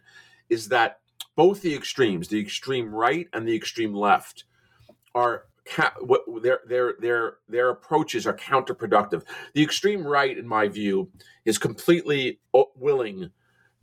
is 0.49 0.69
that 0.69 0.99
both 1.35 1.61
the 1.61 1.73
extremes 1.75 2.27
the 2.27 2.39
extreme 2.39 2.93
right 2.93 3.27
and 3.33 3.47
the 3.47 3.55
extreme 3.55 3.93
left 3.93 4.45
are 5.13 5.45
what 6.01 6.21
their 6.41 6.59
their 6.67 6.95
their 6.99 7.37
their 7.47 7.69
approaches 7.69 8.25
are 8.25 8.35
counterproductive. 8.35 9.23
The 9.53 9.63
extreme 9.63 10.05
right, 10.05 10.37
in 10.37 10.47
my 10.47 10.67
view, 10.67 11.09
is 11.45 11.57
completely 11.57 12.39
willing 12.75 13.29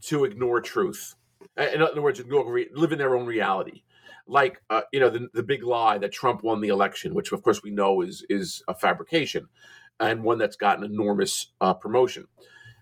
to 0.03 0.24
ignore 0.24 0.61
truth. 0.61 1.14
In 1.57 1.83
other 1.83 2.03
words, 2.03 2.20
ignore, 2.20 2.61
live 2.74 2.93
in 2.93 2.99
their 2.99 3.16
own 3.16 3.26
reality. 3.26 3.83
Like 4.31 4.62
uh, 4.68 4.83
you 4.93 5.01
know, 5.01 5.11
the, 5.11 5.29
the 5.33 5.43
big 5.43 5.64
lie 5.64 5.99
that 5.99 6.12
Trump 6.12 6.43
won 6.43 6.61
the 6.61 6.68
election, 6.68 7.14
which 7.14 7.33
of 7.33 7.43
course 7.43 7.62
we 7.62 7.70
know 7.70 8.03
is 8.03 8.24
is 8.29 8.62
a 8.68 8.74
fabrication, 8.74 9.49
and 9.99 10.22
one 10.22 10.39
that's 10.39 10.57
gotten 10.57 10.85
enormous 10.85 11.49
uh, 11.61 11.74
promotion. 11.74 12.29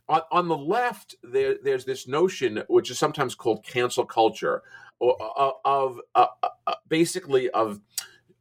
On, 0.09 0.21
on 0.31 0.49
the 0.49 0.57
left, 0.57 1.17
there, 1.23 1.57
there's 1.63 1.85
this 1.85 2.07
notion, 2.07 2.63
which 2.69 2.91
is 2.91 2.99
sometimes 2.99 3.35
called 3.35 3.65
cancel 3.65 4.05
culture, 4.05 4.63
or, 4.99 5.17
uh, 5.21 5.51
of 5.65 6.01
uh, 6.15 6.27
uh, 6.43 6.75
basically 6.89 7.51
of 7.51 7.81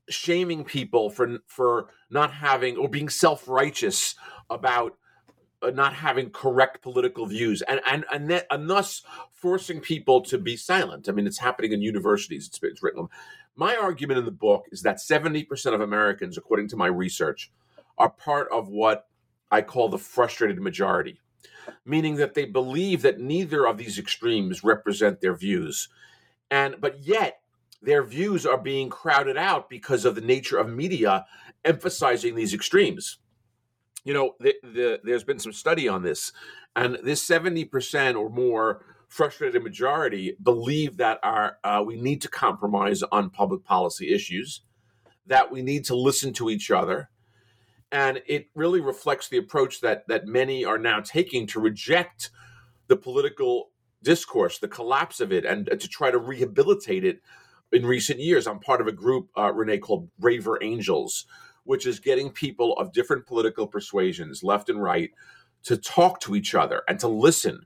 shaming 0.09 0.63
people 0.63 1.09
for 1.09 1.39
for 1.47 1.87
not 2.09 2.31
having 2.31 2.77
or 2.77 2.89
being 2.89 3.09
self-righteous 3.09 4.15
about 4.49 4.91
uh, 4.91 4.95
Uh, 5.61 5.69
not 5.71 5.93
having 5.93 6.29
correct 6.29 6.81
political 6.81 7.25
views 7.25 7.61
and 7.63 7.79
and 7.89 8.03
and, 8.11 8.29
that, 8.29 8.45
and 8.51 8.69
thus 8.69 9.03
forcing 9.31 9.79
people 9.79 10.21
to 10.21 10.37
be 10.37 10.57
silent 10.57 11.07
i 11.07 11.11
mean 11.13 11.25
it's 11.25 11.39
happening 11.39 11.71
in 11.71 11.81
universities 11.81 12.47
it's, 12.47 12.59
it's 12.61 12.83
written 12.83 13.07
my 13.55 13.75
argument 13.75 14.19
in 14.19 14.25
the 14.25 14.31
book 14.31 14.65
is 14.71 14.81
that 14.81 14.97
70% 14.97 15.73
of 15.73 15.79
americans 15.79 16.37
according 16.37 16.67
to 16.67 16.75
my 16.75 16.87
research 16.87 17.51
are 17.97 18.09
part 18.09 18.47
of 18.51 18.67
what 18.67 19.07
i 19.49 19.61
call 19.61 19.87
the 19.87 19.97
frustrated 19.97 20.59
majority 20.59 21.21
meaning 21.85 22.17
that 22.17 22.33
they 22.33 22.45
believe 22.45 23.01
that 23.01 23.19
neither 23.19 23.65
of 23.65 23.77
these 23.77 23.97
extremes 23.97 24.63
represent 24.63 25.21
their 25.21 25.35
views 25.35 25.87
and 26.51 26.75
but 26.81 26.99
yet 26.99 27.39
their 27.81 28.03
views 28.03 28.45
are 28.45 28.57
being 28.57 28.89
crowded 28.89 29.37
out 29.37 29.69
because 29.69 30.05
of 30.05 30.15
the 30.15 30.21
nature 30.21 30.57
of 30.57 30.67
media 30.67 31.25
emphasizing 31.63 32.35
these 32.35 32.53
extremes. 32.53 33.19
You 34.05 34.13
know, 34.13 34.35
the, 34.39 34.55
the, 34.63 34.99
there's 35.03 35.25
been 35.25 35.39
some 35.39 35.51
study 35.51 35.89
on 35.89 36.03
this, 36.03 36.31
and 36.75 36.97
this 37.03 37.27
70% 37.27 38.15
or 38.15 38.29
more 38.29 38.85
frustrated 39.09 39.63
majority 39.63 40.37
believe 40.41 40.97
that 40.97 41.19
our 41.23 41.57
uh, 41.63 41.83
we 41.85 41.99
need 41.99 42.21
to 42.21 42.27
compromise 42.27 43.03
on 43.03 43.29
public 43.29 43.63
policy 43.63 44.13
issues, 44.13 44.61
that 45.25 45.51
we 45.51 45.61
need 45.61 45.85
to 45.85 45.95
listen 45.95 46.33
to 46.33 46.49
each 46.49 46.71
other, 46.71 47.09
and 47.91 48.21
it 48.27 48.47
really 48.55 48.79
reflects 48.79 49.27
the 49.27 49.37
approach 49.37 49.81
that 49.81 50.07
that 50.07 50.27
many 50.27 50.63
are 50.63 50.77
now 50.77 50.99
taking 50.99 51.47
to 51.47 51.59
reject 51.59 52.29
the 52.87 52.95
political 52.95 53.71
discourse, 54.03 54.59
the 54.59 54.67
collapse 54.67 55.19
of 55.19 55.33
it, 55.33 55.43
and 55.43 55.67
uh, 55.69 55.75
to 55.75 55.87
try 55.87 56.11
to 56.11 56.17
rehabilitate 56.17 57.03
it 57.03 57.21
in 57.71 57.85
recent 57.85 58.19
years. 58.19 58.47
I'm 58.47 58.59
part 58.59 58.79
of 58.79 58.87
a 58.87 58.91
group, 58.91 59.29
uh, 59.37 59.51
Renee, 59.51 59.79
called 59.79 60.09
Braver 60.17 60.61
Angels, 60.61 61.25
which 61.65 61.85
is 61.85 61.99
getting 61.99 62.31
people 62.31 62.73
of 62.77 62.93
different 62.93 63.25
political 63.25 63.67
persuasions, 63.67 64.43
left 64.43 64.69
and 64.69 64.81
right, 64.81 65.11
to 65.63 65.77
talk 65.77 66.19
to 66.21 66.35
each 66.35 66.55
other 66.55 66.83
and 66.87 66.99
to 66.99 67.07
listen 67.07 67.65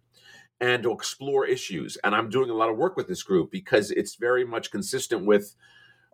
and 0.59 0.83
to 0.83 0.91
explore 0.91 1.45
issues. 1.45 1.97
And 2.03 2.15
I'm 2.15 2.29
doing 2.29 2.49
a 2.49 2.55
lot 2.55 2.69
of 2.69 2.77
work 2.77 2.97
with 2.97 3.07
this 3.07 3.23
group 3.23 3.51
because 3.51 3.91
it's 3.91 4.15
very 4.15 4.45
much 4.45 4.71
consistent 4.71 5.25
with 5.25 5.55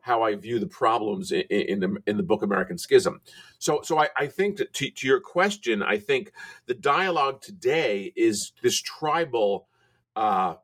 how 0.01 0.21
I 0.21 0.35
view 0.35 0.59
the 0.59 0.67
problems 0.67 1.31
in, 1.31 1.41
in, 1.41 1.79
the, 1.79 1.97
in 2.05 2.17
the 2.17 2.23
book 2.23 2.43
American 2.43 2.77
Schism. 2.77 3.21
So, 3.57 3.81
so 3.81 3.97
I, 3.97 4.09
I 4.15 4.27
think 4.27 4.57
to, 4.57 4.91
to 4.91 5.07
your 5.07 5.19
question, 5.19 5.81
I 5.81 5.97
think 5.97 6.31
the 6.67 6.75
dialogue 6.75 7.41
today 7.41 8.13
is 8.15 8.51
this 8.61 8.79
tribal 8.79 9.67
uh, 10.15 10.55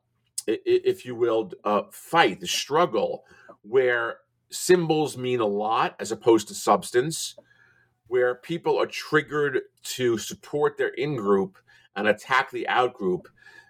if 0.46 1.04
you 1.04 1.14
will, 1.14 1.52
uh, 1.64 1.82
fight, 1.90 2.40
the 2.40 2.46
struggle, 2.46 3.24
where 3.62 4.18
symbols 4.52 5.16
mean 5.16 5.40
a 5.40 5.46
lot 5.46 5.96
as 5.98 6.12
opposed 6.12 6.48
to 6.48 6.54
substance, 6.54 7.36
where 8.06 8.34
people 8.34 8.78
are 8.78 8.86
triggered 8.86 9.60
to 9.82 10.18
support 10.18 10.76
their 10.76 10.88
in 10.88 11.16
group 11.16 11.58
and 11.96 12.06
attack 12.06 12.50
the 12.50 12.68
out 12.68 12.94
group 12.94 13.28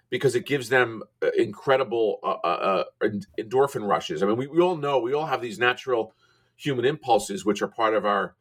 because 0.09 0.35
it 0.35 0.45
gives 0.45 0.69
them 0.69 1.01
uh, 1.23 1.29
incredible 1.37 2.19
uh, 2.23 2.35
uh, 2.43 2.83
uh 3.01 3.09
endorphin 3.39 3.87
rushes. 3.87 4.21
I 4.21 4.27
mean, 4.27 4.37
we, 4.37 4.47
we 4.47 4.59
all 4.59 4.77
know, 4.77 4.99
we 4.99 5.13
all 5.13 5.25
have 5.25 5.41
these 5.41 5.57
natural 5.57 6.13
human 6.55 6.85
impulses, 6.85 7.45
which 7.45 7.61
are 7.61 7.67
part 7.67 7.95
of 7.95 8.05
our 8.05 8.35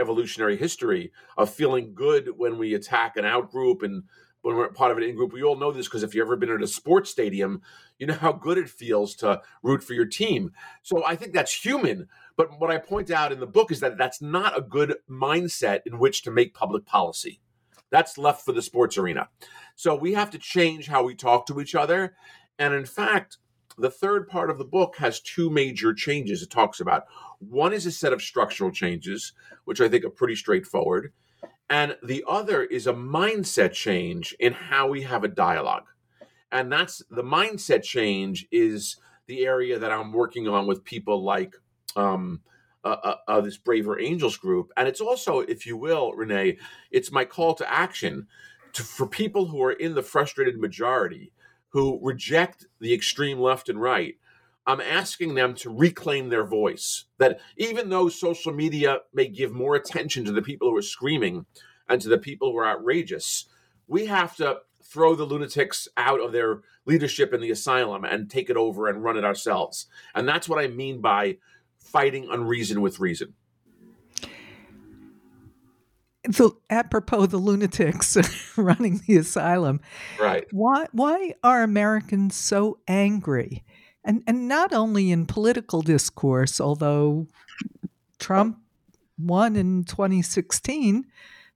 evolutionary 0.00 0.56
history 0.56 1.12
of 1.36 1.50
feeling 1.50 1.92
good 1.94 2.30
when 2.36 2.56
we 2.56 2.74
attack 2.74 3.16
an 3.16 3.24
out 3.24 3.50
group 3.50 3.82
and 3.82 4.04
when 4.42 4.56
we're 4.56 4.68
part 4.68 4.90
of 4.90 4.96
an 4.96 5.02
in 5.02 5.14
group. 5.14 5.32
We 5.32 5.42
all 5.42 5.56
know 5.56 5.72
this 5.72 5.86
because 5.86 6.02
if 6.02 6.14
you've 6.14 6.26
ever 6.26 6.36
been 6.36 6.50
at 6.50 6.62
a 6.62 6.66
sports 6.66 7.10
stadium, 7.10 7.62
you 7.98 8.06
know 8.06 8.14
how 8.14 8.32
good 8.32 8.58
it 8.58 8.68
feels 8.68 9.14
to 9.16 9.42
root 9.62 9.82
for 9.82 9.94
your 9.94 10.06
team. 10.06 10.52
So 10.82 11.04
I 11.04 11.16
think 11.16 11.32
that's 11.32 11.64
human. 11.64 12.08
But 12.36 12.60
what 12.60 12.70
I 12.70 12.78
point 12.78 13.10
out 13.10 13.32
in 13.32 13.40
the 13.40 13.46
book 13.46 13.72
is 13.72 13.80
that 13.80 13.98
that's 13.98 14.22
not 14.22 14.56
a 14.56 14.62
good 14.62 14.96
mindset 15.10 15.80
in 15.86 15.98
which 15.98 16.22
to 16.22 16.30
make 16.30 16.54
public 16.54 16.86
policy. 16.86 17.40
That's 17.90 18.18
left 18.18 18.44
for 18.44 18.52
the 18.52 18.62
sports 18.62 18.98
arena. 18.98 19.28
So 19.74 19.94
we 19.94 20.12
have 20.14 20.30
to 20.30 20.38
change 20.38 20.86
how 20.86 21.02
we 21.02 21.14
talk 21.14 21.46
to 21.46 21.60
each 21.60 21.74
other. 21.74 22.14
And 22.58 22.74
in 22.74 22.84
fact, 22.84 23.38
the 23.76 23.90
third 23.90 24.28
part 24.28 24.50
of 24.50 24.58
the 24.58 24.64
book 24.64 24.96
has 24.98 25.20
two 25.20 25.50
major 25.50 25.94
changes 25.94 26.42
it 26.42 26.50
talks 26.50 26.80
about. 26.80 27.04
One 27.38 27.72
is 27.72 27.86
a 27.86 27.92
set 27.92 28.12
of 28.12 28.20
structural 28.20 28.70
changes, 28.70 29.32
which 29.64 29.80
I 29.80 29.88
think 29.88 30.04
are 30.04 30.10
pretty 30.10 30.34
straightforward. 30.34 31.12
And 31.70 31.96
the 32.02 32.24
other 32.26 32.62
is 32.62 32.86
a 32.86 32.94
mindset 32.94 33.72
change 33.72 34.34
in 34.40 34.54
how 34.54 34.88
we 34.88 35.02
have 35.02 35.24
a 35.24 35.28
dialogue. 35.28 35.84
And 36.50 36.72
that's 36.72 37.02
the 37.10 37.22
mindset 37.22 37.82
change 37.82 38.46
is 38.50 38.96
the 39.26 39.44
area 39.44 39.78
that 39.78 39.92
I'm 39.92 40.12
working 40.12 40.48
on 40.48 40.66
with 40.66 40.84
people 40.84 41.22
like 41.22 41.54
um, 41.94 42.40
uh, 42.84 42.96
uh, 43.02 43.16
uh, 43.28 43.40
this 43.42 43.58
Braver 43.58 44.00
Angels 44.00 44.38
group. 44.38 44.72
And 44.76 44.88
it's 44.88 45.00
also, 45.00 45.40
if 45.40 45.66
you 45.66 45.76
will, 45.76 46.12
Renee, 46.12 46.56
it's 46.90 47.12
my 47.12 47.24
call 47.24 47.54
to 47.56 47.70
action 47.70 48.26
to, 48.72 48.82
for 48.82 49.06
people 49.06 49.46
who 49.46 49.62
are 49.62 49.72
in 49.72 49.94
the 49.94 50.02
frustrated 50.02 50.58
majority 50.58 51.32
who 51.70 51.98
reject 52.02 52.66
the 52.80 52.94
extreme 52.94 53.38
left 53.38 53.68
and 53.68 53.80
right 53.80 54.14
I'm 54.68 54.82
asking 54.82 55.34
them 55.34 55.54
to 55.56 55.74
reclaim 55.74 56.28
their 56.28 56.44
voice. 56.44 57.06
That 57.16 57.40
even 57.56 57.88
though 57.88 58.10
social 58.10 58.52
media 58.52 58.98
may 59.14 59.26
give 59.26 59.50
more 59.50 59.74
attention 59.74 60.26
to 60.26 60.32
the 60.32 60.42
people 60.42 60.68
who 60.68 60.76
are 60.76 60.82
screaming 60.82 61.46
and 61.88 62.00
to 62.02 62.08
the 62.10 62.18
people 62.18 62.52
who 62.52 62.58
are 62.58 62.68
outrageous, 62.68 63.46
we 63.86 64.04
have 64.06 64.36
to 64.36 64.58
throw 64.84 65.14
the 65.14 65.24
lunatics 65.24 65.88
out 65.96 66.20
of 66.20 66.32
their 66.32 66.60
leadership 66.84 67.32
in 67.32 67.40
the 67.40 67.50
asylum 67.50 68.04
and 68.04 68.30
take 68.30 68.50
it 68.50 68.58
over 68.58 68.88
and 68.88 69.02
run 69.02 69.16
it 69.16 69.24
ourselves. 69.24 69.86
And 70.14 70.28
that's 70.28 70.50
what 70.50 70.62
I 70.62 70.68
mean 70.68 71.00
by 71.00 71.38
fighting 71.78 72.28
unreason 72.30 72.82
with 72.82 73.00
reason. 73.00 73.32
So, 76.30 76.58
apropos 76.68 77.26
the 77.26 77.38
lunatics 77.38 78.18
running 78.58 79.00
the 79.06 79.16
asylum, 79.16 79.80
right? 80.20 80.46
Why 80.50 80.86
why 80.92 81.32
are 81.42 81.62
Americans 81.62 82.36
so 82.36 82.80
angry? 82.86 83.64
And 84.08 84.24
and 84.26 84.48
not 84.48 84.72
only 84.72 85.12
in 85.12 85.26
political 85.26 85.82
discourse, 85.82 86.60
although 86.60 87.28
Trump 88.18 88.58
won 89.18 89.54
in 89.54 89.84
2016 89.84 91.04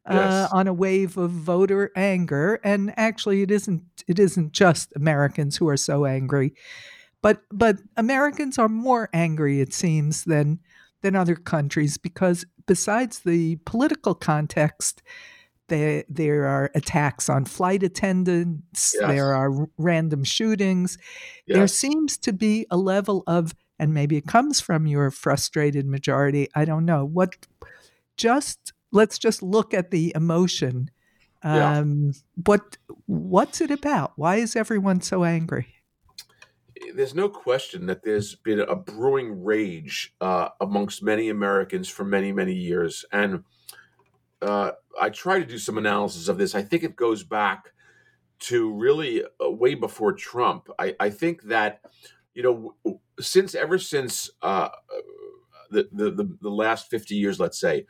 uh, 0.05 0.15
yes. 0.15 0.33
uh, 0.33 0.49
on 0.53 0.67
a 0.67 0.73
wave 0.73 1.17
of 1.17 1.31
voter 1.31 1.91
anger, 1.97 2.61
and 2.63 2.93
actually, 2.97 3.41
it 3.43 3.51
isn't 3.51 3.83
it 4.07 4.19
isn't 4.19 4.53
just 4.53 4.93
Americans 4.95 5.57
who 5.57 5.69
are 5.69 5.79
so 5.79 6.05
angry, 6.05 6.55
but 7.23 7.43
but 7.51 7.79
Americans 7.97 8.59
are 8.59 8.69
more 8.69 9.09
angry, 9.15 9.61
it 9.61 9.73
seems, 9.73 10.25
than 10.25 10.61
than 11.01 11.17
other 11.17 11.35
countries 11.35 11.97
because 11.97 12.45
besides 12.67 13.21
the 13.21 13.57
political 13.65 14.15
context, 14.15 15.03
there, 15.73 16.05
there 16.09 16.45
are 16.45 16.71
attacks 16.75 17.29
on 17.29 17.47
flight 17.47 17.83
attendants. 17.83 18.95
Yes. 18.99 19.09
There 19.09 19.35
are 19.35 19.67
random 19.79 20.23
shootings. 20.23 20.99
Yes. 21.47 21.57
There 21.57 21.67
seems 21.67 22.19
to 22.19 22.33
be 22.33 22.67
a 22.71 22.77
level 22.77 23.25
of, 23.27 23.55
and 23.79 23.95
maybe 23.95 24.17
it 24.17 24.27
comes 24.27 24.61
from 24.61 24.87
your 24.87 25.11
frustrated 25.11 25.87
majority. 25.87 26.49
I 26.55 26.67
don't 26.67 26.85
know 26.85 27.05
what. 27.05 27.37
Just 28.19 28.73
let's 28.93 29.19
just 29.19 29.43
look 29.43 29.73
at 29.73 29.91
the 29.91 30.13
emotion. 30.15 30.91
Um, 31.43 32.13
yeah. 32.13 32.13
What 32.45 32.77
what's 33.07 33.61
it 33.61 33.71
about? 33.71 34.13
Why 34.17 34.37
is 34.37 34.55
everyone 34.55 35.01
so 35.01 35.25
angry? 35.25 35.69
there's 36.95 37.15
no 37.15 37.29
question 37.29 37.87
that 37.87 38.03
there's 38.03 38.35
been 38.35 38.61
a 38.61 38.75
brewing 38.75 39.45
rage 39.45 40.15
uh, 40.21 40.49
amongst 40.61 41.03
many 41.03 41.29
Americans 41.29 41.89
for 41.89 42.05
many, 42.05 42.33
many 42.33 42.55
years. 42.55 43.05
And 43.13 43.45
uh, 44.43 44.73
I 45.01 45.11
try 45.11 45.39
to 45.39 45.47
do 45.47 45.59
some 45.59 45.79
analysis 45.79 46.29
of 46.29 46.39
this. 46.39 46.55
I 46.55 46.63
think 46.63 46.83
it 46.83 46.97
goes 46.97 47.23
back 47.23 47.73
to 48.41 48.73
really 48.73 49.23
uh, 49.23 49.51
way 49.51 49.75
before 49.75 50.13
Trump. 50.13 50.69
I, 50.79 50.95
I, 50.99 51.11
think 51.11 51.43
that, 51.45 51.81
you 52.35 52.43
know, 52.43 52.99
since 53.21 53.55
ever 53.55 53.79
since 53.79 54.31
uh, 54.43 54.69
the, 55.71 55.89
the, 55.93 56.11
the, 56.11 56.37
the 56.41 56.51
last 56.51 56.91
50 56.91 57.15
years, 57.15 57.39
let's 57.39 57.61
say, 57.61 57.87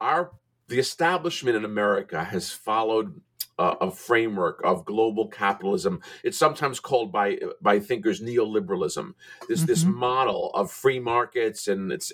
our 0.00 0.32
the 0.68 0.78
establishment 0.78 1.56
in 1.56 1.64
America 1.64 2.22
has 2.22 2.52
followed 2.52 3.20
uh, 3.58 3.74
a 3.80 3.90
framework 3.90 4.60
of 4.64 4.84
global 4.84 5.28
capitalism. 5.28 6.00
It's 6.22 6.38
sometimes 6.38 6.80
called 6.80 7.12
by 7.12 7.38
by 7.60 7.80
thinkers 7.80 8.20
neoliberalism. 8.20 9.12
This 9.48 9.60
mm-hmm. 9.60 9.66
this 9.66 9.84
model 9.84 10.50
of 10.54 10.70
free 10.70 11.00
markets 11.00 11.68
and 11.68 11.92
it's 11.92 12.12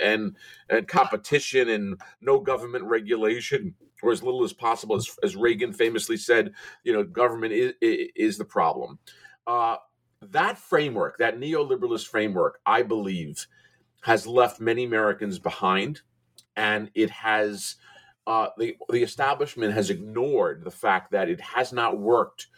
and 0.00 0.36
and 0.70 0.88
competition 0.88 1.68
and 1.68 2.00
no 2.20 2.40
government 2.40 2.84
regulation 2.84 3.74
or 4.02 4.12
as 4.12 4.22
little 4.22 4.44
as 4.44 4.52
possible. 4.52 4.96
As, 4.96 5.10
as 5.22 5.36
Reagan 5.36 5.72
famously 5.72 6.16
said, 6.16 6.52
you 6.84 6.92
know, 6.92 7.04
government 7.04 7.52
is 7.52 7.72
is 7.80 8.38
the 8.38 8.44
problem. 8.44 8.98
Uh, 9.46 9.76
that 10.22 10.58
framework, 10.58 11.18
that 11.18 11.38
neoliberalist 11.38 12.06
framework, 12.08 12.58
I 12.64 12.82
believe, 12.82 13.46
has 14.02 14.26
left 14.26 14.60
many 14.60 14.84
Americans 14.84 15.38
behind, 15.38 16.00
and 16.56 16.90
it 16.94 17.10
has 17.10 17.76
uh, 18.26 18.48
the 18.58 18.76
the 18.90 19.02
establishment 19.02 19.72
has 19.72 19.90
ignored 19.90 20.64
the 20.64 20.70
fact 20.70 21.12
that 21.12 21.28
it 21.28 21.40
has 21.40 21.72
not 21.72 21.98
worked 21.98 22.48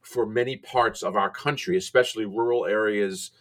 for 0.00 0.24
many 0.24 0.56
parts 0.56 1.02
of 1.02 1.16
our 1.16 1.30
country, 1.30 1.76
especially 1.76 2.24
rural 2.24 2.64
areas, 2.64 3.32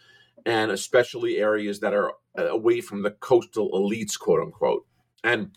and 0.45 0.71
especially 0.71 1.37
areas 1.37 1.79
that 1.79 1.93
are 1.93 2.13
uh, 2.37 2.47
away 2.47 2.81
from 2.81 3.03
the 3.03 3.11
coastal 3.11 3.71
elites, 3.71 4.17
quote 4.17 4.41
unquote. 4.41 4.85
And 5.23 5.51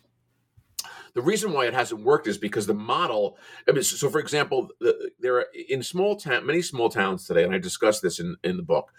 the 1.15 1.23
reason 1.23 1.53
why 1.53 1.67
it 1.67 1.75
hasn't 1.75 2.03
worked 2.03 2.27
is 2.27 2.37
because 2.37 2.67
the 2.67 2.75
model. 2.75 3.39
I 3.67 3.73
mean, 3.73 3.83
so, 3.83 4.11
for 4.11 4.21
example, 4.21 4.69
the, 4.81 5.11
there 5.19 5.37
are 5.37 5.47
in 5.69 5.83
small 5.83 6.17
town, 6.17 6.47
many 6.47 6.61
small 6.61 6.91
towns 6.91 7.27
today, 7.27 7.45
and 7.45 7.55
I 7.55 7.59
discuss 7.59 8.01
this 8.01 8.21
in 8.21 8.37
in 8.45 8.57
the 8.57 8.63
book. 8.63 8.93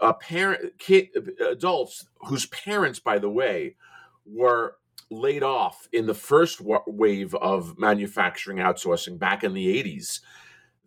Uh, 0.00 0.14
parent, 0.14 0.78
kid, 0.78 1.08
adults 1.46 2.06
whose 2.22 2.46
parents, 2.46 2.98
by 2.98 3.18
the 3.18 3.28
way, 3.28 3.76
were 4.24 4.76
laid 5.10 5.42
off 5.42 5.88
in 5.92 6.06
the 6.06 6.14
first 6.14 6.60
wave 6.86 7.34
of 7.36 7.78
manufacturing 7.78 8.58
outsourcing 8.58 9.18
back 9.18 9.42
in 9.42 9.52
the 9.52 9.82
80s 9.82 10.20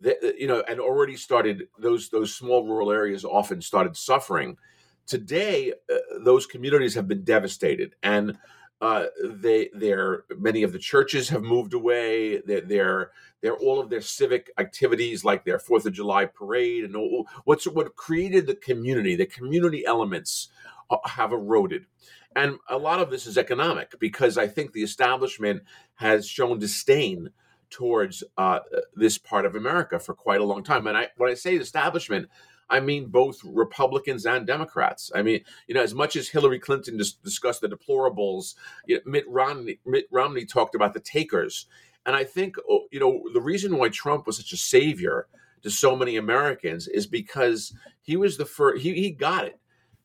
the, 0.04 0.34
you 0.38 0.46
know 0.46 0.62
and 0.68 0.80
already 0.80 1.16
started 1.16 1.68
those 1.78 2.08
those 2.10 2.34
small 2.34 2.64
rural 2.64 2.92
areas 2.92 3.24
often 3.24 3.60
started 3.60 3.96
suffering. 3.96 4.56
Today 5.06 5.72
uh, 5.92 5.96
those 6.24 6.46
communities 6.46 6.94
have 6.94 7.08
been 7.08 7.24
devastated 7.24 7.94
and 8.02 8.38
uh, 8.80 9.06
they 9.24 9.70
their 9.72 10.24
many 10.38 10.62
of 10.62 10.72
the 10.72 10.78
churches 10.78 11.28
have 11.28 11.42
moved 11.42 11.74
away. 11.74 12.38
Their 12.42 13.12
their 13.40 13.56
all 13.56 13.80
of 13.80 13.88
their 13.88 14.02
civic 14.02 14.50
activities 14.58 15.24
like 15.24 15.44
their 15.44 15.58
fourth 15.58 15.86
of 15.86 15.92
july 15.92 16.26
parade 16.26 16.84
and 16.84 16.96
all, 16.96 17.26
what's 17.44 17.66
what 17.66 17.96
created 17.96 18.46
the 18.46 18.56
community 18.56 19.16
the 19.16 19.26
community 19.26 19.86
elements 19.86 20.48
uh, 20.90 20.96
have 21.04 21.32
eroded 21.32 21.86
and 22.36 22.58
a 22.68 22.78
lot 22.78 23.00
of 23.00 23.10
this 23.10 23.26
is 23.26 23.38
economic 23.38 23.98
because 23.98 24.38
I 24.38 24.46
think 24.46 24.72
the 24.72 24.82
establishment 24.82 25.62
has 25.96 26.28
shown 26.28 26.58
disdain 26.58 27.30
towards 27.70 28.22
uh, 28.36 28.60
this 28.94 29.18
part 29.18 29.46
of 29.46 29.56
America 29.56 29.98
for 29.98 30.14
quite 30.14 30.40
a 30.40 30.44
long 30.44 30.62
time. 30.62 30.86
And 30.86 30.96
I, 30.96 31.08
when 31.16 31.30
I 31.30 31.34
say 31.34 31.56
establishment, 31.56 32.28
I 32.70 32.80
mean 32.80 33.06
both 33.06 33.40
Republicans 33.44 34.26
and 34.26 34.46
Democrats. 34.46 35.10
I 35.14 35.22
mean, 35.22 35.40
you 35.66 35.74
know, 35.74 35.82
as 35.82 35.94
much 35.94 36.16
as 36.16 36.28
Hillary 36.28 36.58
Clinton 36.58 36.96
dis- 36.96 37.12
discussed 37.12 37.60
the 37.60 37.68
deplorables, 37.68 38.54
you 38.86 38.96
know, 38.96 39.02
Mitt 39.06 39.28
Romney, 39.28 39.80
Mitt 39.84 40.06
Romney 40.10 40.44
talked 40.44 40.74
about 40.74 40.94
the 40.94 41.00
takers. 41.00 41.66
And 42.06 42.14
I 42.14 42.24
think, 42.24 42.56
oh, 42.68 42.86
you 42.90 43.00
know, 43.00 43.22
the 43.32 43.40
reason 43.40 43.76
why 43.76 43.88
Trump 43.88 44.26
was 44.26 44.36
such 44.36 44.52
a 44.52 44.56
savior 44.56 45.26
to 45.62 45.70
so 45.70 45.96
many 45.96 46.16
Americans 46.16 46.86
is 46.88 47.06
because 47.06 47.74
he 48.02 48.16
was 48.16 48.36
the 48.36 48.44
first, 48.44 48.82
he, 48.82 48.94
he 48.94 49.10
got 49.10 49.46
it 49.46 49.58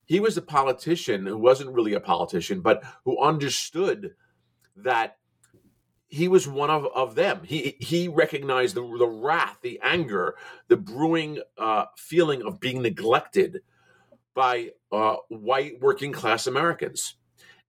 he 0.10 0.20
was 0.20 0.36
a 0.36 0.41
politician 0.41 1.28
who 1.28 1.38
wasn't 1.38 1.72
really 1.72 1.93
a 1.93 1.99
politician, 1.99 2.62
but 2.62 2.84
who 3.05 3.22
understood 3.22 4.16
that 4.76 5.18
he 6.07 6.28
was 6.28 6.47
one 6.47 6.72
of, 6.72 6.88
of 6.95 7.14
them. 7.14 7.41
He 7.43 7.78
he 7.80 8.07
recognized 8.07 8.76
the, 8.76 8.82
the 8.82 9.07
wrath, 9.07 9.60
the 9.62 9.80
anger, 9.84 10.36
the 10.68 10.78
brewing 10.78 11.43
uh, 11.60 11.86
feeling 11.95 12.41
of 12.41 12.60
being 12.60 12.82
neglected 12.82 13.62
by 14.34 14.72
uh, 14.91 15.18
white 15.28 15.80
working 15.80 16.12
class 16.12 16.47
Americans, 16.47 17.14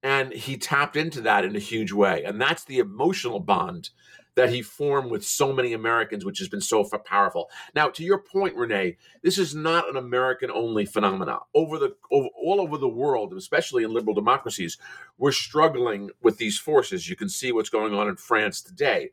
and 0.03 0.33
he 0.33 0.57
tapped 0.57 0.97
into 0.97 1.21
that 1.21 1.45
in 1.45 1.55
a 1.55 1.61
huge 1.61 1.93
way. 1.93 2.25
And 2.25 2.41
that's 2.41 2.65
the 2.65 2.79
emotional 2.79 3.41
bond 3.41 3.91
that 4.41 4.51
he 4.51 4.63
formed 4.63 5.11
with 5.11 5.23
so 5.23 5.53
many 5.53 5.75
Americans, 5.75 6.25
which 6.25 6.39
has 6.39 6.49
been 6.49 6.63
so 6.63 6.83
powerful. 7.05 7.51
Now, 7.75 7.91
to 7.91 8.03
your 8.03 8.19
point, 8.19 8.57
Renee, 8.57 8.97
this 9.23 9.37
is 9.37 9.55
not 9.55 9.89
an 9.89 9.97
American 9.97 10.51
only 10.51 10.87
phenomenon. 10.87 11.41
Over 11.55 11.79
the 11.79 11.95
over, 12.11 12.29
all 12.35 12.59
over 12.59 12.79
the 12.79 12.89
world, 12.89 13.35
especially 13.35 13.85
in 13.85 13.93
liberal 13.93 14.15
democracies, 14.15 14.79
we're 15.19 15.33
struggling 15.33 16.09
with 16.23 16.39
these 16.39 16.59
forces. 16.59 17.07
You 17.07 17.17
can 17.17 17.29
see 17.29 17.53
what's 17.53 17.69
going 17.69 17.93
on 17.93 18.09
in 18.09 18.17
France 18.17 18.63
today. 18.63 19.11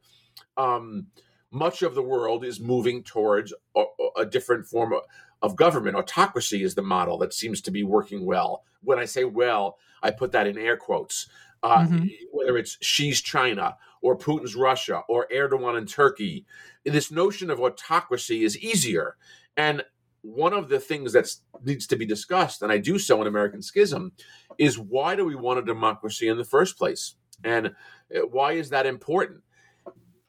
Um, 0.55 1.07
much 1.51 1.81
of 1.81 1.93
the 1.93 2.01
world 2.01 2.45
is 2.45 2.61
moving 2.61 3.03
towards 3.03 3.53
a, 3.75 3.83
a 4.15 4.25
different 4.25 4.65
form 4.65 4.93
of, 4.93 5.01
of 5.41 5.57
government. 5.57 5.97
Autocracy 5.97 6.63
is 6.63 6.75
the 6.75 6.81
model 6.81 7.17
that 7.17 7.33
seems 7.33 7.59
to 7.61 7.71
be 7.71 7.83
working 7.83 8.25
well. 8.25 8.63
When 8.81 8.97
I 8.97 9.05
say 9.05 9.25
well, 9.25 9.77
I 10.01 10.11
put 10.11 10.31
that 10.31 10.47
in 10.47 10.57
air 10.57 10.77
quotes. 10.77 11.27
Uh, 11.61 11.79
mm-hmm. 11.79 12.05
Whether 12.31 12.57
it's 12.57 12.77
Xi's 12.81 13.19
China 13.19 13.75
or 14.01 14.17
Putin's 14.17 14.55
Russia 14.55 15.01
or 15.07 15.27
Erdogan 15.33 15.77
in 15.77 15.85
Turkey. 15.85 16.45
This 16.85 17.11
notion 17.11 17.49
of 17.49 17.59
autocracy 17.59 18.43
is 18.43 18.57
easier. 18.57 19.17
And 19.55 19.83
one 20.21 20.53
of 20.53 20.69
the 20.69 20.79
things 20.79 21.13
that 21.13 21.29
needs 21.63 21.87
to 21.87 21.95
be 21.95 22.05
discussed, 22.05 22.61
and 22.61 22.71
I 22.71 22.77
do 22.77 22.99
so 22.99 23.21
in 23.21 23.27
American 23.27 23.61
Schism, 23.61 24.11
is 24.57 24.77
why 24.77 25.15
do 25.15 25.25
we 25.25 25.35
want 25.35 25.59
a 25.59 25.63
democracy 25.63 26.27
in 26.27 26.37
the 26.37 26.43
first 26.43 26.77
place? 26.77 27.15
And 27.43 27.67
uh, 27.67 28.25
why 28.29 28.53
is 28.53 28.69
that 28.69 28.85
important? 28.85 29.43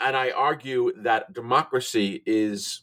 And 0.01 0.17
I 0.17 0.31
argue 0.31 0.93
that 1.03 1.33
democracy 1.33 2.23
is, 2.25 2.83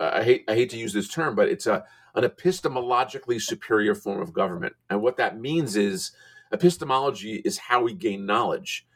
uh, 0.00 0.10
I, 0.14 0.24
hate, 0.24 0.44
I 0.48 0.54
hate 0.54 0.70
to 0.70 0.78
use 0.78 0.92
this 0.92 1.08
term, 1.08 1.36
but 1.36 1.48
it's 1.48 1.66
a, 1.66 1.84
an 2.14 2.24
epistemologically 2.24 3.40
superior 3.40 3.94
form 3.94 4.20
of 4.20 4.32
government. 4.32 4.74
And 4.88 5.00
what 5.00 5.16
that 5.18 5.38
means 5.38 5.76
is 5.76 6.10
epistemology 6.52 7.36
is 7.44 7.58
how 7.58 7.82
we 7.84 7.94
gain 7.94 8.26
knowledge. 8.26 8.86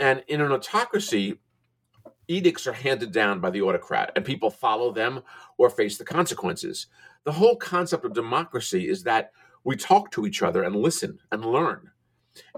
And 0.00 0.22
in 0.28 0.40
an 0.40 0.52
autocracy, 0.52 1.38
edicts 2.28 2.66
are 2.66 2.72
handed 2.72 3.10
down 3.10 3.40
by 3.40 3.50
the 3.50 3.62
autocrat 3.62 4.12
and 4.14 4.24
people 4.24 4.50
follow 4.50 4.92
them 4.92 5.22
or 5.56 5.70
face 5.70 5.96
the 5.98 6.04
consequences. 6.04 6.86
The 7.24 7.32
whole 7.32 7.56
concept 7.56 8.04
of 8.04 8.12
democracy 8.12 8.88
is 8.88 9.02
that 9.04 9.32
we 9.64 9.76
talk 9.76 10.10
to 10.12 10.26
each 10.26 10.42
other 10.42 10.62
and 10.62 10.76
listen 10.76 11.18
and 11.32 11.44
learn 11.44 11.90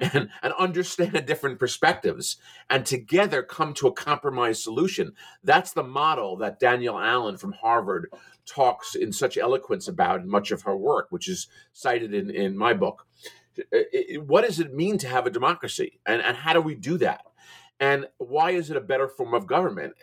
and, 0.00 0.28
and 0.42 0.52
understand 0.58 1.24
different 1.26 1.58
perspectives 1.58 2.36
and 2.68 2.84
together 2.84 3.42
come 3.42 3.72
to 3.74 3.86
a 3.86 3.92
compromise 3.92 4.62
solution. 4.62 5.12
That's 5.42 5.72
the 5.72 5.82
model 5.82 6.36
that 6.38 6.60
Danielle 6.60 6.98
Allen 6.98 7.36
from 7.36 7.52
Harvard 7.52 8.12
talks 8.46 8.94
in 8.94 9.12
such 9.12 9.38
eloquence 9.38 9.88
about 9.88 10.20
in 10.20 10.28
much 10.28 10.50
of 10.50 10.62
her 10.62 10.76
work, 10.76 11.06
which 11.10 11.28
is 11.28 11.48
cited 11.72 12.12
in, 12.12 12.30
in 12.30 12.56
my 12.56 12.74
book. 12.74 13.06
What 14.26 14.44
does 14.44 14.60
it 14.60 14.74
mean 14.74 14.98
to 14.98 15.08
have 15.08 15.26
a 15.26 15.30
democracy? 15.30 16.00
And, 16.06 16.22
and 16.22 16.36
how 16.36 16.52
do 16.52 16.60
we 16.60 16.74
do 16.74 16.98
that? 16.98 17.22
And 17.80 18.06
why 18.18 18.50
is 18.50 18.70
it 18.70 18.76
a 18.76 18.80
better 18.80 19.08
form 19.08 19.34
of 19.34 19.46
government? 19.46 19.94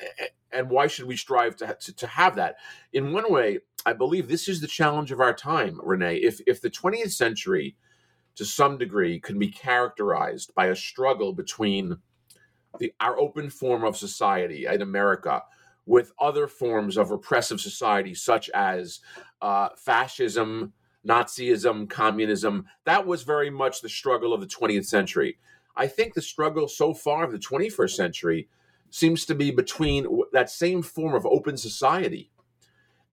And 0.51 0.69
why 0.69 0.87
should 0.87 1.05
we 1.05 1.15
strive 1.15 1.55
to, 1.57 1.77
to, 1.79 1.95
to, 1.95 2.07
have 2.07 2.35
that? 2.35 2.55
In 2.91 3.13
one 3.13 3.31
way 3.31 3.59
i 3.85 3.93
believe 3.93 4.27
this 4.27 4.49
is 4.49 4.59
the 4.59 4.67
challenge 4.67 5.11
of 5.11 5.21
our 5.21 5.33
time 5.33 5.79
renee. 5.81 6.17
If, 6.17 6.41
if 6.45 6.61
the 6.61 6.69
20th 6.69 7.13
century 7.13 7.77
to 8.35 8.45
some 8.45 8.77
degree 8.77 9.19
can 9.19 9.39
be 9.39 9.47
characterized 9.47 10.53
by 10.53 10.67
a 10.67 10.75
struggle 10.75 11.33
between 11.33 11.97
the, 12.79 12.93
our 12.99 13.17
open 13.17 13.49
form 13.49 13.83
of 13.83 13.97
society 13.97 14.65
in 14.65 14.81
america 14.81 15.41
with 15.85 16.11
other 16.19 16.47
forms 16.47 16.97
of 16.97 17.11
repressive 17.11 17.61
society 17.61 18.13
such 18.13 18.49
as 18.49 18.99
uh, 19.41 19.69
fascism 19.77 20.73
nazism 21.07 21.89
communism 21.89 22.65
that 22.83 23.07
was 23.07 23.23
very 23.23 23.49
much 23.49 23.81
the 23.81 23.89
struggle 23.89 24.33
of 24.33 24.41
the 24.41 24.47
20th 24.47 24.85
century 24.85 25.37
I 25.77 25.87
think 25.87 26.15
the 26.15 26.21
struggle 26.23 26.67
so 26.67 26.93
far 26.93 27.23
of 27.25 27.31
the 27.33 27.39
21st 27.39 27.91
century 27.91 28.49
seems 28.91 29.25
to 29.27 29.35
be 29.35 29.51
between 29.51 30.07
that 30.33 30.49
same 30.49 30.81
form 30.83 31.15
of 31.15 31.25
open 31.25 31.57
society 31.57 32.31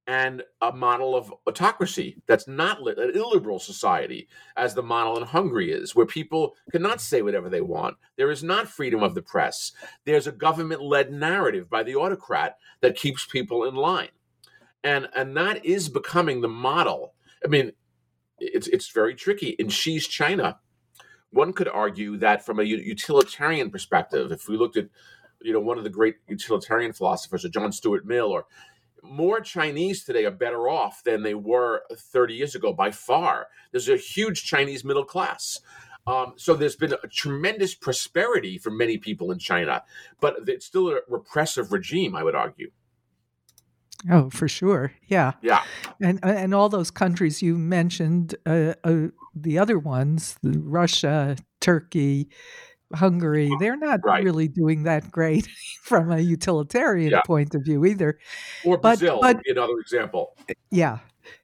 and 0.06 0.42
a 0.62 0.72
model 0.72 1.16
of 1.16 1.32
autocracy 1.48 2.22
that's 2.26 2.48
not 2.48 2.80
an 2.98 3.12
illiberal 3.16 3.58
society, 3.60 4.28
as 4.56 4.74
the 4.74 4.82
model 4.82 5.16
in 5.18 5.24
Hungary 5.24 5.72
is, 5.72 5.96
where 5.96 6.06
people 6.06 6.54
cannot 6.72 7.00
say 7.00 7.22
whatever 7.22 7.48
they 7.50 7.62
want. 7.62 7.96
There 8.16 8.30
is 8.30 8.42
not 8.44 8.68
freedom 8.68 9.02
of 9.02 9.14
the 9.14 9.22
press. 9.22 9.72
There's 10.06 10.26
a 10.26 10.32
government 10.32 10.82
led 10.82 11.12
narrative 11.12 11.70
by 11.70 11.84
the 11.84 11.96
autocrat 11.96 12.58
that 12.82 12.96
keeps 12.96 13.26
people 13.26 13.64
in 13.64 13.76
line. 13.76 14.10
and 14.84 15.08
and 15.16 15.36
that 15.36 15.64
is 15.64 15.88
becoming 15.88 16.40
the 16.40 16.48
model. 16.48 17.14
I 17.44 17.48
mean, 17.48 17.72
it's 18.38 18.68
it's 18.68 18.90
very 18.90 19.14
tricky 19.14 19.50
in 19.58 19.68
Xi's 19.70 20.06
China. 20.08 20.58
One 21.35 21.53
could 21.53 21.68
argue 21.68 22.16
that 22.18 22.47
from 22.47 22.61
a 22.61 22.62
utilitarian 22.62 23.70
perspective, 23.70 24.30
if 24.30 24.49
we 24.49 24.57
looked 24.57 24.76
at 24.76 24.89
you 25.43 25.53
know 25.53 25.61
one 25.61 25.78
of 25.78 25.85
the 25.85 25.91
great 25.91 26.16
utilitarian 26.28 26.93
philosophers, 26.93 27.45
or 27.45 27.49
John 27.49 27.72
Stuart 27.72 28.07
Mill, 28.07 28.26
or 28.26 28.47
more 29.03 29.41
Chinese 29.41 30.05
today 30.05 30.24
are 30.24 30.30
better 30.30 30.68
off 30.68 31.03
than 31.03 31.22
they 31.22 31.35
were 31.35 31.82
30 31.93 32.35
years 32.35 32.55
ago 32.55 32.72
by 32.72 32.93
far. 32.93 33.49
There's 33.72 33.89
a 33.89 33.97
huge 33.97 34.45
Chinese 34.45 34.85
middle 34.85 35.05
class. 35.05 35.61
Um, 36.07 36.35
so 36.37 36.55
there's 36.55 36.76
been 36.76 36.93
a 36.93 37.09
tremendous 37.09 37.74
prosperity 37.74 38.57
for 38.57 38.70
many 38.70 38.97
people 38.99 39.32
in 39.32 39.39
China, 39.39 39.82
but 40.20 40.37
it's 40.47 40.66
still 40.66 40.89
a 40.89 41.01
repressive 41.09 41.72
regime, 41.72 42.14
I 42.14 42.22
would 42.22 42.35
argue. 42.35 42.70
Oh, 44.11 44.30
for 44.30 44.48
sure. 44.48 44.92
Yeah. 45.07 45.32
Yeah. 45.42 45.62
And 46.00 46.20
and 46.22 46.55
all 46.55 46.68
those 46.68 46.90
countries 46.90 47.40
you 47.42 47.57
mentioned, 47.57 48.34
uh, 48.44 48.74
uh, 48.84 49.09
the 49.34 49.59
other 49.59 49.78
ones, 49.78 50.36
Russia, 50.42 51.36
Turkey, 51.61 52.28
Hungary, 52.94 53.50
they're 53.61 53.76
not 53.76 54.00
right. 54.05 54.22
really 54.22 54.48
doing 54.48 54.82
that 54.82 55.11
great 55.11 55.48
from 55.82 56.12
a 56.12 56.20
utilitarian 56.20 57.12
yeah. 57.12 57.22
point 57.26 57.55
of 57.55 57.62
view 57.64 57.84
either. 57.86 58.18
Or 58.64 58.76
but, 58.76 58.98
Brazil, 58.98 59.18
but, 59.20 59.40
another 59.46 59.78
example. 59.78 60.36
Yeah. 60.70 60.98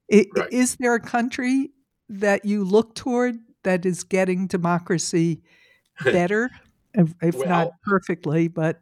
It, 0.08 0.28
right. 0.36 0.52
Is 0.52 0.76
there 0.76 0.94
a 0.94 1.00
country 1.00 1.70
that 2.08 2.44
you 2.44 2.64
look 2.64 2.94
toward 2.94 3.38
that 3.62 3.86
is 3.86 4.04
getting 4.04 4.46
democracy 4.46 5.42
better, 6.04 6.50
if, 6.94 7.14
if 7.22 7.36
well, 7.36 7.48
not 7.48 7.70
perfectly, 7.84 8.48
but 8.48 8.80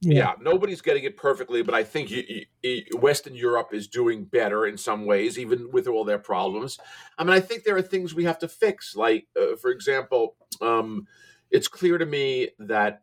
yeah. 0.00 0.14
yeah. 0.14 0.32
nobody's 0.40 0.80
getting 0.80 1.04
it 1.04 1.16
perfectly, 1.16 1.62
but 1.62 1.74
I 1.74 1.84
think 1.84 2.10
you, 2.10 2.44
you, 2.62 2.84
Western 2.98 3.34
Europe 3.34 3.70
is 3.72 3.86
doing 3.88 4.24
better 4.24 4.66
in 4.66 4.76
some 4.76 5.04
ways, 5.04 5.38
even 5.38 5.70
with 5.70 5.86
all 5.86 6.04
their 6.04 6.18
problems. 6.18 6.78
I 7.18 7.24
mean, 7.24 7.32
I 7.32 7.40
think 7.40 7.64
there 7.64 7.76
are 7.76 7.82
things 7.82 8.14
we 8.14 8.24
have 8.24 8.38
to 8.40 8.48
fix. 8.48 8.96
Like, 8.96 9.26
uh, 9.40 9.56
for 9.56 9.70
example, 9.70 10.36
um, 10.60 11.06
it's 11.50 11.68
clear 11.68 11.98
to 11.98 12.06
me 12.06 12.50
that, 12.58 13.02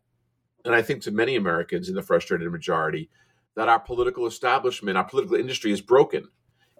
and 0.64 0.74
I 0.74 0.82
think 0.82 1.02
to 1.02 1.10
many 1.10 1.36
Americans 1.36 1.88
in 1.88 1.94
the 1.94 2.02
frustrated 2.02 2.50
majority, 2.50 3.10
that 3.54 3.68
our 3.68 3.80
political 3.80 4.26
establishment, 4.26 4.96
our 4.96 5.04
political 5.04 5.36
industry 5.36 5.72
is 5.72 5.80
broken. 5.80 6.28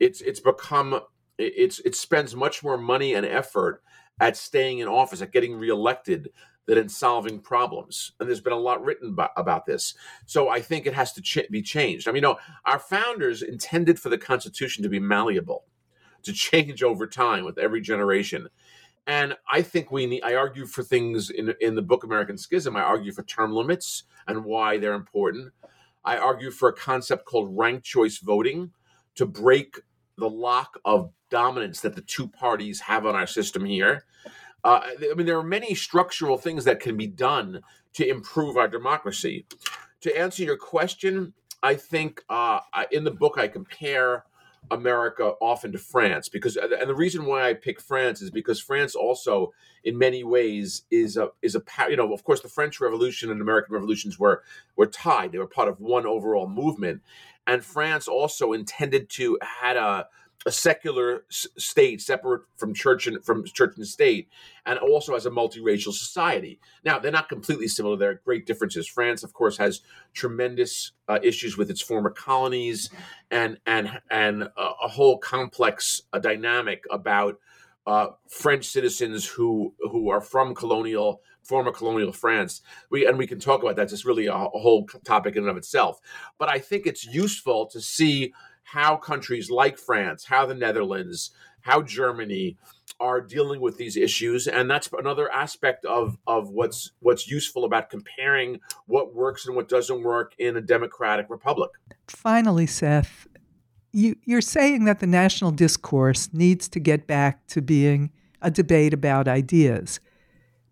It's 0.01 0.21
it's 0.21 0.41
become 0.41 1.01
it's 1.39 1.81
it 1.81 1.97
spends 1.97 2.37
much 2.37 2.63
more 2.63 2.79
money 2.79 3.15
and 3.15 3.27
effort 3.27 3.83
at 4.21 4.37
staying 4.37 4.79
in 4.79 4.89
office, 4.89 5.23
at 5.23 5.33
getting 5.33 5.57
reelected, 5.57 6.31
than 6.69 6.79
in 6.79 6.89
solving 6.89 7.41
problems. 7.41 8.13
And 8.21 8.29
there's 8.29 8.43
been 8.43 8.53
a 8.53 8.57
lot 8.57 8.85
written 8.85 9.17
about, 9.37 9.65
this. 9.65 9.95
So 10.27 10.51
I 10.51 10.61
think 10.61 10.87
it 10.87 10.93
has 10.93 11.15
to 11.15 11.23
ch- 11.23 11.51
be 11.51 11.63
changed. 11.63 12.07
I 12.07 12.13
mean, 12.13 12.17
you 12.17 12.29
know, 12.29 12.39
our 12.67 12.79
founders 12.79 13.41
intended 13.43 13.99
for 13.99 14.11
the 14.11 14.19
Constitution 14.19 14.83
to 14.83 14.91
be 14.91 15.01
malleable, 15.01 15.65
to 16.23 16.33
change 16.33 16.83
over 16.83 17.07
time 17.07 17.47
with 17.47 17.59
every 17.59 17.81
generation. 17.81 18.49
And 19.07 19.35
I 19.51 19.63
think 19.63 19.91
we 19.91 20.05
need, 20.05 20.23
I 20.23 20.35
argue 20.35 20.67
for 20.67 20.83
things 20.83 21.31
in, 21.31 21.55
in 21.63 21.75
the 21.75 21.83
book 21.83 22.05
American 22.05 22.37
Schism. 22.37 22.77
I 22.77 22.83
argue 22.83 23.13
for 23.13 23.23
term 23.23 23.53
limits 23.53 24.05
and 24.27 24.45
why 24.45 24.77
they're 24.77 24.93
important. 24.93 25.53
I 26.05 26.19
argue 26.19 26.51
for 26.51 26.69
a 26.69 26.75
concept 26.75 27.25
called 27.25 27.57
ranked 27.57 27.87
choice 27.87 28.19
voting 28.19 28.73
to 29.15 29.25
break 29.25 29.81
the 30.19 30.29
lock 30.29 30.79
of 30.85 31.13
dominance 31.31 31.81
that 31.81 31.95
the 31.95 32.03
two 32.03 32.29
parties 32.29 32.81
have 32.81 33.07
on 33.07 33.15
our 33.15 33.27
system 33.27 33.65
here. 33.65 34.05
Uh, 34.69 34.83
I 35.11 35.15
mean, 35.15 35.25
there 35.25 35.39
are 35.39 35.43
many 35.43 35.75
structural 35.75 36.37
things 36.37 36.67
that 36.67 36.79
can 36.79 36.95
be 36.99 37.07
done 37.07 37.63
to 37.95 38.07
improve 38.07 38.59
our 38.59 38.69
democracy. 38.69 39.47
To 40.03 40.15
answer 40.15 40.43
your 40.43 40.59
question, 40.59 41.33
I 41.63 41.75
think 41.75 42.23
uh, 42.29 42.61
in 42.93 43.05
the 43.05 43.11
book 43.11 43.39
I 43.39 43.49
compare 43.49 44.27
America 44.71 45.33
often 45.41 45.73
to 45.73 45.79
France 45.79 46.29
because, 46.29 46.59
and 46.59 46.87
the 46.87 46.95
reason 46.95 47.25
why 47.25 47.49
I 47.49 47.55
pick 47.55 47.81
France 47.81 48.21
is 48.21 48.31
because 48.31 48.61
France 48.61 48.95
also, 48.95 49.55
in 49.85 49.97
many 49.97 50.23
ways, 50.23 50.83
is 50.91 51.17
a 51.17 51.31
is 51.41 51.55
a 51.55 51.63
you 51.89 51.97
know 51.97 52.13
of 52.13 52.23
course 52.23 52.43
the 52.43 52.49
French 52.51 52.79
Revolution 52.79 53.31
and 53.31 53.41
American 53.41 53.73
revolutions 53.73 54.19
were 54.19 54.43
were 54.77 54.85
tied; 54.87 55.33
they 55.33 55.39
were 55.39 55.47
part 55.47 55.69
of 55.69 55.81
one 55.81 56.05
overall 56.05 56.47
movement, 56.47 57.01
and 57.47 57.65
France 57.65 58.07
also 58.07 58.53
intended 58.53 59.09
to 59.11 59.39
had 59.41 59.79
a 59.79 60.09
a 60.47 60.53
secular 60.53 61.25
state 61.31 62.01
separate 62.01 62.43
from 62.57 62.73
church 62.73 63.07
and 63.07 63.25
from 63.25 63.45
church 63.45 63.77
and 63.77 63.87
state 63.87 64.29
and 64.67 64.79
also 64.79 65.15
as 65.15 65.27
a 65.27 65.31
multiracial 65.31 65.93
society 65.93 66.61
now 66.85 66.99
they're 66.99 67.11
not 67.11 67.29
completely 67.29 67.67
similar 67.67 67.97
there 67.97 68.11
are 68.11 68.23
great 68.25 68.47
differences 68.47 68.87
france 68.87 69.25
of 69.25 69.33
course 69.33 69.57
has 69.57 69.81
tremendous 70.15 70.93
uh, 71.09 71.19
issues 71.23 71.57
with 71.57 71.71
its 71.71 71.81
former 71.81 72.11
colonies 72.11 72.89
and 73.31 73.59
and 73.67 74.01
and 74.11 74.43
a, 74.43 74.71
a 74.85 74.89
whole 74.89 75.19
complex 75.19 76.03
uh, 76.13 76.19
dynamic 76.19 76.85
about 76.91 77.37
uh, 77.89 78.09
French 78.29 78.67
citizens 78.67 79.27
who 79.27 79.75
who 79.81 80.11
are 80.11 80.21
from 80.21 80.55
colonial 80.55 81.23
former 81.43 81.73
colonial 81.73 82.13
France. 82.13 82.61
We 82.91 83.07
and 83.07 83.17
we 83.17 83.27
can 83.27 83.41
talk 83.41 83.63
about 83.63 83.77
that. 83.77 83.91
It's 83.91 84.05
really 84.05 84.27
a, 84.27 84.35
a 84.35 84.59
whole 84.59 84.87
topic 85.05 85.37
in 85.37 85.45
and 85.45 85.51
of 85.51 85.57
itself. 85.57 85.99
But 86.39 86.51
I 86.51 86.59
think 86.59 86.87
it's 86.87 87.07
useful 87.07 87.67
to 87.67 87.81
see 87.81 88.35
how 88.73 88.97
countries 88.97 89.51
like 89.51 89.79
France, 89.79 90.25
how 90.25 90.45
the 90.45 90.55
Netherlands, 90.55 91.31
how 91.63 91.81
Germany 91.83 92.57
are 93.01 93.21
dealing 93.21 93.61
with 93.61 93.77
these 93.77 93.97
issues 93.97 94.49
and 94.49 94.69
that's 94.69 94.89
another 94.99 95.31
aspect 95.31 95.85
of 95.85 96.19
of 96.27 96.51
what's 96.51 96.91
what's 96.99 97.29
useful 97.29 97.65
about 97.65 97.91
comparing 97.91 98.59
what 98.87 99.15
works 99.15 99.47
and 99.47 99.55
what 99.55 99.69
doesn't 99.69 100.03
work 100.03 100.35
in 100.39 100.57
a 100.57 100.61
democratic 100.61 101.27
republic. 101.29 101.71
Finally, 102.09 102.67
Seth, 102.67 103.29
you 103.93 104.17
you're 104.25 104.41
saying 104.41 104.85
that 104.85 104.99
the 105.01 105.07
national 105.07 105.53
discourse 105.53 106.29
needs 106.33 106.69
to 106.69 106.81
get 106.81 107.07
back 107.07 107.47
to 107.49 107.63
being 107.63 108.11
a 108.43 108.51
debate 108.51 108.93
about 108.93 109.29
ideas. 109.29 110.01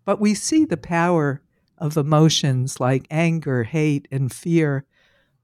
But 0.03 0.19
we 0.19 0.33
see 0.33 0.65
the 0.65 0.77
power 0.77 1.41
of 1.77 1.97
emotions 1.97 2.79
like 2.79 3.07
anger, 3.09 3.63
hate, 3.63 4.07
and 4.11 4.33
fear 4.33 4.85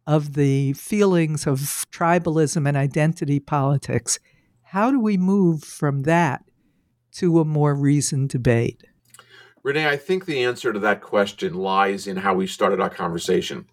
of 0.05 0.33
the 0.33 0.73
feelings 0.73 1.47
of 1.47 1.59
tribalism 1.91 2.67
and 2.67 2.75
identity 2.75 3.39
politics. 3.39 4.19
How 4.63 4.91
do 4.91 4.99
we 4.99 5.17
move 5.17 5.63
from 5.63 6.03
that 6.03 6.43
to 7.13 7.39
a 7.39 7.45
more 7.45 7.75
reasoned 7.75 8.29
debate? 8.29 8.83
Renee, 9.63 9.87
I 9.87 9.97
think 9.97 10.25
the 10.25 10.43
answer 10.43 10.73
to 10.73 10.79
that 10.79 11.01
question 11.01 11.53
lies 11.53 12.05
in 12.05 12.17
how 12.17 12.33
we 12.33 12.47
started 12.47 12.81
our 12.81 12.89
conversation. 12.89 13.65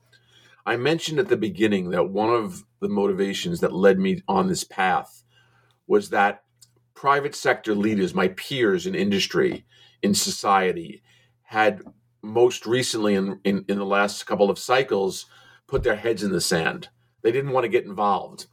I 0.64 0.76
mentioned 0.76 1.18
at 1.18 1.28
the 1.28 1.36
beginning 1.36 1.90
that 1.90 2.10
one 2.10 2.30
of 2.30 2.64
the 2.80 2.88
motivations 2.88 3.60
that 3.60 3.72
led 3.72 3.98
me 3.98 4.22
on 4.28 4.46
this 4.46 4.62
path 4.62 5.24
was 5.86 6.10
that 6.10 6.44
private 6.94 7.34
sector 7.34 7.74
leaders, 7.74 8.14
my 8.14 8.28
peers 8.28 8.86
in 8.86 8.94
industry, 8.94 9.64
in 10.02 10.14
society, 10.14 11.02
had 11.42 11.82
most 12.22 12.66
recently 12.66 13.14
in, 13.14 13.40
in, 13.42 13.64
in 13.68 13.78
the 13.78 13.86
last 13.86 14.24
couple 14.26 14.50
of 14.50 14.58
cycles 14.58 15.26
put 15.70 15.84
their 15.84 15.96
heads 15.96 16.22
in 16.22 16.32
the 16.32 16.40
sand. 16.40 16.88
They 17.22 17.32
didn't 17.32 17.52
want 17.52 17.64
to 17.64 17.68
get 17.68 17.84
involved. 17.84 18.46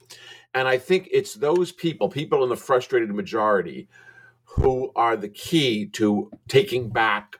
And 0.53 0.67
I 0.67 0.77
think 0.77 1.09
it's 1.11 1.33
those 1.33 1.71
people, 1.71 2.09
people 2.09 2.43
in 2.43 2.49
the 2.49 2.55
frustrated 2.55 3.09
majority, 3.09 3.89
who 4.43 4.91
are 4.95 5.17
the 5.17 5.29
key 5.29 5.87
to 5.87 6.31
taking 6.47 6.89
back 6.89 7.37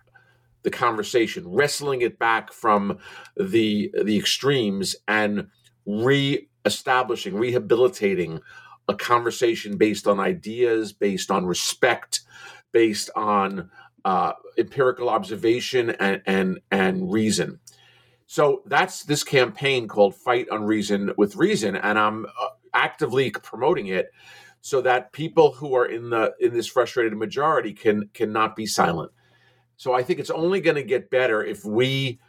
the 0.63 0.71
conversation, 0.71 1.47
wrestling 1.47 2.01
it 2.01 2.19
back 2.19 2.51
from 2.51 2.99
the 3.35 3.91
the 4.03 4.17
extremes 4.17 4.95
and 5.07 5.47
re-establishing, 5.85 7.35
rehabilitating 7.35 8.41
a 8.89 8.95
conversation 8.95 9.77
based 9.77 10.07
on 10.07 10.19
ideas, 10.19 10.91
based 10.91 11.31
on 11.31 11.45
respect, 11.45 12.21
based 12.71 13.09
on 13.15 13.69
uh, 14.03 14.33
empirical 14.57 15.09
observation 15.09 15.91
and, 15.91 16.21
and 16.25 16.59
and 16.71 17.11
reason. 17.11 17.59
So 18.27 18.61
that's 18.65 19.03
this 19.03 19.23
campaign 19.23 19.87
called 19.87 20.13
Fight 20.13 20.47
Unreason 20.51 21.13
with 21.17 21.37
Reason, 21.37 21.77
and 21.77 21.97
I'm 21.97 22.25
uh, 22.25 22.49
actively 22.73 23.31
promoting 23.31 23.87
it 23.87 24.11
so 24.59 24.81
that 24.81 25.13
people 25.13 25.53
who 25.53 25.73
are 25.75 25.85
in 25.85 26.09
the 26.09 26.33
in 26.41 26.53
this 26.53 26.67
frustrated 26.67 27.17
majority 27.17 27.73
can 27.73 28.09
cannot 28.13 28.55
be 28.55 28.65
silent. 28.65 29.13
So 29.77 29.93
I 29.93 30.03
think 30.03 30.19
it's 30.19 30.29
only 30.29 30.59
going 30.59 30.75
to 30.75 30.83
get 30.83 31.09
better 31.09 31.41
if 31.41 31.63
we 31.63 32.19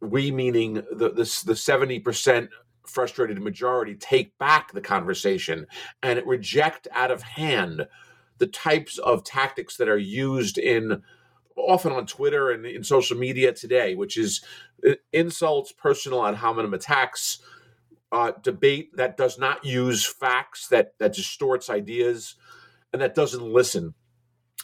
we 0.00 0.30
meaning 0.30 0.74
the 0.74 1.10
the, 1.10 1.42
the 1.44 1.52
70% 1.52 2.48
frustrated 2.86 3.42
majority 3.42 3.94
take 3.96 4.36
back 4.38 4.72
the 4.72 4.80
conversation 4.80 5.66
and 6.02 6.22
reject 6.26 6.88
out 6.92 7.10
of 7.10 7.22
hand 7.22 7.86
the 8.38 8.46
types 8.46 8.98
of 8.98 9.22
tactics 9.22 9.76
that 9.76 9.88
are 9.88 9.98
used 9.98 10.56
in 10.56 11.02
often 11.56 11.92
on 11.92 12.06
Twitter 12.06 12.50
and 12.50 12.66
in 12.66 12.84
social 12.84 13.16
media 13.16 13.52
today, 13.52 13.94
which 13.94 14.16
is 14.16 14.44
uh, 14.88 14.94
insults, 15.12 15.72
personal 15.72 16.24
ad 16.26 16.36
hominem 16.36 16.74
attacks, 16.74 17.38
uh, 18.12 18.32
debate 18.42 18.96
that 18.96 19.16
does 19.16 19.38
not 19.38 19.64
use 19.64 20.06
facts, 20.06 20.68
that 20.68 20.94
that 20.98 21.14
distorts 21.14 21.70
ideas, 21.70 22.36
and 22.92 23.02
that 23.02 23.14
doesn't 23.14 23.42
listen. 23.42 23.94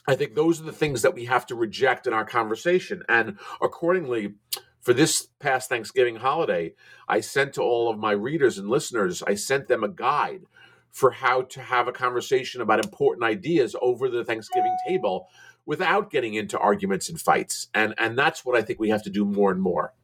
I 0.07 0.15
think 0.17 0.35
those 0.35 0.61
are 0.61 0.65
the 0.65 0.73
things 0.73 1.03
that 1.03 1.15
we 1.15 1.27
have 1.27 1.47
to 1.47 1.55
reject 1.55 2.07
in 2.07 2.13
our 2.13 2.25
conversation, 2.25 3.03
and 3.09 3.39
accordingly, 3.61 4.35
For 4.81 4.95
this 4.95 5.29
past 5.39 5.69
Thanksgiving 5.69 6.17
holiday, 6.17 6.73
I 7.07 7.21
sent 7.21 7.53
to 7.55 7.63
all 7.63 7.91
of 7.91 7.99
my 7.99 8.13
readers 8.13 8.57
and 8.57 8.69
listeners, 8.69 9.23
I 9.23 9.35
sent 9.35 9.69
them 9.69 9.85
a 9.85 9.89
guide 9.89 10.43
for 10.91 11.11
how 11.11 11.43
to 11.43 11.61
have 11.61 11.87
a 11.87 11.93
conversation 11.93 12.63
about 12.63 12.83
important 12.85 13.25
ideas 13.25 13.77
over 13.81 14.09
the 14.09 14.25
Thanksgiving 14.25 14.75
table 14.89 15.29
without 15.67 16.11
getting 16.11 16.35
into 16.35 16.59
arguments 16.59 17.09
and 17.09 17.21
fights. 17.21 17.69
And 17.75 17.95
and 17.99 18.19
that's 18.19 18.45
what 18.45 18.57
I 18.57 18.63
think 18.63 18.79
we 18.79 18.91
have 18.91 19.03
to 19.05 19.11
do 19.11 19.25
more 19.25 19.51
and 19.51 19.61
more 19.61 19.95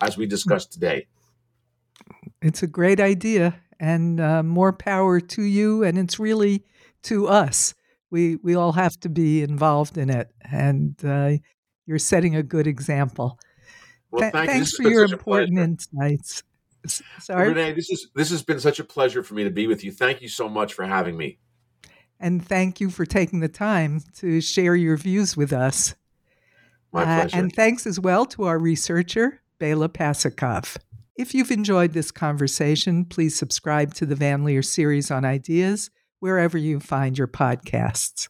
as 0.00 0.16
we 0.16 0.26
discussed 0.26 0.72
today. 0.72 1.06
It's 2.42 2.62
a 2.62 2.66
great 2.66 3.00
idea 3.00 3.60
and 3.80 4.20
uh, 4.20 4.42
more 4.42 4.72
power 4.72 5.20
to 5.20 5.42
you 5.42 5.82
and 5.82 5.98
it's 5.98 6.18
really 6.18 6.64
to 7.04 7.28
us. 7.28 7.74
We 8.10 8.36
we 8.36 8.54
all 8.54 8.72
have 8.72 8.98
to 9.00 9.08
be 9.08 9.42
involved 9.42 9.98
in 9.98 10.10
it 10.10 10.30
and 10.42 10.94
uh, 11.04 11.32
you're 11.86 11.98
setting 11.98 12.36
a 12.36 12.42
good 12.42 12.66
example. 12.66 13.38
Well, 14.10 14.22
Th- 14.22 14.32
thank 14.32 14.50
thanks 14.50 14.72
for 14.72 14.84
your 14.84 15.04
important 15.04 15.58
insights. 15.58 16.42
Sorry. 17.20 17.48
Renee, 17.48 17.72
this 17.72 17.90
is 17.90 18.08
this 18.14 18.30
has 18.30 18.42
been 18.42 18.60
such 18.60 18.78
a 18.78 18.84
pleasure 18.84 19.22
for 19.22 19.34
me 19.34 19.44
to 19.44 19.50
be 19.50 19.66
with 19.66 19.82
you. 19.82 19.90
Thank 19.90 20.22
you 20.22 20.28
so 20.28 20.48
much 20.48 20.74
for 20.74 20.84
having 20.84 21.16
me. 21.16 21.38
And 22.18 22.44
thank 22.44 22.80
you 22.80 22.90
for 22.90 23.04
taking 23.04 23.40
the 23.40 23.48
time 23.48 24.00
to 24.16 24.40
share 24.40 24.74
your 24.74 24.96
views 24.96 25.36
with 25.36 25.52
us. 25.52 25.94
My 26.92 27.02
Uh, 27.02 27.20
pleasure. 27.20 27.36
and 27.36 27.52
thanks 27.52 27.86
as 27.86 28.00
well 28.00 28.24
to 28.26 28.44
our 28.44 28.58
researcher, 28.58 29.40
Bela 29.58 29.88
Pasikoff. 29.88 30.76
If 31.16 31.34
you've 31.34 31.50
enjoyed 31.50 31.92
this 31.92 32.10
conversation, 32.10 33.04
please 33.04 33.34
subscribe 33.36 33.94
to 33.94 34.06
the 34.06 34.14
Van 34.14 34.44
Leer 34.44 34.62
series 34.62 35.10
on 35.10 35.24
ideas 35.24 35.90
wherever 36.20 36.56
you 36.58 36.80
find 36.80 37.16
your 37.18 37.28
podcasts. 37.28 38.28